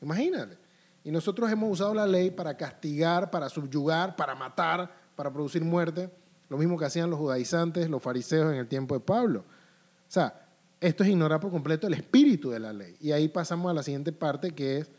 Imagínate. 0.00 0.56
Y 1.02 1.10
nosotros 1.10 1.50
hemos 1.50 1.68
usado 1.68 1.92
la 1.92 2.06
ley 2.06 2.30
para 2.30 2.56
castigar, 2.56 3.28
para 3.28 3.48
subyugar, 3.48 4.14
para 4.14 4.36
matar, 4.36 4.88
para 5.16 5.32
producir 5.32 5.64
muerte. 5.64 6.08
Lo 6.48 6.56
mismo 6.56 6.78
que 6.78 6.84
hacían 6.84 7.10
los 7.10 7.18
judaizantes, 7.18 7.90
los 7.90 8.00
fariseos 8.00 8.52
en 8.52 8.58
el 8.60 8.68
tiempo 8.68 8.94
de 8.94 9.00
Pablo. 9.00 9.40
O 9.40 10.10
sea, 10.12 10.46
esto 10.80 11.02
es 11.02 11.10
ignorar 11.10 11.40
por 11.40 11.50
completo 11.50 11.88
el 11.88 11.94
espíritu 11.94 12.50
de 12.50 12.60
la 12.60 12.72
ley. 12.72 12.94
Y 13.00 13.10
ahí 13.10 13.26
pasamos 13.26 13.68
a 13.68 13.74
la 13.74 13.82
siguiente 13.82 14.12
parte, 14.12 14.52
que 14.52 14.78
es 14.78 14.92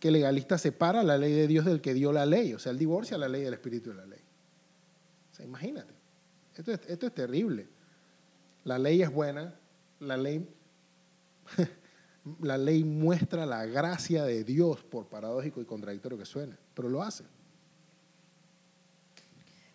que 0.00 0.08
el 0.08 0.14
legalista 0.14 0.56
separa 0.56 1.02
la 1.02 1.18
ley 1.18 1.34
de 1.34 1.46
Dios 1.46 1.66
del 1.66 1.82
que 1.82 1.92
dio 1.92 2.12
la 2.12 2.24
ley. 2.24 2.54
O 2.54 2.58
sea, 2.58 2.72
él 2.72 2.78
divorcia 2.78 3.18
la 3.18 3.28
ley 3.28 3.42
del 3.42 3.52
espíritu 3.52 3.90
de 3.90 3.96
la 3.96 4.06
ley. 4.06 4.20
O 5.32 5.34
sea, 5.34 5.44
imagínate. 5.44 5.92
Esto 6.54 6.72
es, 6.72 6.80
esto 6.88 7.06
es 7.08 7.14
terrible. 7.14 7.68
La 8.64 8.78
ley 8.78 9.02
es 9.02 9.12
buena, 9.12 9.54
la 10.00 10.16
ley, 10.16 10.48
la 12.40 12.58
ley 12.58 12.84
muestra 12.84 13.46
la 13.46 13.64
gracia 13.66 14.24
de 14.24 14.44
Dios, 14.44 14.82
por 14.84 15.08
paradójico 15.08 15.60
y 15.60 15.64
contradictorio 15.64 16.18
que 16.18 16.26
suene, 16.26 16.56
pero 16.74 16.88
lo 16.88 17.02
hace. 17.02 17.24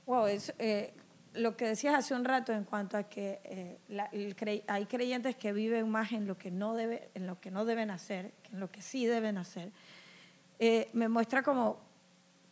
Wow, 0.06 0.28
es, 0.28 0.54
eh, 0.60 0.94
lo 1.34 1.56
que 1.56 1.68
decías 1.68 1.96
hace 1.96 2.14
un 2.14 2.26
rato 2.26 2.52
en 2.52 2.66
cuanto 2.66 2.98
a 2.98 3.04
que 3.04 3.40
eh, 3.46 4.64
hay 4.68 4.86
creyentes 4.86 5.36
que 5.36 5.54
viven 5.54 5.90
más 5.90 6.12
en 6.12 6.28
lo 6.28 6.38
que 6.38 6.52
no, 6.52 6.76
debe, 6.76 7.10
en 7.14 7.28
lo 7.28 7.40
que 7.40 7.52
no 7.52 7.64
deben 7.66 7.90
hacer 7.90 8.34
que 8.44 8.52
en 8.54 8.60
lo 8.60 8.70
que 8.70 8.82
sí 8.82 9.06
deben 9.06 9.38
hacer, 9.38 9.72
eh, 10.60 10.90
me 10.94 11.08
muestra 11.08 11.42
como 11.42 11.80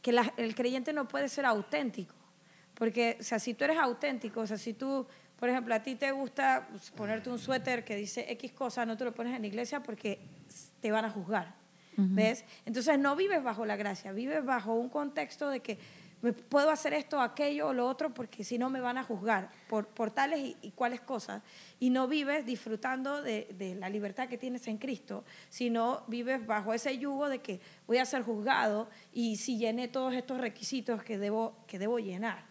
que 0.02 0.16
el 0.38 0.56
creyente 0.56 0.94
no 0.94 1.08
puede 1.08 1.28
ser 1.28 1.46
auténtico. 1.46 2.16
Porque, 2.74 3.18
o 3.20 3.24
sea, 3.24 3.40
si 3.40 3.54
tú 3.54 3.66
eres 3.66 3.78
auténtico, 3.78 4.40
o 4.40 4.48
sea, 4.48 4.58
si 4.58 4.74
tú, 4.74 5.06
por 5.40 5.48
ejemplo, 5.48 5.74
a 5.74 5.82
ti 5.82 5.96
te 5.96 6.12
gusta 6.12 6.68
ponerte 6.98 7.30
un 7.30 7.40
suéter 7.40 7.86
que 7.86 7.96
dice 7.96 8.26
X 8.32 8.52
cosa, 8.52 8.86
no 8.86 8.98
te 8.98 9.06
lo 9.06 9.14
pones 9.14 9.34
en 9.34 9.42
la 9.42 9.48
iglesia 9.48 9.82
porque 9.82 10.20
te 10.82 10.92
van 10.92 11.06
a 11.06 11.10
juzgar. 11.10 11.58
¿Ves? 12.02 12.46
Entonces 12.66 12.98
no 12.98 13.14
vives 13.18 13.44
bajo 13.44 13.66
la 13.66 13.76
gracia, 13.76 14.14
vives 14.14 14.46
bajo 14.46 14.74
un 14.74 14.88
contexto 14.88 15.50
de 15.50 15.60
que 15.60 15.78
me 16.22 16.32
puedo 16.32 16.70
hacer 16.70 16.94
esto, 16.94 17.20
aquello 17.20 17.68
o 17.68 17.74
lo 17.74 17.88
otro 17.88 18.14
porque 18.14 18.46
si 18.46 18.58
no 18.58 18.70
me 18.70 18.80
van 18.80 18.98
a 18.98 19.04
juzgar 19.04 19.50
por, 19.68 19.88
por 19.88 20.10
tales 20.12 20.40
y, 20.40 20.58
y 20.62 20.72
cuales 20.72 21.02
cosas. 21.02 21.42
Y 21.78 21.90
no 21.90 22.08
vives 22.08 22.46
disfrutando 22.46 23.22
de, 23.22 23.54
de 23.58 23.76
la 23.76 23.90
libertad 23.90 24.30
que 24.30 24.38
tienes 24.38 24.66
en 24.68 24.78
Cristo, 24.78 25.26
sino 25.50 26.04
vives 26.08 26.46
bajo 26.46 26.74
ese 26.74 26.98
yugo 26.98 27.28
de 27.28 27.40
que 27.40 27.60
voy 27.86 27.98
a 27.98 28.06
ser 28.06 28.24
juzgado 28.24 28.90
y 29.12 29.36
si 29.36 29.58
llené 29.58 29.90
todos 29.90 30.14
estos 30.14 30.40
requisitos 30.40 31.04
que 31.04 31.18
debo, 31.18 31.58
que 31.68 31.80
debo 31.80 32.00
llenar. 32.00 32.50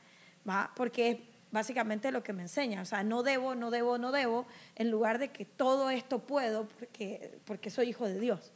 ¿va? 0.48 0.70
Porque 0.74 1.10
es 1.10 1.18
básicamente 1.52 2.10
lo 2.12 2.22
que 2.22 2.32
me 2.32 2.42
enseña. 2.42 2.82
O 2.82 2.84
sea, 2.84 3.02
no 3.02 3.22
debo, 3.22 3.54
no 3.54 3.70
debo, 3.70 3.98
no 3.98 4.12
debo, 4.12 4.46
en 4.76 4.90
lugar 4.90 5.18
de 5.18 5.28
que 5.28 5.44
todo 5.44 5.90
esto 5.90 6.20
puedo 6.20 6.66
porque, 6.66 7.38
porque 7.44 7.70
soy 7.70 7.88
hijo 7.90 8.06
de 8.06 8.18
Dios. 8.20 8.52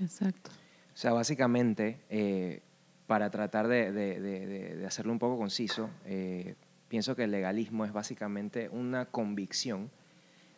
Exacto. 0.00 0.50
O 0.92 0.96
sea, 0.96 1.12
básicamente, 1.12 2.00
eh, 2.10 2.60
para 3.06 3.30
tratar 3.30 3.68
de, 3.68 3.92
de- 3.92 4.20
de- 4.20 4.46
de- 4.46 4.76
de 4.76 4.86
hacerlo 4.86 5.12
un 5.12 5.18
poco 5.18 5.36
conciso, 5.38 5.90
eh, 6.06 6.54
pienso 6.88 7.14
que 7.16 7.24
el 7.24 7.30
legalismo 7.30 7.84
es 7.84 7.92
básicamente 7.92 8.68
una 8.70 9.06
convicción 9.06 9.90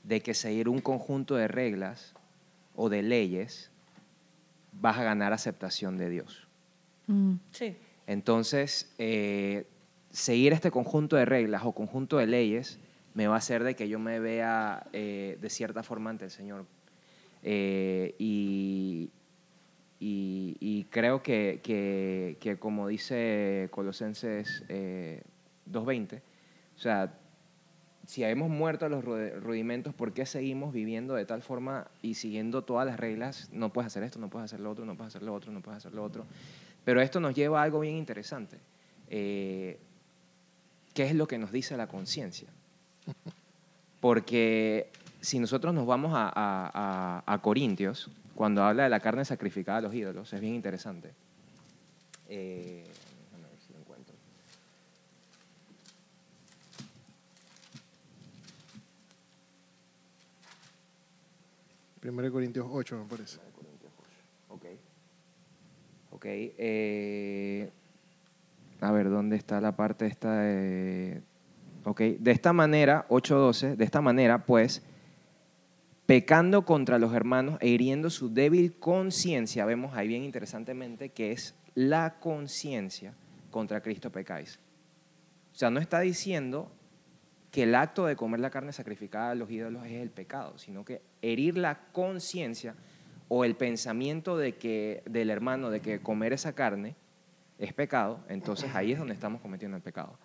de 0.05 0.21
que 0.21 0.35
seguir 0.35 0.69
un 0.69 0.81
conjunto 0.81 1.35
de 1.37 1.49
reglas 1.49 2.15
o 2.77 2.89
de 2.89 3.03
leyes 3.03 3.71
vas 4.73 4.99
a 4.99 5.03
ganar 5.05 5.33
aceptación 5.33 5.97
de 5.97 6.11
Dios. 6.11 6.47
Mm. 7.07 7.35
Sí. 7.51 7.77
Entonces, 8.07 8.93
eh, 8.99 9.67
seguir 10.11 10.53
este 10.53 10.71
conjunto 10.71 11.16
de 11.16 11.25
reglas 11.25 11.62
o 11.64 11.73
conjunto 11.73 12.16
de 12.19 12.27
leyes 12.27 12.79
me 13.14 13.27
va 13.29 13.35
a 13.35 13.38
hacer 13.38 13.64
de 13.64 13.75
que 13.75 13.88
yo 13.88 13.99
me 13.99 14.19
vea 14.21 14.87
eh, 14.92 15.38
de 15.40 15.51
cierta 15.51 15.83
forma 15.83 16.11
ante 16.11 16.27
el 16.27 16.31
Señor. 16.31 16.66
Eh, 17.42 18.14
y, 18.19 19.11
y- 19.99 20.85
creo 20.90 21.23
que, 21.23 21.61
que- 21.62 22.37
que 22.40 22.59
como 22.59 22.88
dice 22.88 23.69
Colosenses 23.71 24.64
eh, 24.69 25.23
2.20, 25.71 26.21
o 26.77 26.79
sea, 26.79 27.14
si 28.07 28.23
hemos 28.23 28.49
muerto 28.49 28.87
a 28.87 28.88
los 28.88 29.05
ru- 29.05 29.40
rudimentos, 29.40 29.95
¿por 29.95 30.12
qué 30.12 30.27
seguimos 30.27 30.73
viviendo 30.73 31.14
de 31.14 31.25
tal 31.25 31.42
forma 31.42 31.88
y 32.03 32.14
siguiendo 32.14 32.62
todas 32.62 32.87
las 32.87 32.99
reglas? 33.01 33.49
No 33.53 33.73
puedes 33.73 33.87
hacer 33.88 34.03
esto, 34.05 34.19
no 34.19 34.29
puedes 34.31 34.45
hacer 34.45 34.61
lo 34.61 34.71
otro, 34.71 34.85
no 34.85 34.97
puedes 34.97 35.14
hacer 35.14 35.23
lo 35.27 35.35
otro, 35.35 35.51
no 35.53 35.61
puedes 35.61 35.79
hacer 35.79 35.92
lo 35.95 36.05
otro. 36.05 36.25
Pero 36.85 37.01
esto 37.01 37.19
nos 37.21 37.35
lleva 37.35 37.61
a 37.61 37.64
algo 37.64 37.81
bien 37.81 37.97
interesante. 37.97 38.59
Eh, 39.09 39.79
¿Qué 40.97 41.03
es 41.05 41.15
lo 41.15 41.29
que 41.29 41.37
nos 41.37 41.53
dice 41.53 41.77
la 41.77 41.89
conciencia? 41.89 42.49
Porque 44.01 44.89
si 45.21 45.39
nosotros 45.39 45.75
nos 45.75 45.87
vamos 45.87 46.15
a, 46.15 46.27
a- 46.35 46.71
a- 46.73 47.23
a 47.35 47.43
Corintios, 47.43 48.11
cuando 48.35 48.63
habla 48.65 48.85
de 48.85 48.89
la 48.89 49.01
carne 49.01 49.23
sacrificada 49.27 49.77
a 49.77 49.81
los 49.83 49.95
ídolos, 49.95 50.33
es 50.33 50.41
bien 50.41 50.55
interesante. 50.55 51.13
Eh, 52.31 52.87
ver 53.33 53.61
si 53.67 53.75
lo 53.75 53.79
encuentro. 53.81 54.15
1 62.03 62.33
Corintios 62.33 62.67
8, 62.71 62.97
me 62.97 63.05
parece. 63.05 63.39
Ok. 64.49 64.65
Ok. 66.13 66.25
eh, 66.27 67.71
a 68.87 68.92
ver, 68.92 69.11
¿dónde 69.11 69.37
está 69.37 69.61
la 69.61 69.77
parte 69.77 70.07
esta 70.07 70.40
de... 70.40 71.22
Ok. 71.85 72.01
De 72.18 72.31
esta 72.31 72.53
manera, 72.53 73.07
8.12, 73.09 73.77
de 73.77 73.85
esta 73.85 74.01
manera, 74.01 74.44
pues, 74.44 74.83
pecando 76.07 76.64
contra 76.64 76.99
los 76.99 77.12
hermanos 77.12 77.59
e 77.61 77.68
hiriendo 77.68 78.11
su 78.11 78.33
débil 78.33 78.79
conciencia, 78.79 79.64
vemos 79.64 79.96
ahí 79.96 80.09
bien 80.09 80.22
interesantemente 80.22 81.11
que 81.11 81.33
es 81.33 81.55
la 81.75 82.18
conciencia 82.20 83.14
contra 83.51 83.81
Cristo 83.81 84.11
pecáis. 84.11 84.59
O 85.53 85.59
sea, 85.59 85.70
no 85.70 85.81
está 85.81 86.01
diciendo 86.01 86.70
que 87.51 87.64
el 87.64 87.75
acto 87.75 88.07
de 88.07 88.16
comer 88.16 88.40
la 88.40 88.51
carne 88.51 88.72
sacrificada 88.72 89.31
a 89.31 89.35
los 89.35 89.51
ídolos 89.51 89.87
es 89.87 89.92
el 89.92 90.11
pecado, 90.11 90.59
sino 90.59 90.85
que 90.85 91.03
herir 91.22 91.57
la 91.57 91.81
conciencia 91.92 92.75
o 93.29 93.44
el 93.44 93.57
pensamiento 93.57 94.37
de 94.37 94.57
que 94.57 95.03
del 95.07 95.31
hermano 95.31 95.70
de 95.70 95.81
que 95.81 96.01
comer 96.01 96.33
esa 96.33 96.53
carne 96.53 96.94
es 97.59 97.73
pecado, 97.73 98.21
entonces 98.29 98.75
ahí 98.75 98.92
es 98.92 98.99
donde 98.99 99.14
estamos 99.14 99.40
cometiendo 99.40 99.77
el 99.77 99.83
pecado. 99.83 100.19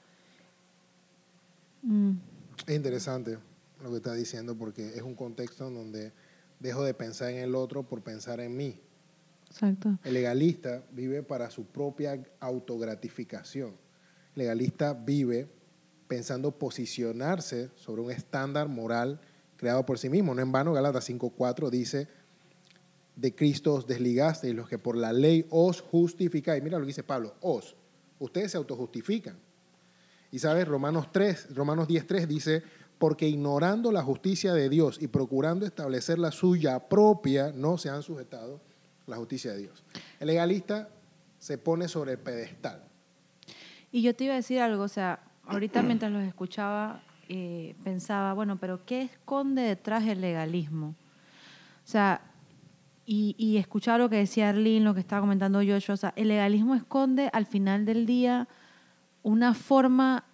Mm. 1.83 2.13
Es 2.67 2.75
interesante 2.75 3.37
lo 3.81 3.89
que 3.89 3.97
está 3.97 4.13
diciendo 4.13 4.55
porque 4.55 4.89
es 4.95 5.01
un 5.01 5.15
contexto 5.15 5.67
en 5.67 5.75
donde 5.75 6.13
dejo 6.59 6.83
de 6.83 6.93
pensar 6.93 7.31
en 7.31 7.37
el 7.37 7.55
otro 7.55 7.83
por 7.83 8.01
pensar 8.01 8.39
en 8.39 8.55
mí. 8.55 8.79
Exacto. 9.49 9.97
El 10.03 10.13
legalista 10.13 10.83
vive 10.91 11.23
para 11.23 11.49
su 11.49 11.65
propia 11.65 12.23
autogratificación. 12.39 13.69
El 14.35 14.43
legalista 14.43 14.93
vive 14.93 15.49
pensando 16.07 16.51
posicionarse 16.57 17.69
sobre 17.75 18.01
un 18.01 18.11
estándar 18.11 18.67
moral 18.67 19.19
creado 19.57 19.85
por 19.85 19.97
sí 19.97 20.09
mismo. 20.09 20.33
No 20.35 20.41
en 20.41 20.51
vano, 20.51 20.73
Gálatas 20.73 21.09
5.4 21.09 21.69
dice, 21.69 22.07
de 23.15 23.35
Cristo 23.35 23.73
os 23.73 23.87
desligasteis 23.87 24.55
los 24.55 24.67
que 24.67 24.77
por 24.77 24.97
la 24.97 25.13
ley 25.13 25.45
os 25.49 25.81
justificáis. 25.81 26.63
Mira 26.63 26.77
lo 26.77 26.83
que 26.83 26.89
dice 26.89 27.03
Pablo, 27.03 27.35
os. 27.41 27.75
Ustedes 28.19 28.51
se 28.51 28.57
autojustifican. 28.57 29.37
Y 30.31 30.39
sabes, 30.39 30.67
Romanos 30.67 31.11
3, 31.11 31.53
Romanos 31.55 31.87
10.3 31.87 32.25
dice, 32.25 32.63
porque 32.97 33.27
ignorando 33.27 33.91
la 33.91 34.03
justicia 34.03 34.53
de 34.53 34.69
Dios 34.69 35.01
y 35.01 35.07
procurando 35.07 35.65
establecer 35.65 36.19
la 36.19 36.31
suya 36.31 36.87
propia, 36.87 37.51
no 37.51 37.77
se 37.77 37.89
han 37.89 38.03
sujetado 38.03 38.61
a 39.07 39.11
la 39.11 39.17
justicia 39.17 39.51
de 39.51 39.57
Dios. 39.57 39.83
El 40.19 40.27
legalista 40.27 40.89
se 41.39 41.57
pone 41.57 41.87
sobre 41.87 42.13
el 42.13 42.19
pedestal. 42.19 42.83
Y 43.91 44.03
yo 44.03 44.15
te 44.15 44.25
iba 44.25 44.33
a 44.33 44.37
decir 44.37 44.59
algo, 44.61 44.83
o 44.83 44.87
sea, 44.87 45.19
ahorita 45.45 45.81
mientras 45.83 46.11
los 46.11 46.23
escuchaba, 46.23 47.01
eh, 47.27 47.75
pensaba, 47.83 48.33
bueno, 48.33 48.57
pero 48.57 48.85
¿qué 48.85 49.01
esconde 49.01 49.63
detrás 49.63 50.05
el 50.05 50.21
legalismo? 50.21 50.95
O 51.83 51.87
sea, 51.91 52.30
y, 53.05 53.35
y 53.37 53.57
escuchaba 53.57 53.97
lo 53.97 54.09
que 54.09 54.17
decía 54.17 54.49
Arlene, 54.49 54.85
lo 54.85 54.93
que 54.93 54.99
estaba 54.99 55.21
comentando 55.21 55.59
Joshua, 55.59 55.95
o 55.95 55.97
sea, 55.97 56.13
el 56.15 56.27
legalismo 56.27 56.75
esconde 56.75 57.29
al 57.33 57.45
final 57.45 57.85
del 57.85 58.05
día 58.05 58.47
una 59.23 59.53
forma 59.53 60.25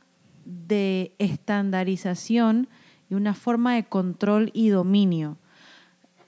de 0.45 1.13
estandarización 1.19 2.69
y 3.09 3.15
una 3.15 3.33
forma 3.33 3.75
de 3.75 3.85
control 3.85 4.51
y 4.53 4.69
dominio. 4.69 5.37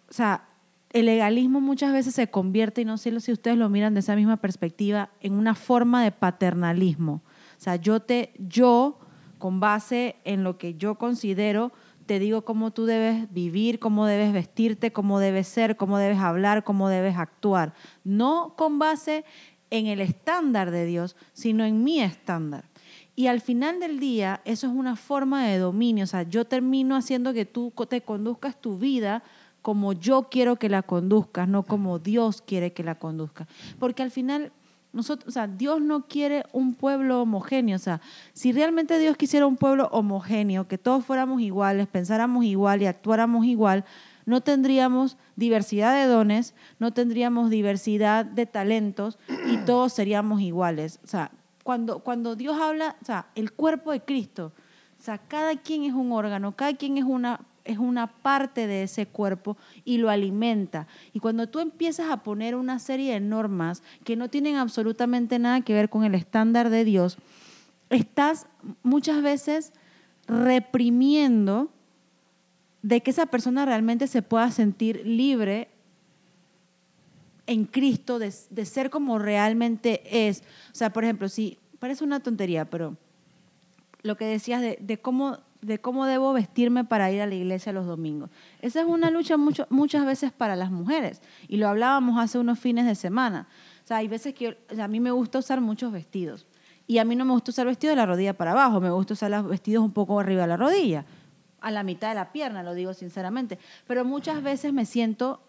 O 0.10 0.14
sea, 0.14 0.46
el 0.92 1.06
legalismo 1.06 1.62
muchas 1.62 1.94
veces 1.94 2.16
se 2.16 2.30
convierte, 2.30 2.82
y 2.82 2.86
no 2.86 2.98
sé 2.98 3.18
si 3.20 3.32
ustedes 3.32 3.58
lo 3.58 3.70
miran 3.70 3.94
de 3.94 4.00
esa 4.00 4.16
misma 4.16 4.38
perspectiva, 4.38 5.10
en 5.22 5.34
una 5.34 5.56
forma 5.56 6.04
de 6.04 6.12
paternalismo. 6.12 7.22
O 7.58 7.62
sea, 7.62 7.76
yo 7.76 8.00
te, 8.00 8.34
yo, 8.40 9.00
con 9.38 9.60
base 9.60 10.16
en 10.24 10.44
lo 10.44 10.58
que 10.58 10.76
yo 10.76 10.96
considero, 10.96 11.72
te 12.10 12.18
digo 12.18 12.42
cómo 12.42 12.72
tú 12.72 12.88
debes 12.88 13.32
vivir, 13.32 13.78
cómo 13.78 14.08
debes 14.08 14.34
vestirte, 14.34 14.92
cómo 14.92 15.20
debes 15.20 15.48
ser, 15.48 15.78
cómo 15.78 16.00
debes 16.00 16.18
hablar, 16.18 16.64
cómo 16.64 16.90
debes 16.90 17.16
actuar. 17.18 17.76
No 18.04 18.56
con 18.58 18.80
base 18.80 19.26
en 19.70 19.86
el 19.86 20.02
estándar 20.02 20.72
de 20.72 20.88
Dios, 20.88 21.16
sino 21.34 21.66
en 21.66 21.84
mi 21.84 22.02
estándar. 22.02 22.66
Y 23.16 23.28
al 23.28 23.42
final 23.42 23.80
del 23.80 24.00
día, 24.00 24.42
eso 24.44 24.66
es 24.66 24.74
una 24.74 24.96
forma 24.96 25.46
de 25.46 25.60
dominio. 25.60 26.06
O 26.06 26.08
sea, 26.08 26.24
yo 26.24 26.46
termino 26.46 26.96
haciendo 26.96 27.32
que 27.32 27.46
tú 27.46 27.72
te 27.88 28.02
conduzcas 28.02 28.60
tu 28.60 28.80
vida 28.80 29.22
como 29.62 29.94
yo 29.94 30.30
quiero 30.32 30.56
que 30.56 30.68
la 30.68 30.82
conduzcas, 30.82 31.48
no 31.48 31.62
como 31.62 32.00
Dios 32.00 32.42
quiere 32.42 32.74
que 32.74 32.84
la 32.84 32.96
conduzca. 32.96 33.48
Porque 33.78 34.02
al 34.02 34.10
final, 34.10 34.52
nosotros, 34.92 35.28
o 35.28 35.32
sea, 35.32 35.48
Dios 35.48 35.82
no 35.82 36.08
quiere 36.08 36.44
un 36.52 36.74
pueblo 36.74 37.22
homogéneo. 37.22 37.76
O 37.76 37.80
sea, 37.80 38.02
si 38.34 38.52
realmente 38.52 38.98
Dios 38.98 39.18
quisiera 39.18 39.46
un 39.46 39.56
pueblo 39.56 39.88
homogéneo, 39.92 40.68
que 40.68 40.78
todos 40.78 41.06
fuéramos 41.06 41.42
iguales, 41.42 41.88
pensáramos 41.88 42.44
igual 42.46 42.82
y 42.82 42.88
actuáramos 42.88 43.46
igual, 43.46 43.86
no 44.26 44.42
tendríamos 44.42 45.18
diversidad 45.36 45.96
de 45.96 46.06
dones, 46.06 46.54
no 46.80 46.94
tendríamos 46.94 47.50
diversidad 47.50 48.26
de 48.26 48.46
talentos 48.46 49.18
y 49.48 49.58
todos 49.66 49.94
seríamos 49.94 50.42
iguales. 50.42 51.00
O 51.04 51.08
sea, 51.08 51.32
cuando, 51.64 52.00
cuando 52.00 52.36
Dios 52.36 52.60
habla, 52.60 52.96
o 53.02 53.06
sea, 53.06 53.28
el 53.36 53.52
cuerpo 53.52 53.92
de 53.92 54.02
Cristo, 54.02 54.54
o 55.00 55.04
sea, 55.04 55.18
cada 55.18 55.56
quien 55.56 55.84
es 55.84 55.94
un 55.94 56.12
órgano, 56.12 56.56
cada 56.56 56.74
quien 56.74 56.98
es 56.98 57.04
una, 57.04 57.42
es 57.66 57.78
una 57.78 58.08
parte 58.08 58.68
de 58.68 58.84
ese 58.84 59.06
cuerpo 59.06 59.58
y 59.86 59.98
lo 59.98 60.10
alimenta. 60.10 60.88
Y 61.14 61.20
cuando 61.20 61.48
tú 61.48 61.60
empiezas 61.60 62.10
a 62.10 62.24
poner 62.24 62.56
una 62.56 62.80
serie 62.80 63.14
de 63.14 63.20
normas 63.20 63.84
que 64.04 64.16
no 64.16 64.30
tienen 64.30 64.56
absolutamente 64.56 65.40
nada 65.40 65.62
que 65.62 65.74
ver 65.74 65.90
con 65.90 66.04
el 66.04 66.16
estándar 66.16 66.70
de 66.70 66.86
Dios, 66.86 67.18
estás 67.90 68.48
muchas 68.84 69.22
veces 69.22 69.74
reprimiendo 70.28 71.70
de 72.82 73.02
que 73.02 73.12
esa 73.12 73.26
persona 73.26 73.66
realmente 73.66 74.08
se 74.08 74.22
pueda 74.22 74.52
sentir 74.52 75.06
libre 75.06 75.70
en 77.48 77.66
Cristo, 77.66 78.20
de, 78.20 78.34
de 78.52 78.66
ser 78.66 78.90
como 78.90 79.18
realmente 79.20 80.28
es. 80.28 80.44
O 80.72 80.76
sea, 80.76 80.94
por 80.94 81.04
ejemplo, 81.04 81.28
si 81.30 81.58
parece 81.80 82.04
una 82.04 82.20
tontería, 82.20 82.66
pero 82.66 82.96
lo 84.04 84.16
que 84.16 84.26
decías 84.26 84.62
de, 84.62 84.78
de 84.80 84.98
cómo, 84.98 85.40
de 85.62 85.80
cómo 85.80 86.06
debo 86.06 86.32
vestirme 86.34 86.86
para 86.86 87.12
ir 87.12 87.22
a 87.22 87.26
la 87.28 87.36
iglesia 87.36 87.74
los 87.74 87.86
domingos. 87.86 88.30
Esa 88.62 88.80
es 88.82 88.86
una 88.86 89.12
lucha 89.12 89.36
mucho, 89.38 89.68
muchas 89.70 90.06
veces 90.06 90.32
para 90.32 90.56
las 90.56 90.72
mujeres. 90.72 91.22
Y 91.48 91.58
lo 91.58 91.68
hablábamos 91.68 92.18
hace 92.18 92.40
unos 92.40 92.60
fines 92.60 92.86
de 92.86 92.96
semana. 92.96 93.48
O 93.84 93.88
sea, 93.88 93.98
hay 93.98 94.08
veces 94.08 94.34
que 94.34 94.58
yo- 94.70 94.84
a 94.84 94.88
mí 94.88 95.00
me 95.00 95.12
gusta 95.12 95.40
usar 95.40 95.60
muchos 95.62 95.92
vestidos. 95.92 96.46
Y 96.88 96.98
a 96.98 97.06
mí 97.06 97.16
no 97.16 97.26
me 97.26 97.34
gusta 97.34 97.52
usar 97.52 97.68
vestido 97.68 97.92
de 97.92 97.98
la 97.98 98.06
rodilla 98.06 98.34
para 98.34 98.52
abajo, 98.52 98.80
me 98.80 98.90
gusta 98.90 99.14
usar 99.14 99.30
los 99.32 99.48
vestidos 99.48 99.84
un 99.84 99.92
poco 99.92 100.20
arriba 100.20 100.42
de 100.44 100.48
la 100.48 100.58
rodilla, 100.58 101.06
a 101.62 101.72
la 101.72 101.84
mitad 101.84 102.10
de 102.10 102.16
la 102.16 102.32
pierna, 102.32 102.64
lo 102.64 102.74
digo 102.74 102.94
sinceramente. 102.94 103.60
Pero 103.86 104.06
muchas 104.06 104.42
veces 104.42 104.72
me 104.74 104.86
siento 104.86 105.42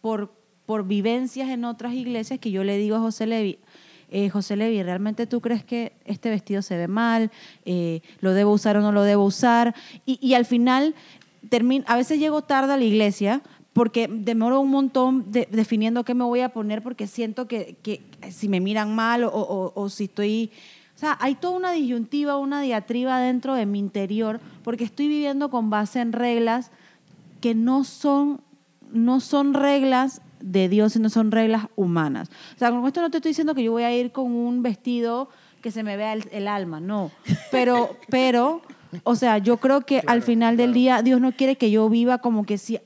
por, 0.00 0.32
por 0.64 0.86
vivencias 0.86 1.48
en 1.50 1.64
otras 1.64 1.92
iglesias 1.92 2.38
que 2.38 2.50
yo 2.50 2.62
le 2.64 2.78
digo 2.78 2.96
a 2.96 3.00
José 3.00 3.26
Levi, 3.26 3.58
eh, 4.10 4.28
José 4.30 4.56
Levi, 4.56 4.82
¿realmente 4.82 5.26
tú 5.26 5.40
crees 5.40 5.64
que 5.64 5.92
este 6.04 6.30
vestido 6.30 6.62
se 6.62 6.76
ve 6.76 6.88
mal? 6.88 7.30
Eh, 7.64 8.00
¿Lo 8.20 8.32
debo 8.34 8.52
usar 8.52 8.76
o 8.76 8.80
no 8.80 8.92
lo 8.92 9.02
debo 9.02 9.24
usar? 9.24 9.74
Y, 10.04 10.34
al 10.34 10.44
final, 10.44 10.94
termino, 11.48 11.84
a 11.88 11.96
veces 11.96 12.18
llego 12.18 12.42
tarde 12.42 12.72
a 12.72 12.76
la 12.76 12.84
iglesia 12.84 13.42
porque 13.72 14.08
demoro 14.10 14.60
un 14.60 14.70
montón 14.70 15.30
de- 15.30 15.48
definiendo 15.50 16.04
qué 16.04 16.14
me 16.14 16.24
voy 16.24 16.40
a 16.40 16.50
poner 16.50 16.82
porque 16.82 17.06
siento 17.06 17.46
que, 17.46 17.76
si 18.30 18.48
me 18.48 18.60
miran 18.60 18.94
mal 18.94 19.24
o, 19.24 19.28
o- 19.30 19.72
o 19.74 19.88
si 19.88 20.04
estoy... 20.04 20.50
O 20.94 20.98
sea, 20.98 21.18
hay 21.20 21.34
toda 21.34 21.58
una 21.58 21.72
disyuntiva, 21.72 22.38
una 22.38 22.62
diatriba 22.62 23.20
dentro 23.20 23.54
de 23.54 23.66
mi 23.66 23.78
interior 23.78 24.40
porque 24.64 24.84
estoy 24.84 25.08
viviendo 25.08 25.50
con 25.50 25.68
base 25.68 26.00
en 26.00 26.14
reglas 26.14 26.70
que 27.42 27.54
no 27.54 27.84
son, 27.84 28.40
no 28.92 29.20
son 29.20 29.52
reglas 29.52 30.22
de 30.40 30.68
Dios, 30.68 30.92
sino 30.92 31.08
son 31.10 31.30
reglas 31.30 31.66
humanas. 31.76 32.28
O 32.54 32.58
sea, 32.58 32.70
con 32.70 32.86
esto 32.86 33.00
no 33.00 33.10
te 33.10 33.18
estoy 33.18 33.30
diciendo 33.30 33.54
que 33.54 33.62
yo 33.62 33.72
voy 33.72 33.82
a 33.84 33.94
ir 33.96 34.12
con 34.12 34.32
un 34.32 34.62
vestido 34.62 35.28
que 35.60 35.70
se 35.70 35.82
me 35.82 35.96
vea 35.96 36.12
el, 36.12 36.28
el 36.32 36.48
alma, 36.48 36.80
no. 36.80 37.10
Pero, 37.50 37.96
pero, 38.08 38.62
o 39.04 39.14
sea, 39.16 39.38
yo 39.38 39.56
creo 39.58 39.80
que 39.82 40.02
al 40.06 40.22
final 40.22 40.56
del 40.56 40.72
día 40.72 41.02
Dios 41.02 41.20
no 41.20 41.32
quiere 41.32 41.56
que 41.56 41.70
yo 41.70 41.88
viva 41.88 42.18
como 42.18 42.44
que 42.44 42.58
si, 42.58 42.78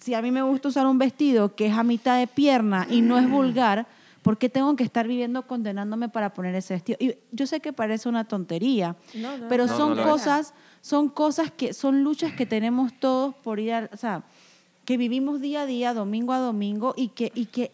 si 0.00 0.14
a 0.14 0.22
mí 0.22 0.30
me 0.30 0.42
gusta 0.42 0.68
usar 0.68 0.86
un 0.86 0.98
vestido 0.98 1.54
que 1.54 1.66
es 1.66 1.74
a 1.74 1.82
mitad 1.84 2.18
de 2.18 2.26
pierna 2.26 2.86
y 2.90 3.00
no 3.02 3.18
es 3.18 3.28
vulgar, 3.28 3.86
¿por 4.22 4.38
qué 4.38 4.48
tengo 4.48 4.74
que 4.74 4.82
estar 4.82 5.06
viviendo 5.06 5.46
condenándome 5.46 6.08
para 6.08 6.34
poner 6.34 6.54
ese 6.56 6.74
vestido? 6.74 6.96
Y 7.00 7.14
yo 7.30 7.46
sé 7.46 7.60
que 7.60 7.72
parece 7.72 8.08
una 8.08 8.24
tontería, 8.24 8.96
No, 9.14 9.36
no, 9.36 9.46
pero 9.48 9.66
no, 9.66 9.76
son 9.76 9.96
no 9.96 10.02
cosas, 10.02 10.52
son 10.80 11.08
cosas 11.08 11.52
que 11.52 11.72
son 11.72 12.02
luchas 12.02 12.32
que 12.32 12.44
tenemos 12.46 12.92
todos 12.98 13.34
por 13.36 13.60
ir, 13.60 13.72
a- 13.72 13.90
o 13.92 13.96
sea, 13.96 14.24
que 14.86 14.96
vivimos 14.96 15.42
día 15.42 15.62
a 15.62 15.66
día, 15.66 15.92
domingo 15.92 16.32
a 16.32 16.38
domingo 16.38 16.94
y 16.96 17.08
que 17.08 17.30
y 17.34 17.46
que 17.46 17.70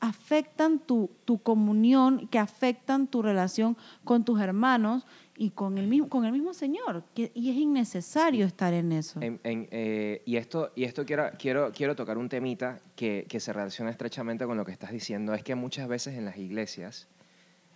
afectan 0.00 0.78
tu, 0.78 1.10
tu 1.24 1.38
comunión, 1.38 2.28
que 2.28 2.38
afectan 2.38 3.06
tu 3.08 3.20
relación 3.20 3.76
con 4.04 4.24
tus 4.24 4.40
hermanos 4.40 5.06
y 5.36 5.50
con 5.50 5.78
el 5.78 5.86
mismo, 5.86 6.08
con 6.08 6.24
el 6.24 6.32
mismo 6.32 6.54
Señor. 6.54 7.04
Y 7.14 7.50
es 7.50 7.56
innecesario 7.56 8.46
estar 8.46 8.72
en 8.74 8.92
eso. 8.92 9.20
Eh, 9.22 10.22
y 10.24 10.36
esto, 10.36 10.72
y 10.74 10.84
esto 10.84 11.04
quiero, 11.04 11.30
quiero, 11.38 11.72
quiero 11.72 11.96
tocar 11.96 12.18
un 12.18 12.28
temita 12.28 12.80
que, 12.96 13.26
que 13.28 13.40
se 13.40 13.52
relaciona 13.52 13.90
estrechamente 13.90 14.46
con 14.46 14.56
lo 14.56 14.64
que 14.64 14.72
estás 14.72 14.90
diciendo. 14.90 15.34
Es 15.34 15.42
que 15.42 15.54
muchas 15.54 15.88
veces 15.88 16.16
en 16.16 16.24
las 16.24 16.38
iglesias 16.38 17.08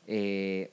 eh, 0.06 0.70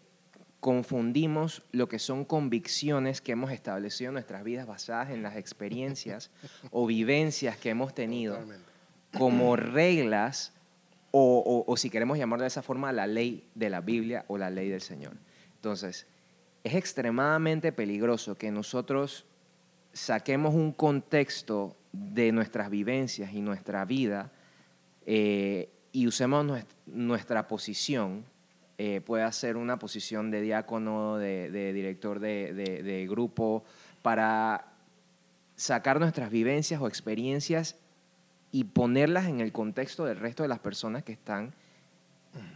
confundimos 0.59 1.63
lo 1.71 1.87
que 1.87 1.99
son 1.99 2.25
convicciones 2.25 3.21
que 3.21 3.31
hemos 3.31 3.51
establecido 3.51 4.09
en 4.09 4.13
nuestras 4.15 4.43
vidas 4.43 4.67
basadas 4.67 5.09
en 5.11 5.23
las 5.23 5.35
experiencias 5.37 6.31
o 6.71 6.85
vivencias 6.85 7.57
que 7.57 7.69
hemos 7.69 7.93
tenido 7.93 8.37
como 9.17 9.55
reglas 9.55 10.53
o, 11.11 11.39
o- 11.45 11.71
o 11.71 11.77
si 11.77 11.89
queremos 11.89 12.17
llamarlo 12.17 12.43
de 12.43 12.49
esa 12.49 12.61
forma, 12.61 12.91
la 12.93 13.07
ley 13.07 13.47
de 13.55 13.69
la 13.69 13.81
Biblia 13.81 14.25
o 14.27 14.37
la 14.37 14.49
ley 14.49 14.69
del 14.69 14.81
Señor. 14.81 15.13
Entonces, 15.55 16.05
es 16.63 16.75
extremadamente 16.75 17.71
peligroso 17.71 18.35
que 18.35 18.51
nosotros 18.51 19.25
saquemos 19.93 20.53
un 20.53 20.71
contexto 20.71 21.75
de 21.91 22.31
nuestras 22.31 22.69
vivencias 22.69 23.33
y 23.33 23.41
nuestra 23.41 23.83
vida 23.85 24.31
eh, 25.07 25.69
y 25.91 26.05
usemos 26.05 26.45
nues- 26.45 26.65
nuestra 26.85 27.47
posición, 27.47 28.23
eh, 28.81 29.01
puede 29.01 29.29
ser 29.33 29.57
una 29.57 29.77
posición 29.77 30.31
de 30.31 30.39
diácono, 30.41 31.17
de, 31.17 31.51
de 31.51 31.73
director 31.73 32.19
de, 32.19 32.53
de- 32.53 32.81
de 32.81 33.07
grupo, 33.07 33.65
para 34.01 34.71
sacar 35.57 35.99
nuestras 35.99 36.31
vivencias 36.31 36.79
o 36.81 36.87
experiencias 36.87 37.75
y 38.53 38.63
ponerlas 38.63 39.27
en 39.27 39.41
el 39.41 39.51
contexto 39.51 40.05
del 40.05 40.17
resto 40.17 40.43
de 40.43 40.49
las 40.49 40.59
personas 40.59 41.03
que 41.03 41.11
están 41.11 41.53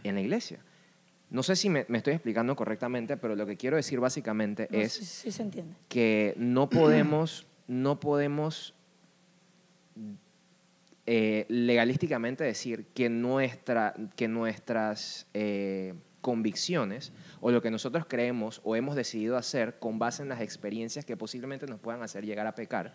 en 0.02 0.14
la 0.14 0.22
iglesia. 0.22 0.60
No 1.30 1.42
sé 1.42 1.56
si 1.56 1.68
me, 1.68 1.84
me 1.88 1.98
estoy 1.98 2.14
explicando 2.14 2.56
correctamente, 2.56 3.16
pero 3.18 3.36
lo 3.36 3.44
que 3.44 3.56
quiero 3.58 3.76
decir 3.76 4.00
básicamente 4.00 4.66
No, 4.70 4.78
es 4.78 4.92
sí, 4.94 5.04
sí 5.04 5.30
se 5.30 5.42
entiende. 5.42 5.74
que 5.90 6.32
no 6.38 6.70
podemos, 6.70 7.46
no 7.68 8.00
podemos 8.00 8.72
eh, 11.06 11.44
legalísticamente 11.48 12.44
decir 12.44 12.86
que, 12.94 13.10
nuestra, 13.10 13.94
que 14.16 14.26
nuestras 14.28 15.26
eh, 15.34 15.92
convicciones 16.24 17.12
o 17.42 17.50
lo 17.50 17.60
que 17.60 17.70
nosotros 17.70 18.06
creemos 18.08 18.62
o 18.64 18.74
hemos 18.76 18.96
decidido 18.96 19.36
hacer 19.36 19.78
con 19.78 19.98
base 19.98 20.22
en 20.22 20.30
las 20.30 20.40
experiencias 20.40 21.04
que 21.04 21.18
posiblemente 21.18 21.66
nos 21.66 21.78
puedan 21.78 22.02
hacer 22.02 22.24
llegar 22.24 22.46
a 22.46 22.54
pecar, 22.54 22.94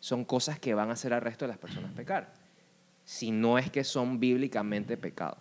son 0.00 0.24
cosas 0.24 0.58
que 0.58 0.74
van 0.74 0.90
a 0.90 0.94
hacer 0.94 1.12
al 1.14 1.20
resto 1.20 1.44
de 1.44 1.50
las 1.50 1.58
personas 1.58 1.92
pecar, 1.92 2.32
si 3.04 3.30
no 3.30 3.56
es 3.56 3.70
que 3.70 3.84
son 3.84 4.18
bíblicamente 4.18 4.96
pecado. 4.96 5.36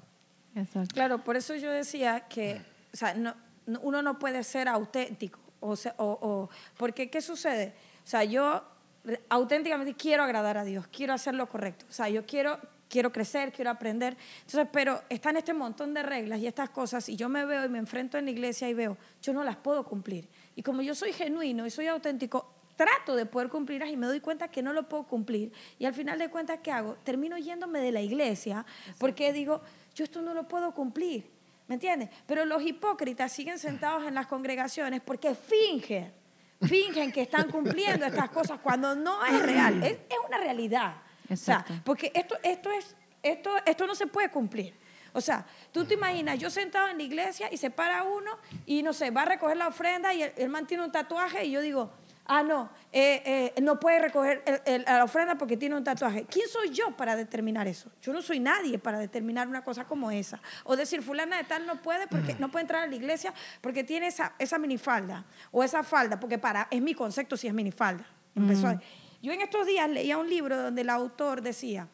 Exacto. 0.53 0.93
Claro, 0.93 1.23
por 1.23 1.35
eso 1.35 1.55
yo 1.55 1.71
decía 1.71 2.27
que 2.29 2.61
o 2.93 2.97
sea, 2.97 3.15
no- 3.15 3.33
no- 3.65 3.79
uno 3.81 4.03
no 4.03 4.19
puede 4.19 4.43
ser 4.43 4.67
auténtico. 4.67 5.39
O 5.61 5.75
sea, 5.75 5.95
o, 5.97 6.05
o- 6.21 6.49
porque, 6.77 7.09
¿qué 7.09 7.21
sucede? 7.21 7.73
O 8.03 8.07
sea, 8.07 8.23
yo 8.23 8.63
auténticamente 9.29 9.95
quiero 9.95 10.23
agradar 10.23 10.57
a 10.57 10.63
Dios, 10.63 10.85
quiero 10.87 11.13
hacer 11.13 11.33
lo 11.33 11.47
correcto. 11.49 11.85
O 11.89 11.91
sea, 11.93 12.07
yo 12.09 12.25
quiero, 12.25 12.59
quiero 12.89 13.11
crecer, 13.11 13.53
quiero 13.53 13.69
aprender. 13.69 14.17
Entonces, 14.41 14.67
pero 14.71 15.01
están 15.07 15.37
este 15.37 15.53
montón 15.53 15.93
de 15.93 16.03
reglas 16.03 16.39
y 16.39 16.47
estas 16.47 16.71
cosas, 16.71 17.07
y 17.07 17.15
yo 17.15 17.29
me 17.29 17.45
veo 17.45 17.63
y 17.63 17.69
me 17.69 17.77
enfrento 17.77 18.17
en 18.17 18.25
la 18.25 18.31
iglesia 18.31 18.67
y 18.67 18.73
veo, 18.73 18.97
yo 19.21 19.31
no 19.31 19.43
las 19.43 19.55
puedo 19.55 19.85
cumplir. 19.85 20.27
Y 20.55 20.63
como 20.63 20.81
yo 20.81 20.95
soy 20.95 21.13
genuino 21.13 21.65
y 21.65 21.69
soy 21.69 21.87
auténtico, 21.87 22.53
trato 22.75 23.15
de 23.15 23.25
poder 23.25 23.49
cumplirlas 23.49 23.89
y 23.89 23.97
me 23.97 24.07
doy 24.07 24.19
cuenta 24.19 24.47
que 24.47 24.61
no 24.61 24.73
lo 24.73 24.87
puedo 24.87 25.03
cumplir. 25.03 25.51
Y 25.77 25.85
al 25.85 25.93
final 25.93 26.17
de 26.17 26.29
cuentas, 26.29 26.59
¿qué 26.63 26.71
hago? 26.71 26.95
Termino 27.03 27.37
yéndome 27.37 27.79
de 27.79 27.91
la 27.91 28.01
iglesia 28.01 28.65
porque 28.97 29.31
digo, 29.33 29.61
yo 29.93 30.05
esto 30.05 30.21
no 30.21 30.33
lo 30.33 30.47
puedo 30.47 30.73
cumplir. 30.73 31.29
¿Me 31.67 31.75
entiendes? 31.75 32.09
Pero 32.25 32.45
los 32.45 32.63
hipócritas 32.63 33.31
siguen 33.31 33.59
sentados 33.59 34.07
en 34.07 34.15
las 34.15 34.25
congregaciones 34.25 35.01
porque 35.01 35.35
fingen, 35.35 36.11
fingen 36.61 37.11
que 37.11 37.21
están 37.21 37.51
cumpliendo 37.51 38.05
estas 38.05 38.29
cosas 38.29 38.59
cuando 38.59 38.95
no 38.95 39.23
es 39.25 39.39
real, 39.41 39.83
es, 39.83 39.91
es 39.91 40.17
una 40.27 40.39
realidad. 40.39 40.95
O 41.33 41.37
sea, 41.37 41.65
porque 41.83 42.11
esto, 42.15 42.35
esto, 42.43 42.71
es, 42.71 42.95
esto, 43.23 43.51
esto 43.65 43.87
no 43.87 43.95
se 43.95 44.07
puede 44.07 44.29
cumplir. 44.29 44.73
O 45.13 45.21
sea, 45.21 45.45
tú 45.71 45.85
te 45.85 45.95
imaginas, 45.95 46.37
yo 46.37 46.49
sentado 46.49 46.87
en 46.89 46.97
la 46.97 47.03
iglesia 47.03 47.47
y 47.51 47.57
se 47.57 47.69
para 47.71 48.03
uno 48.03 48.31
y 48.65 48.83
no 48.83 48.93
sé, 48.93 49.09
va 49.09 49.23
a 49.23 49.25
recoger 49.25 49.57
la 49.57 49.67
ofrenda 49.67 50.13
y 50.13 50.21
el, 50.23 50.33
el 50.37 50.49
man 50.49 50.67
tiene 50.67 50.83
un 50.83 50.91
tatuaje 50.91 51.45
y 51.45 51.51
yo 51.51 51.61
digo, 51.61 51.91
ah, 52.25 52.43
no, 52.43 52.69
eh, 52.91 53.51
eh, 53.55 53.61
no 53.61 53.79
puede 53.79 53.99
recoger 53.99 54.43
el- 54.45 54.61
el- 54.65 54.83
la 54.83 55.03
ofrenda 55.03 55.33
porque 55.35 55.57
tiene 55.57 55.75
un 55.75 55.83
tatuaje. 55.83 56.25
¿Quién 56.29 56.47
soy 56.47 56.69
yo 56.69 56.95
para 56.95 57.15
determinar 57.15 57.67
eso? 57.67 57.89
Yo 58.03 58.13
no 58.13 58.21
soy 58.21 58.39
nadie 58.39 58.77
para 58.77 58.99
determinar 58.99 59.47
una 59.47 59.63
cosa 59.63 59.85
como 59.85 60.11
esa. 60.11 60.39
O 60.63 60.75
decir, 60.75 61.01
fulana 61.01 61.37
de 61.37 61.43
tal 61.43 61.65
no 61.65 61.81
puede 61.81 62.05
porque 62.07 62.35
no 62.37 62.49
puede 62.51 62.61
entrar 62.65 62.83
a 62.83 62.87
la 62.87 62.95
iglesia 62.95 63.33
porque 63.61 63.83
tiene 63.83 64.05
esa, 64.07 64.33
esa 64.37 64.59
minifalda 64.59 65.25
o 65.51 65.63
esa 65.63 65.81
falda, 65.81 66.19
porque 66.19 66.37
para, 66.37 66.67
es 66.69 66.81
mi 66.83 66.93
concepto 66.93 67.35
si 67.35 67.47
es 67.47 67.53
minifalda. 67.53 68.05
Empezó 68.35 68.67
a- 68.67 68.79
Yo 69.21 69.33
en 69.33 69.41
estos 69.41 69.65
días 69.67 69.89
leía 69.89 70.17
un 70.17 70.29
libro 70.29 70.61
donde 70.61 70.81
el 70.81 70.89
autor 70.89 71.41
decía, 71.41 71.87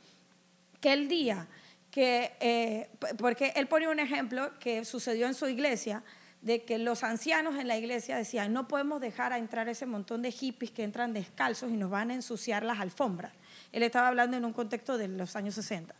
que 0.79 0.93
el 0.93 1.07
día 1.07 1.47
que, 1.89 2.33
eh, 2.39 2.89
porque 3.17 3.53
él 3.55 3.67
ponía 3.67 3.89
un 3.89 3.99
ejemplo 3.99 4.51
que 4.59 4.85
sucedió 4.85 5.27
en 5.27 5.33
su 5.33 5.47
iglesia, 5.47 6.03
de 6.41 6.63
que 6.63 6.77
los 6.77 7.03
ancianos 7.03 7.55
en 7.57 7.67
la 7.67 7.75
iglesia 7.75 8.17
decían, 8.17 8.53
no 8.53 8.67
podemos 8.67 9.01
dejar 9.01 9.33
a 9.33 9.39
entrar 9.39 9.67
ese 9.67 9.87
montón 9.87 10.21
de 10.21 10.31
hippies 10.31 10.69
que 10.69 10.83
entran 10.83 11.11
descalzos 11.11 11.71
y 11.71 11.75
nos 11.75 11.89
van 11.89 12.11
a 12.11 12.13
ensuciar 12.13 12.63
las 12.63 12.79
alfombras. 12.79 13.33
Él 13.71 13.81
estaba 13.81 14.09
hablando 14.09 14.37
en 14.37 14.45
un 14.45 14.53
contexto 14.53 14.99
de 14.99 15.07
los 15.07 15.35
años 15.35 15.55
60. 15.55 15.95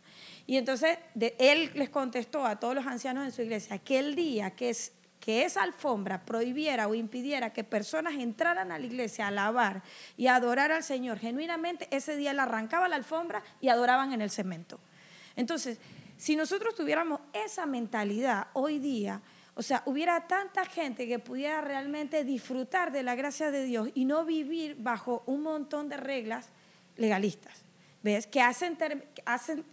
Y 0.46 0.56
entonces 0.56 0.98
él 1.38 1.72
les 1.74 1.88
contestó 1.88 2.46
a 2.46 2.60
todos 2.60 2.76
los 2.76 2.86
ancianos 2.86 3.24
en 3.24 3.32
su 3.32 3.42
iglesia 3.42 3.78
que 3.78 3.98
el 3.98 4.14
día 4.14 4.52
que, 4.52 4.70
es, 4.70 4.92
que 5.26 5.44
esa 5.44 5.64
alfombra 5.64 6.24
prohibiera 6.24 6.86
o 6.86 6.94
impidiera 6.94 7.52
que 7.52 7.64
personas 7.64 8.14
entraran 8.14 8.70
a 8.70 8.78
la 8.78 8.86
iglesia 8.86 9.24
a 9.24 9.28
alabar 9.28 9.82
y 10.16 10.28
a 10.28 10.36
adorar 10.36 10.70
al 10.70 10.84
Señor 10.84 11.18
genuinamente, 11.18 11.88
ese 11.90 12.16
día 12.16 12.30
él 12.30 12.38
arrancaba 12.38 12.86
la 12.86 12.94
alfombra 12.94 13.42
y 13.60 13.68
adoraban 13.68 14.12
en 14.12 14.22
el 14.22 14.30
cemento. 14.30 14.78
Entonces, 15.34 15.80
si 16.16 16.36
nosotros 16.36 16.76
tuviéramos 16.76 17.18
esa 17.32 17.66
mentalidad 17.66 18.46
hoy 18.52 18.78
día, 18.78 19.20
o 19.56 19.62
sea, 19.62 19.82
hubiera 19.86 20.28
tanta 20.28 20.64
gente 20.64 21.08
que 21.08 21.18
pudiera 21.18 21.60
realmente 21.60 22.22
disfrutar 22.22 22.92
de 22.92 23.02
la 23.02 23.16
gracia 23.16 23.50
de 23.50 23.64
Dios 23.64 23.88
y 23.94 24.04
no 24.04 24.24
vivir 24.24 24.76
bajo 24.78 25.24
un 25.26 25.42
montón 25.42 25.88
de 25.88 25.96
reglas 25.96 26.50
legalistas, 26.96 27.64
¿ves? 28.00 28.28
Que 28.28 28.42
hacen, 28.42 28.78
hacen, 29.24 29.64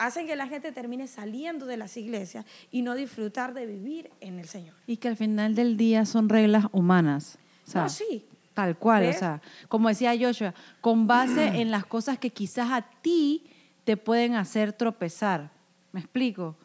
hacen 0.00 0.26
que 0.26 0.34
la 0.34 0.48
gente 0.48 0.72
termine 0.72 1.06
saliendo 1.06 1.66
de 1.66 1.76
las 1.76 1.96
iglesias 1.96 2.44
y 2.72 2.82
no 2.82 2.94
disfrutar 2.94 3.54
de 3.54 3.66
vivir 3.66 4.10
en 4.20 4.38
el 4.38 4.48
Señor. 4.48 4.74
Y 4.86 4.96
que 4.96 5.08
al 5.08 5.16
final 5.16 5.54
del 5.54 5.76
día 5.76 6.04
son 6.06 6.28
reglas 6.28 6.64
humanas. 6.72 7.38
O 7.66 7.70
sea, 7.70 7.82
No, 7.82 7.88
sí. 7.88 8.26
Tal 8.54 8.76
cual, 8.76 9.02
¿Ves? 9.04 9.16
o 9.16 9.18
sea, 9.20 9.40
como 9.68 9.88
decía 9.88 10.12
Joshua, 10.20 10.54
con 10.80 11.06
base 11.06 11.60
en 11.60 11.70
las 11.70 11.86
cosas 11.86 12.18
que 12.18 12.30
quizás 12.30 12.70
a 12.72 12.82
ti 12.82 13.44
te 13.84 13.96
pueden 13.96 14.34
hacer 14.34 14.72
tropezar. 14.72 15.50
¿Me 15.92 16.00
explico? 16.00 16.56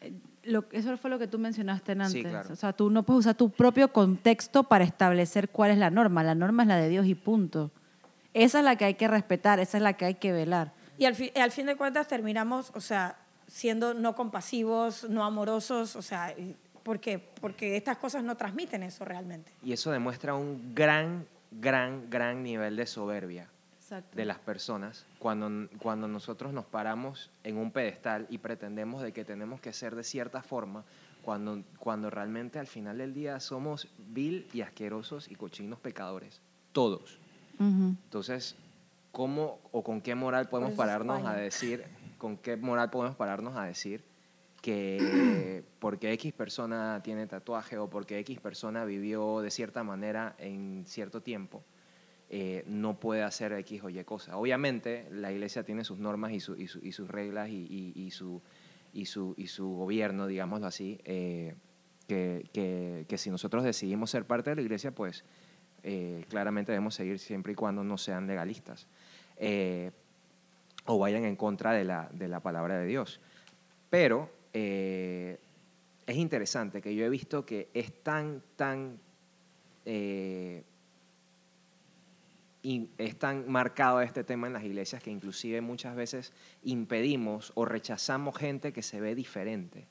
Eh, 0.00 0.12
lo- 0.44 0.64
eso 0.72 0.96
fue 0.96 1.10
lo 1.10 1.18
que 1.18 1.28
tú 1.28 1.38
mencionaste 1.38 1.92
antes. 1.92 2.10
Sí, 2.12 2.22
claro. 2.24 2.52
O 2.52 2.56
sea, 2.56 2.72
tú 2.72 2.90
no 2.90 3.04
puedes 3.04 3.20
usar 3.20 3.36
tu 3.36 3.50
propio 3.50 3.92
contexto 3.92 4.64
para 4.64 4.84
establecer 4.84 5.48
cuál 5.50 5.70
es 5.70 5.78
la 5.78 5.90
norma. 5.90 6.24
La 6.24 6.34
norma 6.34 6.64
es 6.64 6.68
la 6.68 6.76
de 6.76 6.88
Dios 6.88 7.06
y 7.06 7.14
punto. 7.14 7.70
Esa 8.34 8.58
es 8.58 8.64
la 8.64 8.76
que 8.76 8.84
hay 8.86 8.94
que 8.94 9.08
respetar, 9.08 9.60
esa 9.60 9.76
es 9.76 9.82
la 9.82 9.92
que 9.92 10.06
hay 10.06 10.14
que 10.14 10.32
velar. 10.32 10.72
Y 11.02 11.04
al, 11.04 11.16
fi- 11.16 11.32
al 11.34 11.50
fin 11.50 11.66
de 11.66 11.74
cuentas 11.74 12.06
terminamos, 12.06 12.70
o 12.76 12.80
sea, 12.80 13.16
siendo 13.48 13.92
no 13.92 14.14
compasivos, 14.14 15.02
no 15.10 15.24
amorosos, 15.24 15.96
o 15.96 16.00
sea, 16.02 16.32
¿por 16.84 17.00
qué? 17.00 17.18
Porque 17.18 17.76
estas 17.76 17.96
cosas 17.98 18.22
no 18.22 18.36
transmiten 18.36 18.84
eso 18.84 19.04
realmente. 19.04 19.50
Y 19.64 19.72
eso 19.72 19.90
demuestra 19.90 20.36
un 20.36 20.72
gran, 20.76 21.26
gran, 21.50 22.08
gran 22.08 22.44
nivel 22.44 22.76
de 22.76 22.86
soberbia 22.86 23.48
Exacto. 23.80 24.16
de 24.16 24.24
las 24.24 24.38
personas 24.38 25.04
cuando, 25.18 25.68
cuando 25.80 26.06
nosotros 26.06 26.52
nos 26.52 26.66
paramos 26.66 27.30
en 27.42 27.56
un 27.56 27.72
pedestal 27.72 28.28
y 28.30 28.38
pretendemos 28.38 29.02
de 29.02 29.12
que 29.12 29.24
tenemos 29.24 29.60
que 29.60 29.72
ser 29.72 29.96
de 29.96 30.04
cierta 30.04 30.40
forma 30.40 30.84
cuando, 31.24 31.64
cuando 31.80 32.10
realmente 32.10 32.60
al 32.60 32.68
final 32.68 32.98
del 32.98 33.12
día 33.12 33.40
somos 33.40 33.88
vil 33.98 34.46
y 34.52 34.60
asquerosos 34.60 35.28
y 35.28 35.34
cochinos 35.34 35.80
pecadores. 35.80 36.40
Todos. 36.70 37.18
Ujú. 37.58 37.96
Entonces, 38.04 38.54
¿cómo 39.12 39.60
o 39.72 39.82
con 39.84 40.00
qué 40.00 40.14
moral 40.14 40.48
podemos 40.48 40.72
pararnos 40.76 41.26
a 41.26 41.34
decir, 41.36 41.84
con 42.18 42.36
qué 42.38 42.56
moral 42.56 42.90
podemos 42.90 43.16
pararnos 43.16 43.56
a 43.56 43.64
decir 43.64 44.04
que 44.62 45.64
porque 45.78 46.12
X 46.12 46.32
persona 46.32 47.00
tiene 47.04 47.26
tatuaje 47.26 47.78
o 47.78 47.88
porque 47.90 48.18
X 48.20 48.40
persona 48.40 48.84
vivió 48.84 49.40
de 49.40 49.50
cierta 49.50 49.82
manera 49.84 50.34
en 50.38 50.84
cierto 50.86 51.20
tiempo, 51.22 51.62
eh, 52.30 52.64
no 52.66 52.98
puede 52.98 53.22
hacer 53.22 53.52
X 53.52 53.82
o 53.84 53.90
Y 53.90 54.02
cosa. 54.04 54.36
Obviamente 54.38 55.06
la 55.10 55.30
iglesia 55.30 55.64
tiene 55.64 55.84
sus 55.84 55.98
normas 55.98 56.32
y, 56.32 56.40
su- 56.40 56.56
y 56.56 56.66
su- 56.68 56.78
y 56.82 56.92
sus 56.92 57.08
reglas 57.08 57.50
y, 57.50 57.66
y- 57.68 57.92
y 57.94 58.10
su, 58.12 58.40
y, 58.94 59.04
su, 59.06 59.34
y 59.36 59.48
su 59.48 59.68
gobierno, 59.74 60.26
digámoslo 60.26 60.66
así, 60.66 60.98
eh, 61.04 61.54
que, 62.08 62.48
que- 62.52 63.04
que 63.08 63.18
si 63.18 63.30
nosotros 63.30 63.64
decidimos 63.64 64.10
ser 64.10 64.24
parte 64.26 64.50
de 64.50 64.56
la 64.56 64.62
iglesia, 64.62 64.92
pues 64.94 65.24
eh, 65.82 66.24
claramente 66.28 66.70
debemos 66.72 66.94
seguir 66.94 67.18
siempre 67.18 67.52
y 67.52 67.56
cuando 67.56 67.82
no 67.82 67.98
sean 67.98 68.26
legalistas 68.28 68.86
eh, 69.44 69.90
o 70.86 70.98
vayan 71.00 71.24
en 71.24 71.34
contra 71.34 71.72
de 71.72 71.82
la, 71.84 72.08
de 72.12 72.28
la 72.28 72.38
palabra 72.38 72.78
de 72.78 72.86
Dios. 72.86 73.18
Pero 73.90 74.30
eh, 74.52 75.36
es 76.06 76.16
interesante 76.16 76.80
que 76.80 76.94
yo 76.94 77.04
he 77.04 77.08
visto 77.08 77.44
que 77.44 77.68
es 77.74 77.92
tan, 78.04 78.40
tan, 78.54 79.00
eh, 79.84 80.62
es 82.98 83.18
tan 83.18 83.50
marcado 83.50 84.00
este 84.00 84.22
tema 84.22 84.46
en 84.46 84.52
las 84.52 84.62
iglesias 84.62 85.02
que 85.02 85.10
inclusive 85.10 85.60
muchas 85.60 85.96
veces 85.96 86.32
impedimos 86.62 87.50
o 87.56 87.64
rechazamos 87.64 88.36
gente 88.36 88.72
que 88.72 88.82
se 88.82 89.00
ve 89.00 89.16
diferente, 89.16 89.86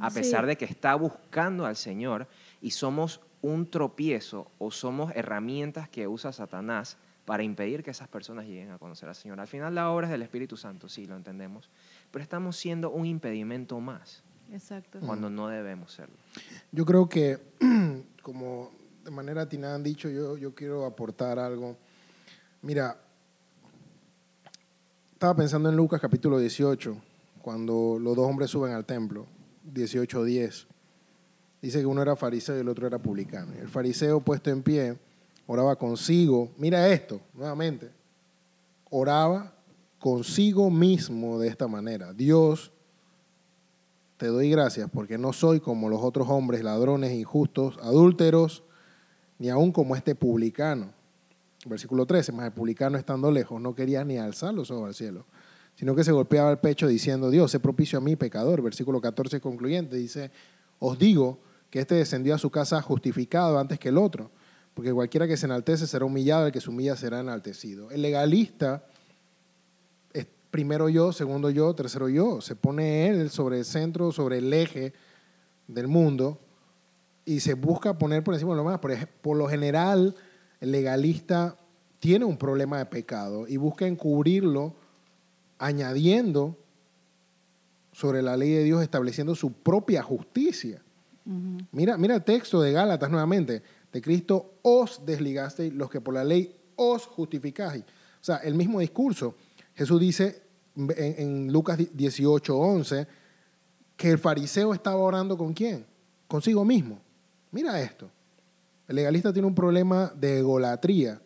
a 0.00 0.08
Sí. 0.10 0.20
pesar 0.20 0.46
de 0.46 0.56
que 0.56 0.66
está 0.66 0.94
buscando 0.94 1.66
al 1.66 1.74
Señor 1.74 2.28
y 2.62 2.70
somos 2.70 3.20
un 3.42 3.68
tropiezo 3.68 4.52
o 4.58 4.70
somos 4.70 5.10
herramientas 5.16 5.88
que 5.88 6.06
usa 6.06 6.32
Satanás 6.32 6.96
para 7.24 7.42
impedir 7.42 7.82
que 7.82 7.90
esas 7.90 8.08
personas 8.08 8.46
lleguen 8.46 8.70
a 8.70 8.78
conocer 8.78 9.08
al 9.08 9.14
Señor. 9.14 9.40
Al 9.40 9.46
final 9.46 9.74
la 9.74 9.90
obra 9.90 10.06
es 10.06 10.10
del 10.10 10.22
Espíritu 10.22 10.56
Santo, 10.56 10.88
sí, 10.88 11.06
lo 11.06 11.16
entendemos, 11.16 11.70
pero 12.10 12.22
estamos 12.22 12.56
siendo 12.56 12.90
un 12.90 13.06
impedimento 13.06 13.80
más 13.80 14.22
Exacto. 14.52 15.00
cuando 15.00 15.30
no 15.30 15.48
debemos 15.48 15.92
serlo. 15.92 16.16
Yo 16.70 16.84
creo 16.84 17.08
que, 17.08 17.38
como 18.22 18.72
de 19.04 19.10
manera 19.10 19.42
atinada 19.42 19.74
han 19.74 19.82
dicho, 19.82 20.08
yo, 20.08 20.36
yo 20.36 20.54
quiero 20.54 20.84
aportar 20.84 21.38
algo. 21.38 21.76
Mira, 22.62 22.98
estaba 25.12 25.36
pensando 25.36 25.68
en 25.68 25.76
Lucas 25.76 26.00
capítulo 26.00 26.38
18, 26.38 26.96
cuando 27.40 27.98
los 28.00 28.16
dos 28.16 28.28
hombres 28.28 28.50
suben 28.50 28.72
al 28.72 28.84
templo, 28.84 29.26
18.10. 29.72 30.66
Dice 31.62 31.80
que 31.80 31.86
uno 31.86 32.02
era 32.02 32.16
fariseo 32.16 32.56
y 32.56 32.60
el 32.60 32.68
otro 32.68 32.86
era 32.86 32.98
publicano. 32.98 33.52
El 33.54 33.68
fariseo 33.68 34.20
puesto 34.20 34.50
en 34.50 34.62
pie 34.62 34.98
oraba 35.46 35.76
consigo. 35.76 36.50
Mira 36.56 36.88
esto, 36.88 37.20
nuevamente. 37.34 37.90
Oraba 38.90 39.54
consigo 39.98 40.70
mismo 40.70 41.38
de 41.38 41.48
esta 41.48 41.66
manera. 41.66 42.12
Dios, 42.12 42.72
te 44.16 44.26
doy 44.26 44.50
gracias 44.50 44.88
porque 44.90 45.18
no 45.18 45.32
soy 45.32 45.60
como 45.60 45.88
los 45.88 46.02
otros 46.02 46.28
hombres, 46.28 46.62
ladrones, 46.62 47.12
injustos, 47.12 47.78
adúlteros, 47.82 48.62
ni 49.38 49.48
aun 49.50 49.72
como 49.72 49.96
este 49.96 50.14
publicano. 50.14 50.92
Versículo 51.66 52.06
13, 52.06 52.32
más 52.32 52.46
el 52.46 52.52
publicano 52.52 52.98
estando 52.98 53.30
lejos 53.30 53.60
no 53.60 53.74
quería 53.74 54.04
ni 54.04 54.18
alzar 54.18 54.52
los 54.54 54.70
ojos 54.70 54.88
al 54.88 54.94
cielo, 54.94 55.24
sino 55.74 55.94
que 55.94 56.04
se 56.04 56.12
golpeaba 56.12 56.50
el 56.50 56.58
pecho 56.58 56.86
diciendo, 56.86 57.30
Dios, 57.30 57.50
sé 57.50 57.58
propicio 57.58 57.98
a 57.98 58.02
mí, 58.02 58.16
pecador. 58.16 58.62
Versículo 58.62 59.00
14 59.00 59.40
concluyente 59.40 59.96
dice, 59.96 60.30
os 60.78 60.98
digo 60.98 61.38
que 61.70 61.80
este 61.80 61.94
descendió 61.96 62.34
a 62.34 62.38
su 62.38 62.50
casa 62.50 62.80
justificado 62.82 63.58
antes 63.58 63.78
que 63.78 63.88
el 63.88 63.98
otro, 63.98 64.30
porque 64.74 64.92
cualquiera 64.92 65.26
que 65.28 65.36
se 65.36 65.46
enaltece 65.46 65.86
será 65.86 66.04
humillado, 66.04 66.46
el 66.46 66.52
que 66.52 66.60
se 66.60 66.68
humilla 66.68 66.96
será 66.96 67.20
enaltecido. 67.20 67.90
El 67.90 68.02
legalista 68.02 68.84
es 70.12 70.26
primero 70.50 70.88
yo, 70.88 71.12
segundo 71.12 71.48
yo, 71.48 71.74
tercero 71.74 72.08
yo. 72.08 72.40
Se 72.40 72.56
pone 72.56 73.08
él 73.08 73.30
sobre 73.30 73.58
el 73.58 73.64
centro, 73.64 74.10
sobre 74.10 74.38
el 74.38 74.52
eje 74.52 74.92
del 75.68 75.86
mundo 75.86 76.40
y 77.24 77.40
se 77.40 77.54
busca 77.54 77.96
poner 77.96 78.24
por 78.24 78.34
encima 78.34 78.50
de 78.50 78.56
lo 78.56 78.64
más. 78.64 78.80
Por, 78.80 78.94
por 79.22 79.36
lo 79.36 79.46
general, 79.46 80.16
el 80.60 80.72
legalista 80.72 81.56
tiene 82.00 82.24
un 82.24 82.36
problema 82.36 82.78
de 82.78 82.86
pecado 82.86 83.46
y 83.46 83.56
busca 83.56 83.86
encubrirlo 83.86 84.74
añadiendo 85.58 86.58
sobre 87.92 88.22
la 88.22 88.36
ley 88.36 88.50
de 88.50 88.64
Dios, 88.64 88.82
estableciendo 88.82 89.34
su 89.36 89.52
propia 89.52 90.02
justicia. 90.02 90.82
Mira, 91.72 91.96
mira 91.96 92.16
el 92.16 92.24
texto 92.24 92.60
de 92.60 92.72
Gálatas 92.72 93.08
nuevamente. 93.08 93.62
De 93.94 94.02
Cristo 94.02 94.54
os 94.62 95.06
desligasteis 95.06 95.72
los 95.72 95.88
que 95.88 96.00
por 96.00 96.12
la 96.14 96.24
ley 96.24 96.54
os 96.74 97.06
justificáis. 97.06 97.84
O 98.20 98.24
sea, 98.24 98.38
el 98.38 98.54
mismo 98.54 98.80
discurso. 98.80 99.36
Jesús 99.76 100.00
dice 100.00 100.42
en, 100.76 101.52
Lucas 101.52 101.78
18, 101.92 102.58
11, 102.58 103.06
que 103.96 104.10
el 104.10 104.18
fariseo 104.18 104.74
estaba 104.74 104.96
orando 104.96 105.38
con 105.38 105.52
quién? 105.54 105.86
Consigo 106.26 106.64
mismo. 106.64 106.98
Mira 107.52 107.80
esto. 107.80 108.10
El 108.88 108.96
legalista 108.96 109.32
tiene 109.32 109.46
un 109.46 109.54
problema 109.54 110.12
de 110.16 110.40
egolatría. 110.40 111.20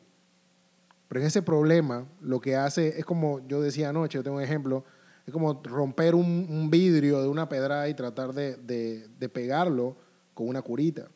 Pero 1.09 1.23
en 1.23 1.27
ese 1.27 1.41
problema 1.41 2.07
lo 2.21 2.39
que 2.39 2.55
hace 2.55 2.99
es 2.99 3.05
como 3.07 3.41
yo 3.49 3.63
decía 3.63 3.89
anoche, 3.89 4.19
yo 4.19 4.23
tengo 4.23 4.37
un 4.37 4.43
ejemplo, 4.43 4.85
es 5.27 5.33
como 5.33 5.55
romper 5.65 6.15
un, 6.15 6.47
un 6.51 6.69
vidrio 6.71 7.23
de 7.23 7.29
una 7.29 7.49
pedrada 7.49 7.89
y 7.89 7.95
tratar 7.95 8.35
de, 8.35 8.57
de- 8.57 9.09
de 9.19 9.29
pegarlo 9.31 9.97
con 10.35 10.49
una 10.49 10.61
curita. 10.61 11.09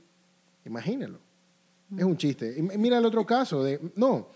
Imagínenlo. 0.64 1.18
Es 1.96 2.04
un 2.04 2.16
chiste. 2.16 2.62
Mira 2.78 2.98
el 2.98 3.04
otro 3.04 3.26
caso. 3.26 3.62
De, 3.62 3.80
no, 3.96 4.28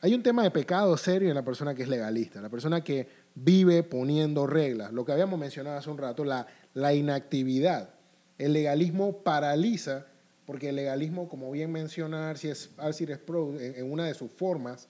hay 0.00 0.14
un 0.14 0.22
tema 0.22 0.42
de 0.42 0.50
pecado 0.50 0.96
serio 0.96 1.28
en 1.28 1.34
la 1.34 1.44
persona 1.44 1.74
que 1.74 1.82
es 1.82 1.88
legalista, 1.88 2.40
la 2.40 2.48
persona 2.48 2.82
que 2.82 3.06
vive 3.34 3.82
poniendo 3.82 4.46
reglas. 4.46 4.92
Lo 4.92 5.04
que 5.04 5.12
habíamos 5.12 5.38
mencionado 5.38 5.78
hace 5.78 5.90
un 5.90 5.98
rato, 5.98 6.24
la, 6.24 6.94
inactividad. 6.94 7.90
El 8.38 8.52
legalismo 8.52 9.18
paraliza, 9.18 10.06
porque 10.46 10.70
el 10.70 10.76
legalismo, 10.76 11.28
como 11.28 11.50
bien 11.50 11.70
menciona 11.70 12.30
Arcis 12.30 12.70
Arcis 12.78 13.10
Sproul 13.10 13.60
en, 13.60 13.76
en 13.76 13.92
una 13.92 14.06
de 14.06 14.14
sus 14.14 14.30
formas, 14.30 14.88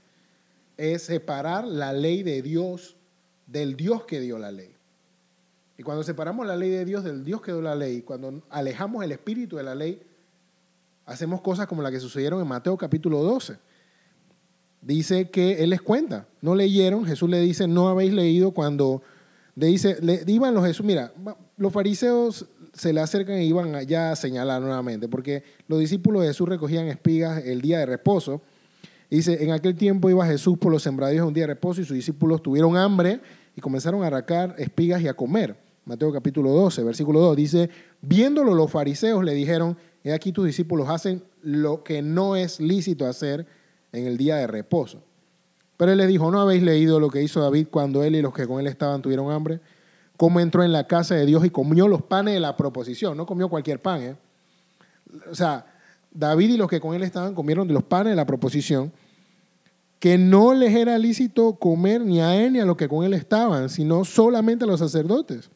es 0.77 1.03
separar 1.03 1.67
la 1.67 1.93
ley 1.93 2.23
de 2.23 2.41
Dios 2.41 2.97
del 3.47 3.77
Dios 3.77 4.05
que 4.05 4.21
dio 4.21 4.39
la 4.39 4.51
ley. 4.53 4.75
Y 5.77 5.83
cuando 5.83 6.03
separamos 6.05 6.47
la 6.47 6.57
ley 6.57 6.71
de 6.71 6.85
Dios 6.85 7.05
del 7.05 7.25
Dios 7.25 7.43
que 7.43 7.53
dio 7.53 7.61
la 7.61 7.75
ley, 7.75 8.03
cuando 8.03 8.43
alejamos 8.49 9.05
el 9.05 9.13
espíritu 9.13 9.57
de 9.57 9.63
la 9.65 9.75
ley, 9.75 10.01
hacemos 11.07 11.41
cosas 11.41 11.67
como 11.67 11.83
las 11.83 11.93
que 11.93 12.01
sucedieron 12.01 12.41
en 12.41 12.49
Mateo 12.49 12.77
capítulo 12.77 13.23
12. 13.23 13.57
Dice 14.81 15.31
que 15.31 15.63
Él 15.63 15.71
les 15.71 15.83
cuenta, 15.83 16.27
no 16.41 16.55
leyeron, 16.55 17.05
Jesús 17.05 17.31
le 17.31 17.41
dice, 17.41 17.69
no 17.69 17.89
habéis 17.89 18.13
leído 18.13 18.51
cuando 18.51 19.03
le 19.55 19.67
dice, 19.67 19.99
iban 20.27 20.55
los 20.55 20.67
Jesús, 20.67 20.85
mira, 20.85 21.13
los 21.57 21.73
fariseos 21.73 22.47
se 22.73 22.93
le 22.93 23.01
acercan 23.01 23.41
y 23.41 23.45
iban 23.45 23.75
allá 23.75 24.13
a 24.13 24.17
señalar 24.17 24.63
nuevamente, 24.63 25.09
porque 25.09 25.45
los 25.69 25.79
discípulos 25.79 26.23
de 26.23 26.29
Jesús 26.29 26.49
recogían 26.49 26.87
espigas 26.89 27.45
el 27.45 27.61
día 27.61 27.79
de 27.79 27.87
reposo. 27.87 28.41
Dice, 29.11 29.45
en 29.45 29.53
aquel 29.53 29.77
tiempo 29.77 30.09
iba 30.09 30.27
Jesús 30.27 30.57
por 30.57 30.73
los 30.73 30.83
sembradíos 30.83 31.27
un 31.27 31.35
día 31.35 31.43
de 31.43 31.49
reposo 31.49 31.83
y 31.83 31.85
sus 31.85 31.95
discípulos 31.95 32.43
tuvieron 32.43 32.77
hambre 32.79 33.21
y 33.55 33.61
comenzaron 33.61 34.03
a 34.03 34.07
arrancar 34.07 34.55
espigas 34.59 35.03
y 35.03 35.09
a 35.09 35.15
comer. 35.15 35.55
Mateo 35.85 36.13
capítulo 36.13 36.51
12, 36.51 36.83
versículo 36.83 37.21
2, 37.21 37.37
dice, 37.37 37.71
viéndolo 38.01 38.55
los 38.55 38.71
fariseos 38.71 39.23
le 39.23 39.35
dijeron, 39.35 39.77
he 40.05 40.13
aquí 40.13 40.33
tus 40.33 40.47
discípulos 40.47 40.89
hacen 40.89 41.23
lo 41.43 41.85
que 41.85 42.03
no 42.03 42.37
es 42.37 42.61
lícito 42.61 43.07
hacer 43.07 43.47
en 43.93 44.07
el 44.07 44.17
día 44.17 44.37
de 44.37 44.47
reposo. 44.47 45.03
Pero 45.77 45.93
él 45.93 45.99
les 45.99 46.09
dijo, 46.09 46.31
¿no 46.31 46.41
habéis 46.41 46.63
leído 46.63 47.01
lo 47.01 47.11
que 47.11 47.23
hizo 47.23 47.41
David 47.41 47.69
cuando 47.71 48.03
él 48.03 48.15
y 48.15 48.23
los 48.23 48.33
que 48.33 48.47
con 48.47 48.61
él 48.61 48.67
estaban 48.67 49.03
tuvieron 49.03 49.31
hambre? 49.31 49.61
Cómo 50.17 50.41
entró 50.41 50.63
en 50.63 50.73
la 50.73 50.87
casa 50.87 51.15
de 51.15 51.27
Dios 51.27 51.45
y 51.45 51.51
comió 51.51 51.89
los 51.89 52.03
panes 52.03 52.35
de 52.35 52.41
la 52.41 52.57
proposición, 52.57 53.17
no 53.17 53.27
comió 53.27 53.49
cualquier 53.49 53.81
pan, 53.81 54.03
¿eh? 54.03 54.17
O 55.31 55.35
sea, 55.35 55.67
David 56.13 56.51
y 56.51 56.57
los 56.57 56.69
que 56.69 56.81
con 56.81 56.95
él 56.95 57.03
estaban 57.03 57.35
comieron 57.35 57.67
de 57.67 57.75
los 57.75 57.83
panes 57.83 58.13
de 58.13 58.17
la 58.17 58.27
proposición, 58.27 58.93
que 59.99 60.19
no 60.19 60.53
les 60.53 60.75
era 60.75 60.99
lícito 60.99 61.55
comer 61.55 62.01
ni 62.01 62.21
a 62.21 62.35
él 62.35 62.53
ni 62.53 62.61
a 62.61 62.65
los 62.65 62.77
que 62.77 62.89
con 62.89 63.05
él 63.05 63.15
estaban, 63.15 63.69
sino 63.69 64.05
solamente 64.05 64.65
a 64.65 64.67
los 64.67 64.81
sacerdotes. 64.81 65.51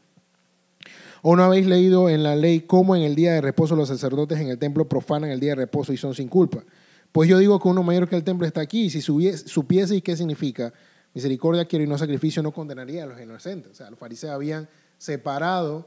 ¿O 1.23 1.37
no 1.37 1.45
habéis 1.45 1.67
leído 1.67 2.09
en 2.09 2.23
la 2.23 2.37
ley 2.37 2.61
cómo 2.61 2.97
en 2.97 3.03
el 3.03 3.15
día 3.15 3.33
de 3.33 3.41
reposo 3.41 3.77
los 3.77 3.89
sacerdotes 3.89 4.39
en 4.39 4.49
el 4.49 4.59
templo 4.59 4.89
profanan 4.89 5.31
el 5.31 5.41
día 5.41 5.51
de 5.51 5.57
reposo 5.57 5.93
y 5.93 5.97
son 5.97 6.15
sin 6.15 6.29
culpa? 6.29 6.65
Pues 7.13 7.29
yo 7.29 7.39
digo 7.39 7.59
que 7.59 7.69
uno 7.69 7.83
mayor 7.83 8.09
que 8.09 8.17
el 8.17 8.25
templo 8.25 8.47
está 8.47 8.61
aquí, 8.61 8.85
y 8.85 8.91
si 8.91 9.01
supieseis 9.01 10.03
qué 10.03 10.17
significa, 10.17 10.73
misericordia 11.15 11.65
quiero 11.65 11.85
y 11.85 11.89
no 11.89 11.97
sacrificio, 11.97 12.43
no 12.43 12.53
condenaría 12.53 13.05
a 13.05 13.07
los 13.07 13.21
inocentes. 13.21 13.73
O 13.73 13.75
sea, 13.75 13.89
los 13.89 13.99
fariseos 13.99 14.35
habían 14.35 14.69
separado 14.99 15.87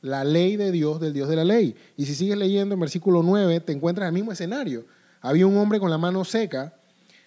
la 0.00 0.24
ley 0.24 0.56
de 0.56 0.70
Dios 0.70 1.00
del 1.00 1.12
Dios 1.12 1.28
de 1.28 1.36
la 1.36 1.44
ley. 1.44 1.74
Y 1.96 2.06
si 2.06 2.14
sigues 2.14 2.36
leyendo 2.36 2.74
en 2.74 2.80
versículo 2.80 3.22
9, 3.22 3.60
te 3.60 3.72
encuentras 3.72 4.06
el 4.06 4.14
mismo 4.14 4.32
escenario. 4.32 4.86
Había 5.20 5.46
un 5.46 5.56
hombre 5.56 5.80
con 5.80 5.90
la 5.90 5.98
mano 5.98 6.24
seca 6.24 6.74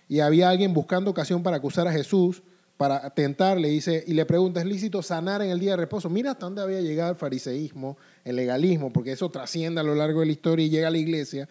y 0.07 0.19
había 0.19 0.49
alguien 0.49 0.73
buscando 0.73 1.11
ocasión 1.11 1.43
para 1.43 1.57
acusar 1.57 1.87
a 1.87 1.91
Jesús, 1.91 2.43
para 2.77 3.09
tentarle, 3.09 3.69
dice, 3.69 4.03
y 4.05 4.13
le 4.13 4.25
pregunta, 4.25 4.59
¿es 4.59 4.65
lícito 4.67 5.01
sanar 5.01 5.41
en 5.41 5.49
el 5.49 5.59
día 5.59 5.71
de 5.71 5.77
reposo? 5.77 6.09
Mira 6.09 6.31
hasta 6.31 6.45
dónde 6.45 6.61
había 6.61 6.79
llegado 6.79 7.09
el 7.09 7.17
fariseísmo, 7.17 7.97
el 8.23 8.35
legalismo, 8.35 8.93
porque 8.93 9.11
eso 9.11 9.29
trasciende 9.29 9.81
a 9.81 9.83
lo 9.83 9.95
largo 9.95 10.19
de 10.19 10.27
la 10.27 10.31
historia 10.31 10.65
y 10.65 10.69
llega 10.69 10.87
a 10.87 10.91
la 10.91 10.99
iglesia. 10.99 11.49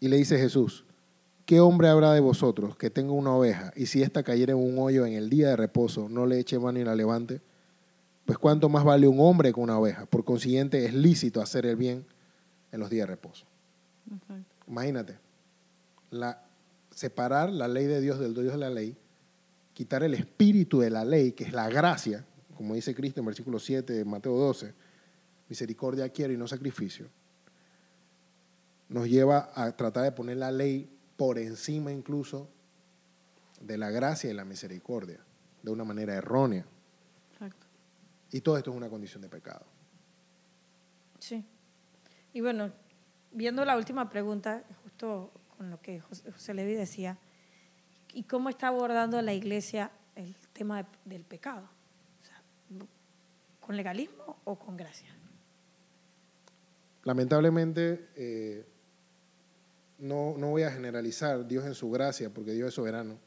Y 0.00 0.08
le 0.08 0.16
dice 0.16 0.38
Jesús, 0.38 0.84
¿qué 1.44 1.60
hombre 1.60 1.88
habrá 1.88 2.12
de 2.12 2.20
vosotros 2.20 2.74
que 2.76 2.88
tenga 2.88 3.12
una 3.12 3.34
oveja 3.34 3.70
y 3.76 3.86
si 3.86 4.02
ésta 4.02 4.22
cayera 4.22 4.52
en 4.52 4.58
un 4.58 4.78
hoyo 4.78 5.04
en 5.04 5.12
el 5.12 5.28
día 5.28 5.48
de 5.48 5.56
reposo, 5.56 6.08
no 6.08 6.24
le 6.24 6.38
eche 6.38 6.58
mano 6.58 6.78
y 6.78 6.84
la 6.84 6.94
levante? 6.94 7.42
Pues 8.24 8.38
cuánto 8.38 8.70
más 8.70 8.84
vale 8.84 9.08
un 9.08 9.20
hombre 9.20 9.52
que 9.52 9.60
una 9.60 9.78
oveja. 9.78 10.06
Por 10.06 10.24
consiguiente, 10.24 10.86
es 10.86 10.94
lícito 10.94 11.42
hacer 11.42 11.66
el 11.66 11.76
bien 11.76 12.06
en 12.72 12.80
los 12.80 12.88
días 12.88 13.08
de 13.08 13.14
reposo. 13.14 13.44
Imagínate, 14.66 15.18
la, 16.10 16.42
separar 16.94 17.50
la 17.50 17.68
ley 17.68 17.84
de 17.84 18.00
Dios 18.00 18.18
del 18.18 18.32
Dios 18.32 18.52
de 18.52 18.58
la 18.58 18.70
ley, 18.70 18.96
quitar 19.78 20.02
el 20.02 20.14
espíritu 20.14 20.80
de 20.80 20.90
la 20.90 21.04
ley, 21.04 21.30
que 21.30 21.44
es 21.44 21.52
la 21.52 21.68
gracia, 21.68 22.26
como 22.56 22.74
dice 22.74 22.96
Cristo 22.96 23.20
en 23.20 23.26
versículo 23.26 23.60
7 23.60 23.92
de 23.92 24.04
Mateo 24.04 24.36
12, 24.36 24.74
misericordia 25.48 26.08
quiero 26.08 26.32
y 26.32 26.36
no 26.36 26.48
sacrificio, 26.48 27.06
nos 28.88 29.08
lleva 29.08 29.52
a 29.54 29.76
tratar 29.76 30.02
de 30.02 30.10
poner 30.10 30.38
la 30.38 30.50
ley 30.50 30.90
por 31.16 31.38
encima 31.38 31.92
incluso 31.92 32.48
de 33.60 33.78
la 33.78 33.90
gracia 33.90 34.28
y 34.28 34.34
la 34.34 34.44
misericordia, 34.44 35.20
de 35.62 35.70
una 35.70 35.84
manera 35.84 36.12
errónea. 36.12 36.66
Exacto. 37.34 37.64
Y 38.32 38.40
todo 38.40 38.58
esto 38.58 38.72
es 38.72 38.76
una 38.76 38.88
condición 38.88 39.22
de 39.22 39.28
pecado. 39.28 39.64
Sí. 41.20 41.44
Y 42.32 42.40
bueno, 42.40 42.72
viendo 43.30 43.64
la 43.64 43.76
última 43.76 44.10
pregunta, 44.10 44.64
justo 44.82 45.30
con 45.56 45.70
lo 45.70 45.80
que 45.80 46.00
José, 46.00 46.32
José 46.32 46.52
Levi 46.52 46.74
decía, 46.74 47.16
¿y 48.12 48.24
cómo 48.24 48.48
está 48.48 48.68
abordando 48.68 49.20
la 49.22 49.32
iglesia 49.34 49.90
el 50.16 50.34
tema 50.52 50.82
de- 50.82 50.88
del 51.04 51.22
pecado? 51.24 51.68
¿Con 53.60 53.76
legalismo 53.76 54.38
o 54.44 54.58
con 54.58 54.76
gracia? 54.76 55.08
Lamentablemente, 57.04 58.08
eh, 58.16 58.66
no, 59.98 60.34
no 60.38 60.48
voy 60.50 60.62
a 60.62 60.70
generalizar 60.70 61.46
Dios 61.46 61.64
en 61.64 61.74
su 61.74 61.90
gracia, 61.90 62.30
porque 62.30 62.52
Dios 62.52 62.68
es 62.68 62.74
soberano. 62.74 63.18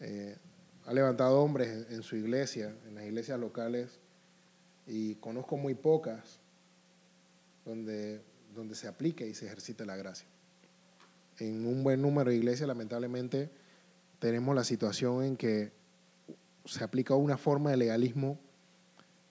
Eh, 0.00 0.36
ha 0.86 0.92
levantado 0.92 1.40
hombres 1.40 1.68
en, 1.68 1.94
en 1.96 2.02
su 2.02 2.16
iglesia, 2.16 2.74
en 2.86 2.94
las 2.94 3.04
iglesias 3.04 3.38
locales, 3.38 3.98
y 4.86 5.14
conozco 5.16 5.56
muy 5.56 5.74
pocas 5.74 6.40
donde, 7.64 8.22
donde 8.54 8.74
se 8.74 8.88
aplique 8.88 9.26
y 9.26 9.34
se 9.34 9.46
ejercite 9.46 9.84
la 9.86 9.96
gracia. 9.96 10.26
En 11.40 11.66
un 11.66 11.82
buen 11.82 12.00
número 12.00 12.30
de 12.30 12.36
iglesias, 12.36 12.68
lamentablemente, 12.68 13.50
tenemos 14.18 14.54
la 14.54 14.62
situación 14.62 15.24
en 15.24 15.36
que 15.36 15.72
se 16.64 16.84
aplica 16.84 17.14
una 17.14 17.36
forma 17.36 17.70
de 17.70 17.78
legalismo 17.78 18.38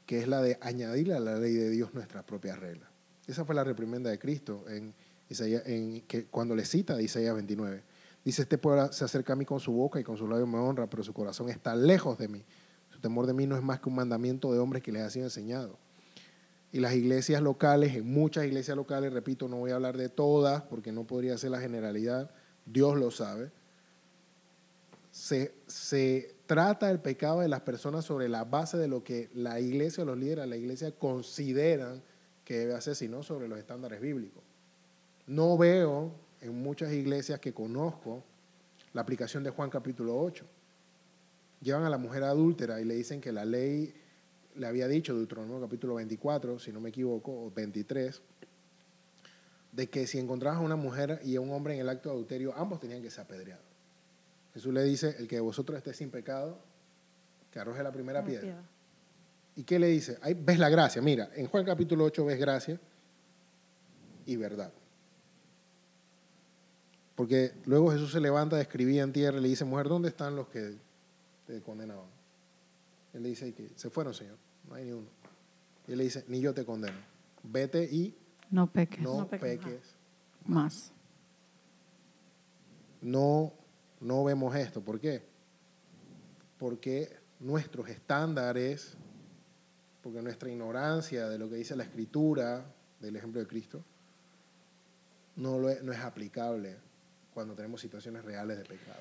que 0.05 0.19
es 0.19 0.27
la 0.27 0.41
de 0.41 0.57
añadirle 0.61 1.13
a 1.13 1.19
la 1.19 1.35
ley 1.35 1.53
de 1.53 1.69
Dios 1.69 1.93
nuestras 1.93 2.23
propias 2.23 2.59
reglas. 2.59 2.89
Esa 3.27 3.45
fue 3.45 3.53
la 3.53 3.63
reprimenda 3.63 4.09
de 4.09 4.17
Cristo 4.17 4.65
en 4.67 4.93
que 6.07 6.25
cuando 6.31 6.55
le 6.55 6.65
cita 6.65 6.95
de 6.95 7.03
Isaías 7.03 7.35
29. 7.35 7.83
Dice, 8.25 8.41
este 8.41 8.57
pueblo 8.57 8.91
se 8.91 9.05
acerca 9.05 9.33
a 9.33 9.35
mí 9.35 9.45
con 9.45 9.59
su 9.59 9.71
boca 9.71 9.99
y 9.99 10.03
con 10.03 10.17
su 10.17 10.27
labio 10.27 10.47
me 10.47 10.57
honra, 10.57 10.89
pero 10.89 11.03
su 11.03 11.13
corazón 11.13 11.49
está 11.49 11.75
lejos 11.75 12.17
de 12.17 12.27
mí. 12.27 12.43
Su 12.89 12.99
temor 12.99 13.27
de 13.27 13.33
mí 13.33 13.45
no 13.45 13.55
es 13.55 13.61
más 13.61 13.79
que 13.79 13.87
un 13.87 13.95
mandamiento 13.95 14.51
de 14.51 14.57
hombres 14.57 14.81
que 14.81 14.91
les 14.91 15.03
ha 15.03 15.09
sido 15.11 15.25
enseñado. 15.25 15.77
Y 16.71 16.79
las 16.79 16.93
iglesias 16.93 17.41
locales, 17.41 17.95
en 17.95 18.11
muchas 18.11 18.45
iglesias 18.45 18.77
locales, 18.77 19.11
repito, 19.11 19.47
no 19.47 19.57
voy 19.57 19.71
a 19.71 19.75
hablar 19.75 19.97
de 19.97 20.09
todas 20.09 20.61
porque 20.63 20.91
no 20.91 21.05
podría 21.05 21.37
ser 21.37 21.51
la 21.51 21.59
generalidad, 21.59 22.29
Dios 22.65 22.97
lo 22.97 23.09
sabe, 23.09 23.51
se, 25.11 25.53
se 25.65 26.35
trata 26.45 26.91
el 26.91 26.99
pecado 26.99 27.39
de 27.39 27.47
las 27.47 27.61
personas 27.61 28.05
sobre 28.05 28.29
la 28.29 28.43
base 28.43 28.77
de 28.77 28.87
lo 28.87 29.03
que 29.03 29.29
la 29.33 29.59
iglesia 29.59 30.05
los 30.05 30.17
líderes 30.17 30.43
de 30.43 30.49
la 30.49 30.57
iglesia 30.57 30.91
consideran 30.91 32.03
que 32.45 32.57
debe 32.57 32.73
hacerse, 32.73 33.05
y 33.05 33.07
no 33.07 33.21
sobre 33.21 33.47
los 33.47 33.59
estándares 33.59 34.01
bíblicos. 34.01 34.43
No 35.27 35.57
veo 35.57 36.11
en 36.41 36.61
muchas 36.61 36.91
iglesias 36.91 37.39
que 37.39 37.53
conozco 37.53 38.23
la 38.93 39.01
aplicación 39.01 39.43
de 39.43 39.51
Juan 39.51 39.69
capítulo 39.69 40.19
8. 40.19 40.45
Llevan 41.61 41.83
a 41.83 41.89
la 41.89 41.97
mujer 41.97 42.23
adúltera 42.23 42.81
y 42.81 42.85
le 42.85 42.95
dicen 42.95 43.21
que 43.21 43.31
la 43.31 43.45
ley 43.45 43.93
le 44.59 44.67
había 44.67 44.87
dicho, 44.89 45.15
Deuteronomio 45.15 45.61
capítulo 45.61 45.95
24, 45.95 46.59
si 46.59 46.73
no 46.73 46.81
me 46.81 46.89
equivoco, 46.89 47.31
o 47.31 47.51
23, 47.51 48.21
de 49.71 49.89
que 49.89 50.05
si 50.05 50.19
encontrabas 50.19 50.59
a 50.59 50.61
una 50.61 50.75
mujer 50.75 51.21
y 51.23 51.37
a 51.37 51.41
un 51.41 51.51
hombre 51.51 51.75
en 51.75 51.79
el 51.79 51.89
acto 51.89 52.09
de 52.09 52.15
adulterio, 52.15 52.53
ambos 52.55 52.81
tenían 52.81 53.01
que 53.01 53.09
ser 53.09 53.21
apedreados. 53.21 53.63
Jesús 54.53 54.73
le 54.73 54.83
dice, 54.83 55.15
el 55.17 55.29
que 55.29 55.35
de 55.35 55.41
vosotros 55.41 55.77
esté 55.77 55.93
sin 55.93 56.09
pecado, 56.09 56.59
que 57.51 57.59
arroje 57.59 57.81
la 57.81 57.91
primera 57.91 58.23
piedra. 58.23 58.61
¿Y 59.55 59.63
qué 59.63 59.79
le 59.79 59.87
dice? 59.87 60.17
Ahí 60.21 60.33
ves 60.33 60.59
la 60.59 60.69
gracia. 60.69 61.01
Mira, 61.01 61.29
en 61.35 61.47
Juan 61.47 61.63
capítulo 61.63 62.03
8 62.03 62.25
ves 62.25 62.39
gracia 62.39 62.77
y 64.25 64.35
verdad. 64.35 64.73
Porque 67.15 67.53
luego 67.65 67.91
Jesús 67.91 68.11
se 68.11 68.19
levanta, 68.19 68.59
escribía 68.59 69.03
en 69.03 69.13
tierra 69.13 69.37
y 69.37 69.41
le 69.41 69.47
dice, 69.47 69.63
mujer, 69.63 69.87
¿dónde 69.87 70.09
están 70.09 70.35
los 70.35 70.49
que 70.49 70.75
te 71.47 71.61
condenaban? 71.61 72.05
Él 73.13 73.23
le 73.23 73.29
dice 73.29 73.53
que 73.53 73.69
se 73.75 73.89
fueron, 73.89 74.13
Señor, 74.13 74.37
no 74.69 74.75
hay 74.75 74.85
ni 74.85 74.91
uno. 74.91 75.07
Y 75.87 75.91
él 75.93 75.97
le 75.97 76.03
dice, 76.05 76.23
ni 76.27 76.39
yo 76.39 76.53
te 76.53 76.63
condeno. 76.65 76.97
Vete 77.43 77.83
y 77.83 78.15
No 78.51 78.67
peques 78.71 79.01
no, 79.01 79.21
No 79.21 79.27
peques 79.27 79.59
peques. 79.59 79.95
más. 80.45 80.91
No, 83.01 83.53
no 84.01 84.23
vemos 84.23 84.55
esto. 84.55 84.81
¿Por 84.81 84.99
qué? 84.99 85.23
Porque 86.57 87.17
nuestros 87.39 87.87
estándares, 87.89 88.95
porque 90.03 90.21
nuestra 90.21 90.49
ignorancia 90.49 91.29
de 91.29 91.39
lo 91.39 91.49
que 91.49 91.55
dice 91.55 91.75
la 91.75 91.83
Escritura, 91.83 92.65
del 92.99 93.15
ejemplo 93.15 93.39
de 93.39 93.47
Cristo, 93.47 93.83
no, 95.37 95.57
lo 95.57 95.69
es, 95.69 95.81
no 95.83 95.93
es 95.93 95.99
aplicable 95.99 96.75
cuando 97.33 97.55
tenemos 97.55 97.79
situaciones 97.79 98.23
reales 98.25 98.57
de 98.57 98.65
pecado. 98.65 98.99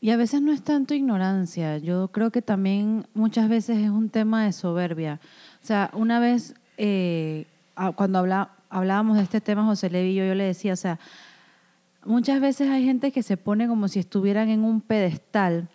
Y 0.00 0.10
a 0.10 0.16
veces 0.16 0.40
no 0.40 0.52
es 0.52 0.62
tanto 0.62 0.94
ignorancia, 0.94 1.76
yo 1.78 2.08
creo 2.08 2.30
que 2.30 2.40
también 2.40 3.06
muchas 3.12 3.48
veces 3.48 3.78
es 3.78 3.90
un 3.90 4.08
tema 4.08 4.44
de 4.44 4.52
soberbia. 4.52 5.20
O 5.62 5.66
sea, 5.66 5.90
una 5.92 6.20
vez 6.20 6.54
eh, 6.78 7.46
cuando 7.96 8.18
hablábamos 8.70 9.18
de 9.18 9.22
este 9.22 9.42
tema, 9.42 9.64
José 9.64 9.90
Levi 9.90 10.14
yo, 10.14 10.24
yo 10.24 10.34
le 10.34 10.44
decía, 10.44 10.72
o 10.72 10.76
sea, 10.76 10.98
muchas 12.04 12.40
veces 12.40 12.70
hay 12.70 12.84
gente 12.84 13.12
que 13.12 13.22
se 13.22 13.36
pone 13.36 13.68
como 13.68 13.88
si 13.88 13.98
estuvieran 13.98 14.48
en 14.48 14.64
un 14.64 14.80
pedestal 14.80 15.68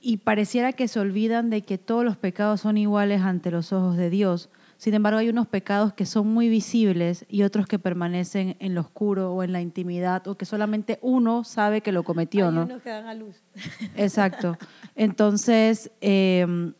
y 0.00 0.18
pareciera 0.18 0.72
que 0.72 0.88
se 0.88 1.00
olvidan 1.00 1.48
de 1.48 1.62
que 1.62 1.78
todos 1.78 2.04
los 2.04 2.16
pecados 2.16 2.60
son 2.60 2.76
iguales 2.76 3.22
ante 3.22 3.50
los 3.50 3.72
ojos 3.72 3.96
de 3.96 4.10
Dios. 4.10 4.50
Sin 4.82 4.94
embargo, 4.94 5.20
hay 5.20 5.28
unos 5.28 5.46
pecados 5.46 5.92
que 5.92 6.04
son 6.06 6.26
muy 6.26 6.48
visibles 6.48 7.24
y 7.28 7.44
otros 7.44 7.68
que 7.68 7.78
permanecen 7.78 8.56
en 8.58 8.74
lo 8.74 8.80
oscuro 8.80 9.32
o 9.32 9.44
en 9.44 9.52
la 9.52 9.60
intimidad 9.60 10.26
o 10.26 10.34
que 10.34 10.44
solamente 10.44 10.98
uno 11.02 11.44
sabe 11.44 11.82
que 11.82 11.92
lo 11.92 12.02
cometió, 12.02 12.48
Hay 12.48 12.54
¿no? 12.56 12.64
unos 12.64 12.82
que 12.82 12.90
dan 12.90 13.06
a 13.06 13.14
luz. 13.14 13.36
Exacto. 13.96 14.58
Entonces, 14.96 15.92
eh, 16.00 16.72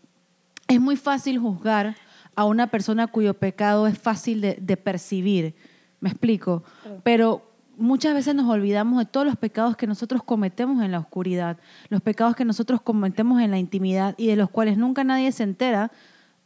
es 0.67 0.81
muy 0.81 0.97
fácil 0.97 1.39
juzgar 1.39 1.95
a 2.35 2.45
una 2.45 2.67
persona 2.67 3.07
cuyo 3.07 3.35
pecado 3.35 3.87
es 3.87 3.97
fácil 3.97 4.41
de, 4.41 4.59
de 4.61 4.77
percibir. 4.77 5.55
¿Me 6.01 6.09
explico? 6.09 6.65
Pero 7.05 7.53
muchas 7.77 8.15
veces 8.15 8.35
nos 8.35 8.51
olvidamos 8.51 8.99
de 8.99 9.07
todos 9.07 9.25
los 9.25 9.37
pecados 9.37 9.77
que 9.77 9.87
nosotros 9.87 10.25
cometemos 10.25 10.83
en 10.83 10.91
la 10.91 10.99
oscuridad, 10.99 11.57
los 11.89 12.01
pecados 12.01 12.35
que 12.35 12.45
nosotros 12.45 12.83
cometemos 12.83 13.41
en 13.41 13.53
la 13.53 13.59
intimidad 13.61 14.17
y 14.19 14.27
de 14.27 14.35
los 14.35 14.51
cuales 14.51 14.77
nunca 14.77 15.05
nadie 15.05 15.31
se 15.31 15.45
entera. 15.45 15.93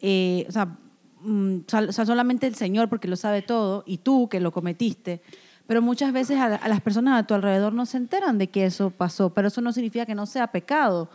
eh, 0.02 0.44
o 0.50 0.52
sea, 0.52 0.76
mm, 1.26 1.58
o 1.88 1.92
sea, 1.92 2.06
solamente 2.06 2.46
el 2.46 2.54
Señor 2.54 2.88
porque 2.88 3.08
lo 3.08 3.16
sabe 3.16 3.42
todo 3.42 3.84
y 3.86 3.98
tú 3.98 4.28
que 4.28 4.40
lo 4.40 4.52
cometiste. 4.52 5.20
Pero 5.66 5.82
muchas 5.82 6.12
veces 6.12 6.38
a, 6.38 6.54
a 6.54 6.68
las 6.68 6.80
personas 6.80 7.18
a 7.18 7.26
tu 7.26 7.34
alrededor 7.34 7.72
no 7.72 7.86
se 7.86 7.96
enteran 7.96 8.38
de 8.38 8.48
que 8.48 8.64
eso 8.64 8.90
pasó, 8.90 9.30
pero 9.30 9.48
eso 9.48 9.60
no 9.60 9.72
significa 9.72 10.06
que 10.06 10.14
no 10.14 10.26
sea 10.26 10.46
pecado. 10.46 11.10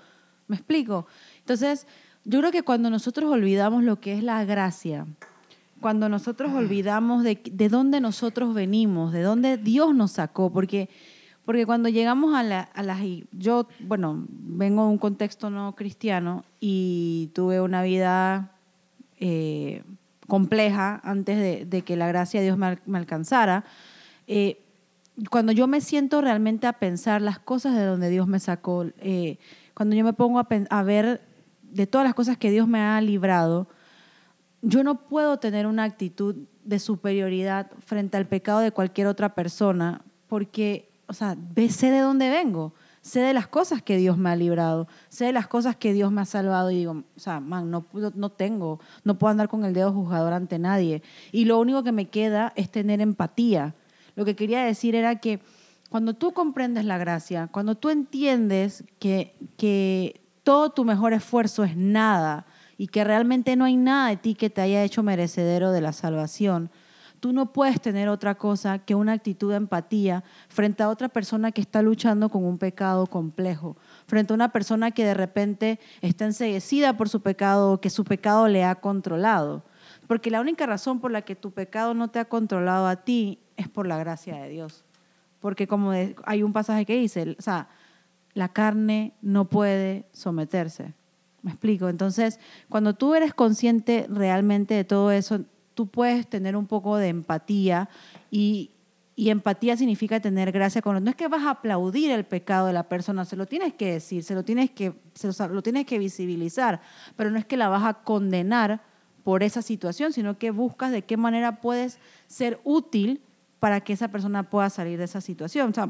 ¿Me 0.47 0.57
explico? 0.57 1.07
Entonces, 1.39 1.87
yo 2.25 2.39
creo 2.39 2.51
que 2.51 2.63
cuando 2.63 2.89
nosotros 2.89 3.31
olvidamos 3.31 3.83
lo 3.83 3.99
que 3.99 4.13
es 4.13 4.23
la 4.23 4.43
gracia, 4.45 5.07
cuando 5.81 6.07
nosotros 6.07 6.53
olvidamos 6.53 7.23
de, 7.23 7.41
de 7.51 7.67
dónde 7.67 7.99
nosotros 7.99 8.53
venimos, 8.53 9.11
de 9.11 9.23
dónde 9.23 9.57
Dios 9.57 9.95
nos 9.95 10.11
sacó, 10.11 10.51
porque, 10.51 10.89
porque 11.43 11.65
cuando 11.65 11.89
llegamos 11.89 12.35
a, 12.35 12.43
la, 12.43 12.61
a 12.61 12.83
las... 12.83 12.99
Yo, 13.31 13.67
bueno, 13.79 14.25
vengo 14.29 14.83
de 14.83 14.89
un 14.89 14.97
contexto 14.99 15.49
no 15.49 15.75
cristiano 15.75 16.45
y 16.59 17.31
tuve 17.33 17.59
una 17.59 17.81
vida 17.81 18.51
eh, 19.19 19.83
compleja 20.31 21.01
antes 21.03 21.67
de, 21.69 21.81
que 21.81 21.97
la 21.97 22.07
gracia 22.07 22.39
de 22.39 22.45
Dios 22.45 22.57
me, 22.57 22.67
al- 22.67 22.81
me 22.85 22.97
alcanzara. 22.97 23.65
Eh, 24.27 24.63
cuando 25.29 25.51
yo 25.51 25.67
me 25.67 25.81
siento 25.81 26.21
realmente 26.21 26.67
a 26.67 26.73
pensar 26.79 27.21
las 27.21 27.37
cosas 27.37 27.75
de 27.75 27.83
donde 27.83 28.09
Dios 28.09 28.27
me 28.27 28.39
sacó, 28.39 28.85
eh, 28.99 29.39
cuando 29.73 29.93
yo 29.93 30.05
me 30.05 30.13
pongo 30.13 30.39
a, 30.39 30.47
a 30.69 30.83
ver 30.83 31.19
de 31.63 31.85
todas 31.85 32.05
las 32.05 32.13
cosas 32.13 32.37
que 32.37 32.49
Dios 32.49 32.65
me 32.65 32.79
ha 32.79 33.01
librado, 33.01 33.67
yo 34.61 34.85
no 34.85 35.01
puedo 35.09 35.37
tener 35.37 35.67
una 35.67 35.83
actitud 35.83 36.35
de 36.63 36.79
superioridad 36.79 37.69
frente 37.85 38.15
al 38.15 38.25
pecado 38.25 38.61
de 38.61 38.71
cualquier 38.71 39.07
otra 39.07 39.35
persona 39.35 39.99
porque, 40.29 40.89
o 41.07 41.13
sea, 41.13 41.35
sé 41.69 41.91
de 41.91 41.99
dónde 41.99 42.29
vengo, 42.29 42.73
sé 43.01 43.19
de 43.21 43.33
las 43.33 43.47
cosas 43.47 43.81
que 43.81 43.97
Dios 43.97 44.17
me 44.17 44.29
ha 44.29 44.35
librado, 44.35 44.87
sé 45.09 45.25
de 45.25 45.33
las 45.33 45.47
cosas 45.47 45.75
que 45.75 45.93
Dios 45.93 46.11
me 46.11 46.21
ha 46.21 46.25
salvado 46.25 46.71
y 46.71 46.77
digo, 46.77 46.91
o 46.91 47.19
sea, 47.19 47.39
man, 47.39 47.69
no, 47.71 47.85
no 48.15 48.31
tengo, 48.31 48.79
no 49.03 49.17
puedo 49.17 49.31
andar 49.31 49.49
con 49.49 49.65
el 49.65 49.73
dedo 49.73 49.91
juzgador 49.91 50.33
ante 50.33 50.59
nadie. 50.59 51.01
Y 51.31 51.45
lo 51.45 51.59
único 51.59 51.83
que 51.83 51.91
me 51.91 52.09
queda 52.09 52.53
es 52.55 52.69
tener 52.69 53.01
empatía. 53.01 53.75
Lo 54.15 54.25
que 54.25 54.35
quería 54.35 54.63
decir 54.63 54.95
era 54.95 55.15
que 55.19 55.39
cuando 55.89 56.13
tú 56.13 56.31
comprendes 56.31 56.85
la 56.85 56.97
gracia, 56.97 57.49
cuando 57.51 57.75
tú 57.75 57.89
entiendes 57.89 58.83
que, 58.99 59.35
que 59.57 60.21
todo 60.43 60.69
tu 60.69 60.85
mejor 60.85 61.13
esfuerzo 61.13 61.63
es 61.63 61.75
nada 61.75 62.45
y 62.77 62.87
que 62.87 63.03
realmente 63.03 63.55
no 63.55 63.65
hay 63.65 63.77
nada 63.77 64.09
de 64.09 64.17
ti 64.17 64.35
que 64.35 64.49
te 64.49 64.61
haya 64.61 64.83
hecho 64.83 65.03
merecedero 65.03 65.71
de 65.71 65.81
la 65.81 65.93
salvación, 65.93 66.71
tú 67.21 67.31
no 67.33 67.53
puedes 67.53 67.79
tener 67.79 68.09
otra 68.09 68.35
cosa 68.35 68.79
que 68.79 68.95
una 68.95 69.13
actitud 69.13 69.51
de 69.51 69.57
empatía 69.57 70.23
frente 70.49 70.81
a 70.83 70.89
otra 70.89 71.07
persona 71.07 71.51
que 71.51 71.61
está 71.61 71.83
luchando 71.83 72.29
con 72.29 72.43
un 72.43 72.57
pecado 72.57 73.05
complejo, 73.05 73.77
frente 74.07 74.33
a 74.33 74.35
una 74.35 74.51
persona 74.51 74.89
que 74.89 75.05
de 75.05 75.13
repente 75.13 75.79
está 76.01 76.25
enseguecida 76.25 76.97
por 76.97 77.09
su 77.09 77.21
pecado 77.21 77.73
o 77.73 77.79
que 77.79 77.91
su 77.91 78.03
pecado 78.03 78.47
le 78.47 78.65
ha 78.65 78.75
controlado. 78.75 79.63
Porque 80.07 80.31
la 80.31 80.41
única 80.41 80.65
razón 80.65 80.99
por 80.99 81.11
la 81.11 81.21
que 81.21 81.35
tu 81.35 81.51
pecado 81.51 81.93
no 81.93 82.09
te 82.09 82.17
ha 82.17 82.25
controlado 82.25 82.87
a 82.87 82.97
ti 82.97 83.39
es 83.55 83.69
por 83.69 83.85
la 83.85 83.99
gracia 83.99 84.35
de 84.37 84.49
Dios. 84.49 84.83
Porque 85.39 85.67
como 85.67 85.91
hay 85.91 86.43
un 86.43 86.53
pasaje 86.53 86.85
que 86.85 86.97
dice, 86.97 87.35
o 87.37 87.41
sea, 87.41 87.69
la 88.33 88.49
carne 88.49 89.13
no 89.21 89.45
puede 89.45 90.05
someterse. 90.11 90.95
¿Me 91.43 91.51
explico? 91.51 91.87
Entonces, 91.87 92.39
cuando 92.67 92.95
tú 92.95 93.13
eres 93.13 93.33
consciente 93.35 94.07
realmente 94.09 94.73
de 94.73 94.83
todo 94.83 95.11
eso, 95.11 95.45
tú 95.81 95.87
puedes 95.87 96.27
tener 96.27 96.55
un 96.55 96.67
poco 96.67 96.97
de 96.97 97.07
empatía 97.07 97.89
y, 98.29 98.69
empatía 99.17 99.75
significa 99.75 100.19
tener 100.19 100.51
gracia 100.51 100.81
con 100.81 101.03
No 101.03 101.09
es 101.09 101.15
que 101.15 101.27
vas 101.27 101.41
a 101.43 101.51
aplaudir 101.51 102.11
el 102.11 102.23
pecado 102.23 102.67
de 102.67 102.73
la 102.73 102.87
persona, 102.87 103.25
se 103.25 103.35
lo 103.35 103.47
tienes 103.47 103.73
que 103.73 103.93
decir, 103.93 104.23
se 104.23 104.35
lo 104.35 104.43
tienes 104.43 104.69
que, 104.69 104.93
se 105.15 105.27
lo 105.27 105.63
tienes 105.63 105.87
que 105.87 105.97
visibilizar, 105.97 106.81
pero 107.15 107.31
no 107.31 107.39
es 107.39 107.45
que 107.45 107.57
la 107.57 107.67
vas 107.67 107.83
a 107.83 107.95
condenar 108.03 108.81
por 109.23 109.41
esa 109.41 109.63
situación, 109.63 110.13
sino 110.13 110.37
que 110.37 110.51
buscas 110.51 110.91
de 110.91 111.01
qué 111.01 111.17
manera 111.17 111.61
puedes 111.61 111.97
ser 112.27 112.59
útil 112.63 113.21
para 113.59 113.81
que 113.81 113.93
esa 113.93 114.09
persona 114.09 114.49
pueda 114.49 114.69
salir 114.69 114.99
de 114.99 115.05
esa 115.05 115.21
situación. 115.21 115.71
O 115.71 115.73
sea, 115.73 115.89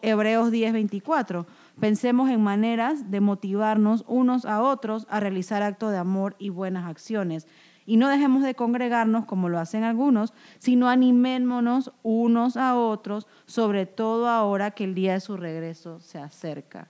Hebreos 0.00 0.50
10, 0.50 0.72
24. 0.72 1.46
Pensemos 1.78 2.30
en 2.30 2.42
maneras 2.42 3.10
de 3.10 3.20
motivarnos 3.20 4.04
unos 4.08 4.46
a 4.46 4.62
otros 4.62 5.06
a 5.10 5.20
realizar 5.20 5.62
actos 5.62 5.90
de 5.92 5.98
amor 5.98 6.34
y 6.38 6.48
buenas 6.48 6.86
acciones. 6.86 7.46
Y 7.86 7.96
no 7.96 8.08
dejemos 8.08 8.42
de 8.42 8.54
congregarnos 8.54 9.24
como 9.24 9.48
lo 9.48 9.58
hacen 9.58 9.84
algunos, 9.84 10.34
sino 10.58 10.88
animémonos 10.88 11.92
unos 12.02 12.56
a 12.56 12.76
otros, 12.76 13.26
sobre 13.46 13.86
todo 13.86 14.28
ahora 14.28 14.72
que 14.72 14.84
el 14.84 14.94
día 14.94 15.12
de 15.14 15.20
su 15.20 15.36
regreso 15.36 16.00
se 16.00 16.18
acerca 16.18 16.88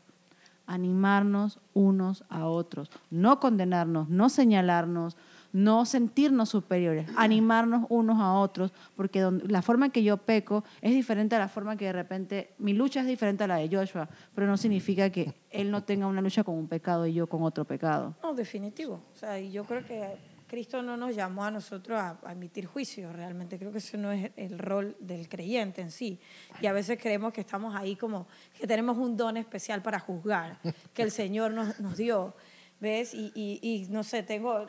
animarnos 0.66 1.60
unos 1.74 2.24
a 2.28 2.46
otros, 2.46 2.90
no 3.10 3.40
condenarnos, 3.40 4.08
no 4.08 4.28
señalarnos, 4.28 5.16
no 5.52 5.86
sentirnos 5.86 6.50
superiores, 6.50 7.08
animarnos 7.16 7.86
unos 7.88 8.20
a 8.20 8.32
otros, 8.34 8.72
porque 8.94 9.26
la 9.46 9.62
forma 9.62 9.86
en 9.86 9.92
que 9.92 10.02
yo 10.02 10.18
peco 10.18 10.64
es 10.82 10.92
diferente 10.92 11.34
a 11.34 11.38
la 11.38 11.48
forma 11.48 11.76
que 11.76 11.86
de 11.86 11.92
repente 11.92 12.54
mi 12.58 12.74
lucha 12.74 13.00
es 13.00 13.06
diferente 13.06 13.44
a 13.44 13.46
la 13.46 13.56
de 13.56 13.74
Joshua, 13.74 14.08
pero 14.34 14.46
no 14.46 14.56
significa 14.56 15.08
que 15.10 15.34
él 15.50 15.70
no 15.70 15.82
tenga 15.82 16.06
una 16.08 16.20
lucha 16.20 16.44
con 16.44 16.56
un 16.56 16.68
pecado 16.68 17.06
y 17.06 17.14
yo 17.14 17.26
con 17.26 17.42
otro 17.42 17.64
pecado. 17.64 18.14
No, 18.22 18.34
definitivo. 18.34 19.00
O 19.14 19.16
sea, 19.16 19.38
yo 19.38 19.64
creo 19.64 19.86
que 19.86 20.16
Cristo 20.46 20.82
no 20.82 20.96
nos 20.96 21.14
llamó 21.14 21.44
a 21.44 21.50
nosotros 21.50 21.98
a, 21.98 22.18
emitir 22.30 22.66
juicio, 22.66 23.12
realmente 23.12 23.58
creo 23.58 23.72
que 23.72 23.78
ese 23.78 23.98
no 23.98 24.12
es 24.12 24.30
el 24.36 24.58
rol 24.58 24.96
del 25.00 25.28
creyente 25.28 25.80
en 25.80 25.90
sí. 25.90 26.20
Y 26.60 26.66
a 26.66 26.72
veces 26.72 26.98
creemos 27.00 27.32
que 27.32 27.40
estamos 27.40 27.74
ahí 27.74 27.96
como 27.96 28.26
que 28.58 28.66
tenemos 28.66 28.96
un 28.96 29.16
don 29.16 29.36
especial 29.36 29.82
para 29.82 29.98
juzgar, 29.98 30.58
que 30.94 31.02
el 31.02 31.10
Señor 31.10 31.52
nos, 31.52 31.80
nos 31.80 31.96
dio, 31.96 32.34
¿ves? 32.80 33.12
Y, 33.14 33.32
y, 33.34 33.86
no 33.90 34.04
sé, 34.04 34.22
tengo 34.22 34.66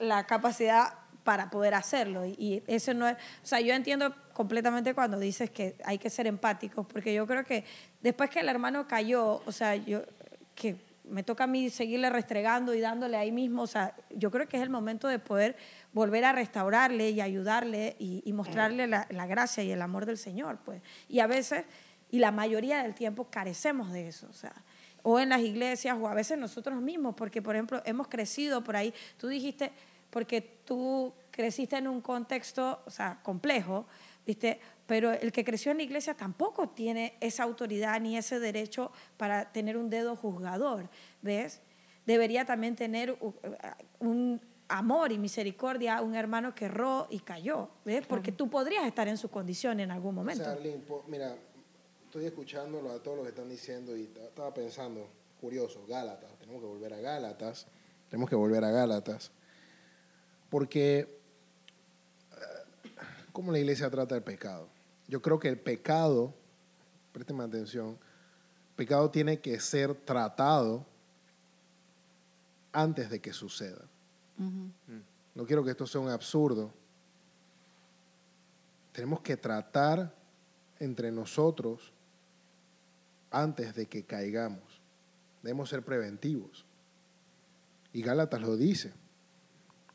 la 0.00 0.26
capacidad 0.26 0.94
para 1.24 1.50
poder 1.50 1.74
hacerlo. 1.74 2.24
Y, 2.24 2.62
eso 2.66 2.94
no 2.94 3.06
es, 3.06 3.16
o 3.16 3.46
sea, 3.46 3.60
yo 3.60 3.74
entiendo 3.74 4.14
completamente 4.32 4.94
cuando 4.94 5.18
dices 5.18 5.50
que 5.50 5.76
hay 5.84 5.98
que 5.98 6.08
ser 6.08 6.26
empáticos, 6.26 6.86
porque 6.86 7.12
yo 7.12 7.26
creo 7.26 7.44
que 7.44 7.64
después 8.00 8.30
que 8.30 8.40
el 8.40 8.48
hermano 8.48 8.88
cayó, 8.88 9.42
o 9.44 9.52
sea, 9.52 9.76
yo, 9.76 10.02
que 10.54 10.87
me 11.10 11.22
toca 11.22 11.44
a 11.44 11.46
mí 11.46 11.70
seguirle 11.70 12.10
restregando 12.10 12.74
y 12.74 12.80
dándole 12.80 13.16
ahí 13.16 13.32
mismo. 13.32 13.62
O 13.62 13.66
sea, 13.66 13.94
yo 14.10 14.30
creo 14.30 14.48
que 14.48 14.56
es 14.56 14.62
el 14.62 14.70
momento 14.70 15.08
de 15.08 15.18
poder 15.18 15.56
volver 15.92 16.24
a 16.24 16.32
restaurarle 16.32 17.10
y 17.10 17.20
ayudarle 17.20 17.96
y, 17.98 18.32
mostrarle 18.32 18.86
la, 18.86 19.26
gracia 19.26 19.62
y 19.62 19.70
el 19.70 19.82
amor 19.82 20.06
del 20.06 20.18
Señor. 20.18 20.58
Pues. 20.64 20.82
Y 21.08 21.20
a 21.20 21.26
veces, 21.26 21.64
y 22.10 22.18
la 22.18 22.30
mayoría 22.30 22.82
del 22.82 22.94
tiempo, 22.94 23.28
carecemos 23.30 23.92
de 23.92 24.08
eso. 24.08 24.26
O 24.30 24.34
sea, 24.34 24.52
o 25.02 25.18
en 25.18 25.30
las 25.30 25.40
iglesias 25.40 25.96
o 26.00 26.08
a 26.08 26.14
veces 26.14 26.38
nosotros 26.38 26.80
mismos, 26.80 27.14
porque 27.14 27.40
por 27.40 27.54
ejemplo 27.54 27.82
hemos 27.84 28.08
crecido 28.08 28.62
por 28.62 28.76
ahí. 28.76 28.92
Tú 29.16 29.28
dijiste, 29.28 29.72
porque 30.10 30.40
tú 30.64 31.14
creciste 31.30 31.76
en 31.76 31.88
un 31.88 32.00
contexto, 32.00 32.82
o 32.84 32.90
sea, 32.90 33.18
complejo, 33.22 33.86
¿viste? 34.26 34.60
Pero 34.88 35.12
el 35.12 35.32
que 35.32 35.44
creció 35.44 35.70
en 35.70 35.76
la 35.76 35.82
iglesia 35.82 36.14
tampoco 36.14 36.70
tiene 36.70 37.18
esa 37.20 37.42
autoridad 37.42 38.00
ni 38.00 38.16
ese 38.16 38.40
derecho 38.40 38.90
para 39.18 39.52
tener 39.52 39.76
un 39.76 39.90
dedo 39.90 40.16
juzgador, 40.16 40.88
¿ves? 41.20 41.60
Debería 42.06 42.46
también 42.46 42.74
tener 42.74 43.18
un 43.98 44.40
amor 44.66 45.12
y 45.12 45.18
misericordia 45.18 45.98
a 45.98 46.02
un 46.02 46.14
hermano 46.14 46.54
que 46.54 46.64
erró 46.64 47.06
y 47.10 47.18
cayó, 47.20 47.68
¿ves? 47.84 48.06
Porque 48.06 48.32
tú 48.32 48.48
podrías 48.48 48.86
estar 48.86 49.06
en 49.08 49.18
su 49.18 49.28
condición 49.28 49.78
en 49.80 49.90
algún 49.90 50.14
momento. 50.14 50.50
O 50.88 51.04
mira, 51.06 51.36
estoy 52.06 52.24
escuchándolo 52.24 52.90
a 52.90 53.02
todos 53.02 53.18
lo 53.18 53.22
que 53.24 53.28
están 53.28 53.50
diciendo 53.50 53.94
y 53.94 54.04
estaba 54.04 54.54
pensando, 54.54 55.06
curioso, 55.38 55.84
Gálatas, 55.86 56.30
tenemos 56.38 56.62
que 56.62 56.66
volver 56.66 56.94
a 56.94 57.00
Gálatas, 57.00 57.66
tenemos 58.08 58.30
que 58.30 58.36
volver 58.36 58.64
a 58.64 58.70
Gálatas, 58.70 59.32
porque 60.48 61.00
eh, 61.00 61.08
¿cómo 63.32 63.52
la 63.52 63.58
iglesia 63.58 63.90
trata 63.90 64.16
el 64.16 64.22
pecado? 64.22 64.77
Yo 65.08 65.22
creo 65.22 65.38
que 65.38 65.48
el 65.48 65.58
pecado, 65.58 66.34
présteme 67.12 67.42
atención, 67.42 67.98
pecado 68.76 69.10
tiene 69.10 69.40
que 69.40 69.58
ser 69.58 69.94
tratado 69.94 70.86
antes 72.72 73.10
de 73.10 73.20
que 73.20 73.32
suceda. 73.32 73.88
No 75.34 75.46
quiero 75.46 75.64
que 75.64 75.70
esto 75.70 75.86
sea 75.86 76.00
un 76.00 76.10
absurdo. 76.10 76.72
Tenemos 78.92 79.20
que 79.20 79.36
tratar 79.36 80.14
entre 80.78 81.10
nosotros 81.10 81.92
antes 83.30 83.74
de 83.74 83.86
que 83.86 84.04
caigamos. 84.04 84.80
Debemos 85.42 85.70
ser 85.70 85.84
preventivos. 85.84 86.66
Y 87.92 88.02
Gálatas 88.02 88.40
lo 88.40 88.56
dice. 88.56 88.92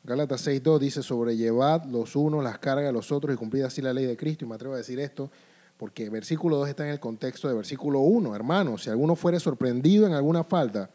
Gálatas 0.04 0.46
6.2 0.46 0.78
dice, 0.80 1.02
sobrellevad 1.02 1.86
los 1.86 2.14
unos 2.14 2.44
las 2.44 2.58
cargas 2.58 2.84
de 2.84 2.92
los 2.92 3.10
otros 3.10 3.34
y 3.34 3.38
cumplid 3.38 3.62
así 3.62 3.80
la 3.80 3.94
ley 3.94 4.04
de 4.04 4.18
Cristo. 4.18 4.44
Y 4.44 4.48
me 4.48 4.54
atrevo 4.54 4.74
a 4.74 4.76
decir 4.76 5.00
esto 5.00 5.30
porque 5.78 6.10
versículo 6.10 6.58
2 6.58 6.68
está 6.68 6.84
en 6.84 6.90
el 6.90 7.00
contexto 7.00 7.48
de 7.48 7.54
versículo 7.54 8.00
1. 8.00 8.36
Hermanos, 8.36 8.82
si 8.82 8.90
alguno 8.90 9.16
fuere 9.16 9.40
sorprendido 9.40 10.06
en 10.06 10.12
alguna 10.12 10.44
falta, 10.44 10.90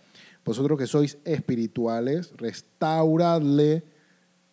vosotros 0.46 0.78
que 0.78 0.86
sois 0.86 1.18
espirituales, 1.26 2.34
restauradle 2.38 3.84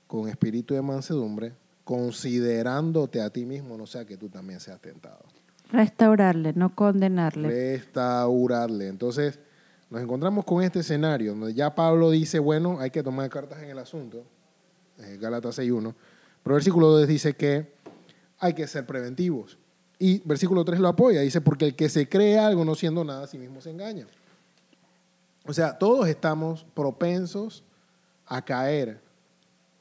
con 0.06 0.26
espíritu 0.26 0.72
de 0.72 0.80
mansedumbre, 0.80 1.52
considerándote 1.84 3.20
a 3.20 3.28
ti 3.28 3.44
mismo, 3.44 3.76
no 3.76 3.86
sea 3.86 4.06
que 4.06 4.16
tú 4.16 4.30
también 4.30 4.60
seas 4.60 4.80
tentado. 4.80 5.22
Restaurarle, 5.70 6.54
no 6.54 6.74
condenarle. 6.74 7.48
Restaurarle. 7.48 8.88
Entonces, 8.88 9.38
nos 9.90 10.00
encontramos 10.00 10.46
con 10.46 10.62
este 10.62 10.80
escenario 10.80 11.32
donde 11.32 11.52
ya 11.52 11.74
Pablo 11.74 12.10
dice, 12.10 12.38
bueno, 12.38 12.80
hay 12.80 12.90
que 12.90 13.02
tomar 13.02 13.28
cartas 13.28 13.62
en 13.62 13.68
el 13.68 13.78
asunto 13.78 14.24
eh, 14.98 15.18
Gálatas 15.20 15.58
6.1. 15.58 15.94
Pero 16.42 16.54
versículo 16.54 16.88
2 16.88 17.08
dice 17.08 17.34
que 17.34 17.72
hay 18.38 18.54
que 18.54 18.66
ser 18.66 18.86
preventivos. 18.86 19.58
Y 19.98 20.20
versículo 20.24 20.64
3 20.64 20.78
lo 20.78 20.88
apoya, 20.88 21.20
dice, 21.20 21.40
porque 21.40 21.66
el 21.66 21.74
que 21.74 21.88
se 21.88 22.08
cree 22.08 22.38
algo 22.38 22.64
no 22.64 22.74
siendo 22.74 23.02
nada, 23.04 23.24
a 23.24 23.26
sí 23.26 23.38
mismo 23.38 23.60
se 23.60 23.70
engaña. 23.70 24.06
O 25.46 25.52
sea, 25.52 25.78
todos 25.78 26.08
estamos 26.08 26.66
propensos 26.74 27.64
a 28.26 28.44
caer 28.44 29.00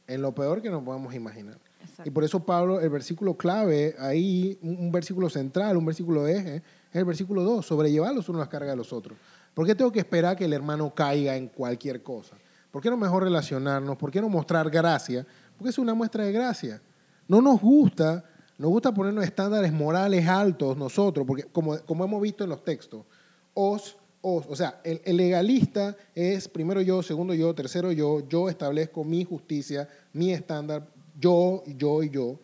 en 0.07 0.22
lo 0.22 0.34
peor 0.34 0.61
que 0.61 0.70
nos 0.70 0.84
podemos 0.84 1.13
imaginar. 1.13 1.57
Y 2.03 2.09
por 2.09 2.24
eso 2.24 2.39
Pablo, 2.39 2.80
el 2.80 2.89
versículo 2.89 3.36
clave, 3.36 3.95
ahí, 3.99 4.57
un, 4.61 4.91
versículo 4.91 5.30
central, 5.30 5.78
un 5.78 5.86
versículo 5.86 6.28
eje, 6.28 6.57
es 6.57 6.95
el 6.95 7.05
versículo 7.05 7.43
2, 7.43 7.66
sobrellevar 7.66 8.13
los 8.13 8.28
unos 8.30 8.39
las 8.39 8.49
cargas 8.49 8.72
de 8.72 8.78
los 8.78 8.93
otros. 8.93 9.18
¿Por 9.53 9.66
qué 9.66 9.76
tengo 9.76 9.91
que 9.91 9.99
esperar 9.99 10.36
que 10.36 10.45
el 10.45 10.53
hermano 10.53 10.93
caiga 10.93 11.36
en 11.36 11.47
cualquier 11.47 12.03
cosa? 12.03 12.36
¿Por 12.76 12.82
qué 12.82 12.89
no 12.89 12.97
mejor 12.97 13.23
relacionarnos? 13.23 13.95
¿Por 13.95 14.11
qué 14.11 14.19
no 14.19 14.28
mostrar 14.28 14.69
gracia? 14.69 15.26
Porque 15.57 15.69
es 15.69 15.78
una 15.78 15.93
muestra 15.93 16.26
de 16.26 16.34
gracia. 16.34 16.82
No 17.26 17.41
nos 17.41 17.61
gusta, 17.61 18.26
nos 18.57 18.69
gusta 18.69 18.93
ponernos 18.93 19.23
estándares 19.23 19.71
morales 19.71 20.28
altos 20.28 20.76
nosotros, 20.76 21.26
porque 21.26 21.43
como, 21.43 21.80
como 21.86 22.03
hemos 22.03 22.21
visto 22.21 22.43
en 22.43 22.49
los 22.49 22.65
textos, 22.65 23.05
os, 23.53 23.95
os, 24.19 24.45
o 24.47 24.57
sea, 24.57 24.82
el, 24.84 25.15
legalista 25.15 25.95
es 26.13 26.49
primero 26.49 26.82
yo, 26.82 27.01
segundo 27.01 27.34
yo, 27.34 27.55
tercero 27.55 27.93
yo, 27.93 28.28
yo 28.28 28.49
establezco 28.49 29.05
mi 29.05 29.23
justicia, 29.23 29.88
mi 30.11 30.34
estándar, 30.34 30.86
yo, 31.17 31.63
yo 31.78 32.03
y 32.03 32.09
yo, 32.09 32.38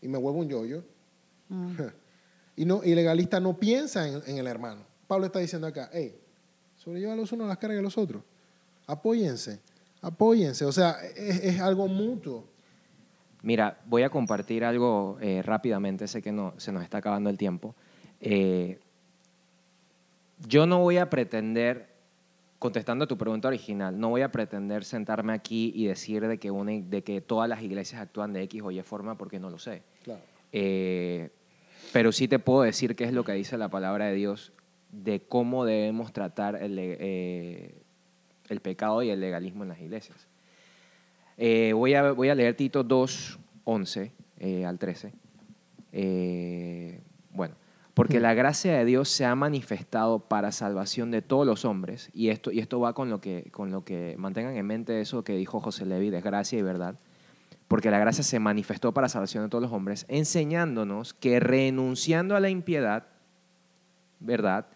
y 0.00 0.06
me 0.06 0.16
vuelvo 0.16 0.38
un 0.38 0.48
yo-yo. 0.48 0.84
Mm. 1.48 1.72
Y, 2.54 2.66
no, 2.66 2.82
y 2.84 2.90
el 2.90 2.96
legalista 2.96 3.40
no 3.40 3.58
piensa 3.58 4.06
en, 4.06 4.22
en, 4.26 4.38
el 4.38 4.46
hermano. 4.46 4.82
Pablo 5.08 5.26
está 5.26 5.40
diciendo 5.40 5.66
acá, 5.66 5.90
hey, 5.92 6.14
sobrelleva 6.76 7.16
los 7.16 7.32
unos 7.32 7.48
las 7.48 7.58
cargas 7.58 7.78
de 7.78 7.82
los 7.82 7.98
otros. 7.98 8.22
Apóyense. 8.86 9.58
Apóyense, 10.02 10.64
o 10.64 10.72
sea, 10.72 10.96
es, 11.16 11.60
algo 11.60 11.86
mutuo. 11.86 12.44
Mira, 13.42 13.80
voy 13.86 14.02
a 14.02 14.10
compartir 14.10 14.64
algo 14.64 15.16
eh, 15.20 15.42
rápidamente, 15.42 16.08
sé 16.08 16.20
que 16.20 16.32
no, 16.32 16.54
se 16.56 16.72
nos 16.72 16.82
está 16.82 16.98
acabando 16.98 17.30
el 17.30 17.38
tiempo. 17.38 17.74
Eh, 18.20 18.78
yo 20.46 20.66
no 20.66 20.80
voy 20.80 20.98
a 20.98 21.08
pretender 21.08 21.88
contestando 22.58 23.04
a 23.04 23.08
tu 23.08 23.16
pregunta 23.16 23.48
original, 23.48 23.98
no 23.98 24.10
voy 24.10 24.22
a 24.22 24.30
pretender 24.30 24.84
sentarme 24.84 25.32
aquí 25.32 25.72
y 25.74 25.86
decir 25.86 26.26
de 26.26 26.38
que, 26.38 26.50
una, 26.50 26.72
de 26.72 27.02
que 27.02 27.20
todas 27.20 27.48
las 27.48 27.62
iglesias 27.62 28.00
actúan 28.00 28.32
de 28.32 28.42
X 28.42 28.62
o 28.64 28.70
Y 28.70 28.82
forma 28.82 29.16
porque 29.16 29.40
no 29.40 29.50
lo 29.50 29.58
sé. 29.58 29.82
Claro. 30.04 30.20
Eh, 30.52 31.30
pero 31.92 32.12
sí 32.12 32.28
te 32.28 32.38
puedo 32.38 32.62
decir 32.62 32.94
qué 32.96 33.04
es 33.04 33.12
lo 33.12 33.24
que 33.24 33.32
dice 33.32 33.58
la 33.58 33.68
palabra 33.68 34.06
de 34.06 34.14
Dios 34.14 34.52
de 34.92 35.20
cómo 35.20 35.64
debemos 35.64 36.12
tratar 36.12 36.56
el, 36.62 37.74
el 38.52 38.60
pecado 38.60 39.02
y 39.02 39.10
el 39.10 39.20
legalismo 39.20 39.64
en 39.64 39.70
las 39.70 39.80
iglesias. 39.80 40.28
Eh, 41.36 41.72
voy, 41.74 41.94
a, 41.94 42.12
voy 42.12 42.28
a 42.28 42.34
leer 42.34 42.54
Tito 42.54 42.84
2, 42.84 43.38
11 43.64 44.12
al 44.66 44.78
13. 44.78 45.12
bueno, 47.32 47.54
porque 47.94 48.20
la 48.20 48.34
gracia 48.34 48.76
de 48.78 48.84
Dios 48.84 49.08
se 49.08 49.24
ha 49.24 49.34
manifestado 49.34 50.20
para 50.20 50.50
salvación 50.52 51.10
de 51.10 51.20
todos 51.20 51.46
los 51.46 51.64
hombres, 51.64 52.10
y 52.14 52.28
esto, 52.28 52.50
y 52.50 52.60
esto 52.60 52.80
va 52.80 52.94
con 52.94 53.10
lo, 53.10 53.20
que, 53.20 53.50
con 53.50 53.70
lo 53.70 53.84
que 53.84 54.14
mantengan 54.18 54.56
en 54.56 54.66
mente 54.66 55.00
eso 55.00 55.24
que 55.24 55.36
dijo 55.36 55.60
José 55.60 55.84
Levi, 55.84 56.10
de 56.10 56.20
gracia 56.20 56.58
y 56.58 56.62
verdad, 56.62 56.98
porque 57.68 57.90
la 57.90 57.98
gracia 57.98 58.24
se 58.24 58.38
manifestó 58.38 58.92
para 58.92 59.08
salvación 59.08 59.44
de 59.44 59.50
todos 59.50 59.62
los 59.62 59.72
hombres, 59.72 60.06
enseñándonos 60.08 61.14
que 61.14 61.38
renunciando 61.40 62.34
a 62.34 62.40
la 62.40 62.48
impiedad, 62.48 63.06
¿verdad? 64.20 64.66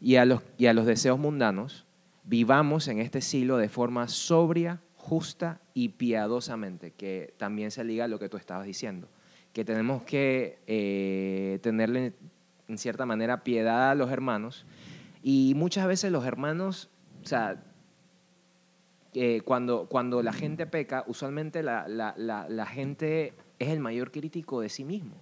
Y 0.00 0.16
a 0.16 0.24
los, 0.24 0.42
y 0.56 0.66
a 0.66 0.74
los 0.74 0.86
deseos 0.86 1.18
mundanos, 1.18 1.85
vivamos 2.26 2.88
en 2.88 2.98
este 2.98 3.20
siglo 3.20 3.56
de 3.56 3.68
forma 3.68 4.08
sobria, 4.08 4.82
justa 4.96 5.60
y 5.72 5.90
piadosamente, 5.90 6.92
que 6.92 7.34
también 7.38 7.70
se 7.70 7.84
liga 7.84 8.04
a 8.04 8.08
lo 8.08 8.18
que 8.18 8.28
tú 8.28 8.36
estabas 8.36 8.66
diciendo, 8.66 9.08
que 9.52 9.64
tenemos 9.64 10.02
que 10.02 10.58
eh, 10.66 11.60
tenerle 11.62 12.14
en 12.68 12.78
cierta 12.78 13.06
manera, 13.06 13.44
piedad 13.44 13.90
a 13.90 13.94
los 13.94 14.10
hermanos. 14.10 14.66
Y 15.22 15.54
muchas 15.56 15.86
veces 15.86 16.10
los 16.10 16.24
hermanos, 16.24 16.90
o 17.22 17.26
sea, 17.26 17.62
eh, 19.14 19.40
cuando, 19.44 19.86
cuando 19.88 20.22
la 20.22 20.32
gente 20.32 20.66
peca, 20.66 21.04
usualmente 21.06 21.62
la, 21.62 21.88
la, 21.88 22.14
la, 22.16 22.66
gente 22.66 23.34
es 23.58 23.68
el 23.68 23.80
mayor 23.80 24.10
crítico 24.10 24.60
de 24.60 24.68
sí 24.68 24.84
mismo. 24.84 25.14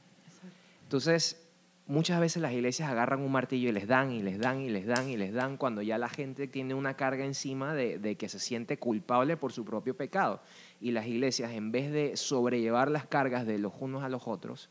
Entonces, 0.83 1.44
muchas 1.87 2.21
veces 2.21 2.43
las 2.43 2.53
iglesias 2.53 2.91
agarran 2.91 3.21
un 3.21 3.33
martillo 3.33 3.69
y 3.69 3.73
les 3.73 3.87
dan 3.87 4.11
y 4.11 4.23
les 4.23 4.39
dan 4.39 4.61
y 4.61 4.71
les 4.71 4.87
dan 4.87 5.09
y 5.09 5.17
les 5.17 5.33
dan 5.33 5.57
cuando 5.57 5.83
ya 5.83 5.99
la 5.99 6.09
gente 6.09 6.47
tiene 6.47 6.75
una 6.75 6.95
carga 6.95 7.25
encima 7.25 7.75
de, 7.75 7.99
de, 7.99 8.17
que 8.17 8.29
se 8.29 8.39
siente 8.39 8.79
culpable 8.79 9.37
por 9.37 9.53
su 9.53 9.65
propio 9.65 9.97
pecado. 9.97 10.41
Y 10.81 10.93
las 10.93 11.07
iglesias, 11.07 11.53
en 11.53 11.73
vez 11.73 11.93
de 11.93 12.17
sobrellevar 12.17 12.91
las 12.91 13.07
cargas 13.07 13.47
de 13.47 13.59
los 13.59 13.73
unos 13.81 14.03
a 14.03 14.09
los 14.09 14.27
otros, 14.27 14.71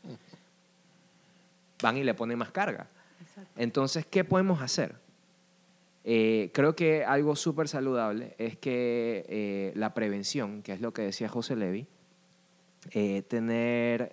van 1.84 1.97
y 1.97 2.03
le 2.03 2.14
ponen 2.14 2.39
más 2.39 2.51
carga. 2.51 2.88
Entonces, 3.55 4.05
¿qué 4.05 4.24
podemos 4.24 4.61
hacer? 4.61 4.95
Eh, 6.05 6.49
creo 6.53 6.76
que 6.76 7.05
algo 7.05 7.36
súper 7.36 7.68
saludable 7.68 8.36
es 8.38 8.57
que 8.57 9.26
eh, 9.30 9.72
la 9.76 9.93
prevención, 9.93 10.61
que 10.61 10.74
es 10.74 10.82
lo 10.82 10.93
que 10.93 11.03
decía 11.03 11.30
José 11.30 11.55
Levi, 11.55 11.88
eh, 12.91 13.22
tener 13.22 14.11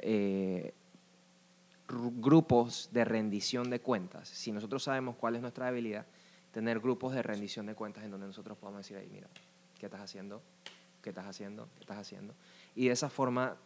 grupos 1.91 2.88
de 2.93 3.05
rendición 3.05 3.70
de 3.70 3.80
cuentas. 3.80 4.28
Si 4.28 4.53
nosotros 4.53 4.82
sabemos 4.84 5.16
cuál 5.16 5.36
es 5.36 5.43
nuestra 5.43 5.66
debilidad, 5.66 6.07
tener 6.53 6.80
grupos 6.80 7.14
de 7.14 7.22
rendición 7.22 7.66
de 7.66 7.74
cuentas 7.74 8.05
en 8.05 8.11
donde 8.11 8.26
nosotros 8.26 8.57
podamos 8.59 8.80
decir, 8.80 8.97
ahí, 8.97 9.09
mira, 9.12 9.28
¿qué 9.78 9.86
estás 9.86 10.01
haciendo? 10.01 10.43
¿Qué 11.03 11.11
estás 11.11 11.26
haciendo? 11.26 11.68
¿Qué 11.76 11.80
estás 11.80 11.99
haciendo? 11.99 12.34
Y 12.74 12.86
de 12.86 12.93
esa 12.93 13.09
forma 13.09 13.57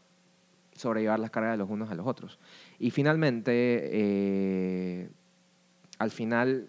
sobrellevar 0.75 1.20
las 1.20 1.31
cargas 1.31 1.53
de 1.53 1.59
los 1.59 1.70
unos 1.70 1.91
a 1.91 1.95
los 1.95 2.07
otros. 2.07 2.39
Y 2.79 2.91
finalmente, 2.91 3.53
eh, 3.93 5.11
al 5.99 6.11
final, 6.11 6.68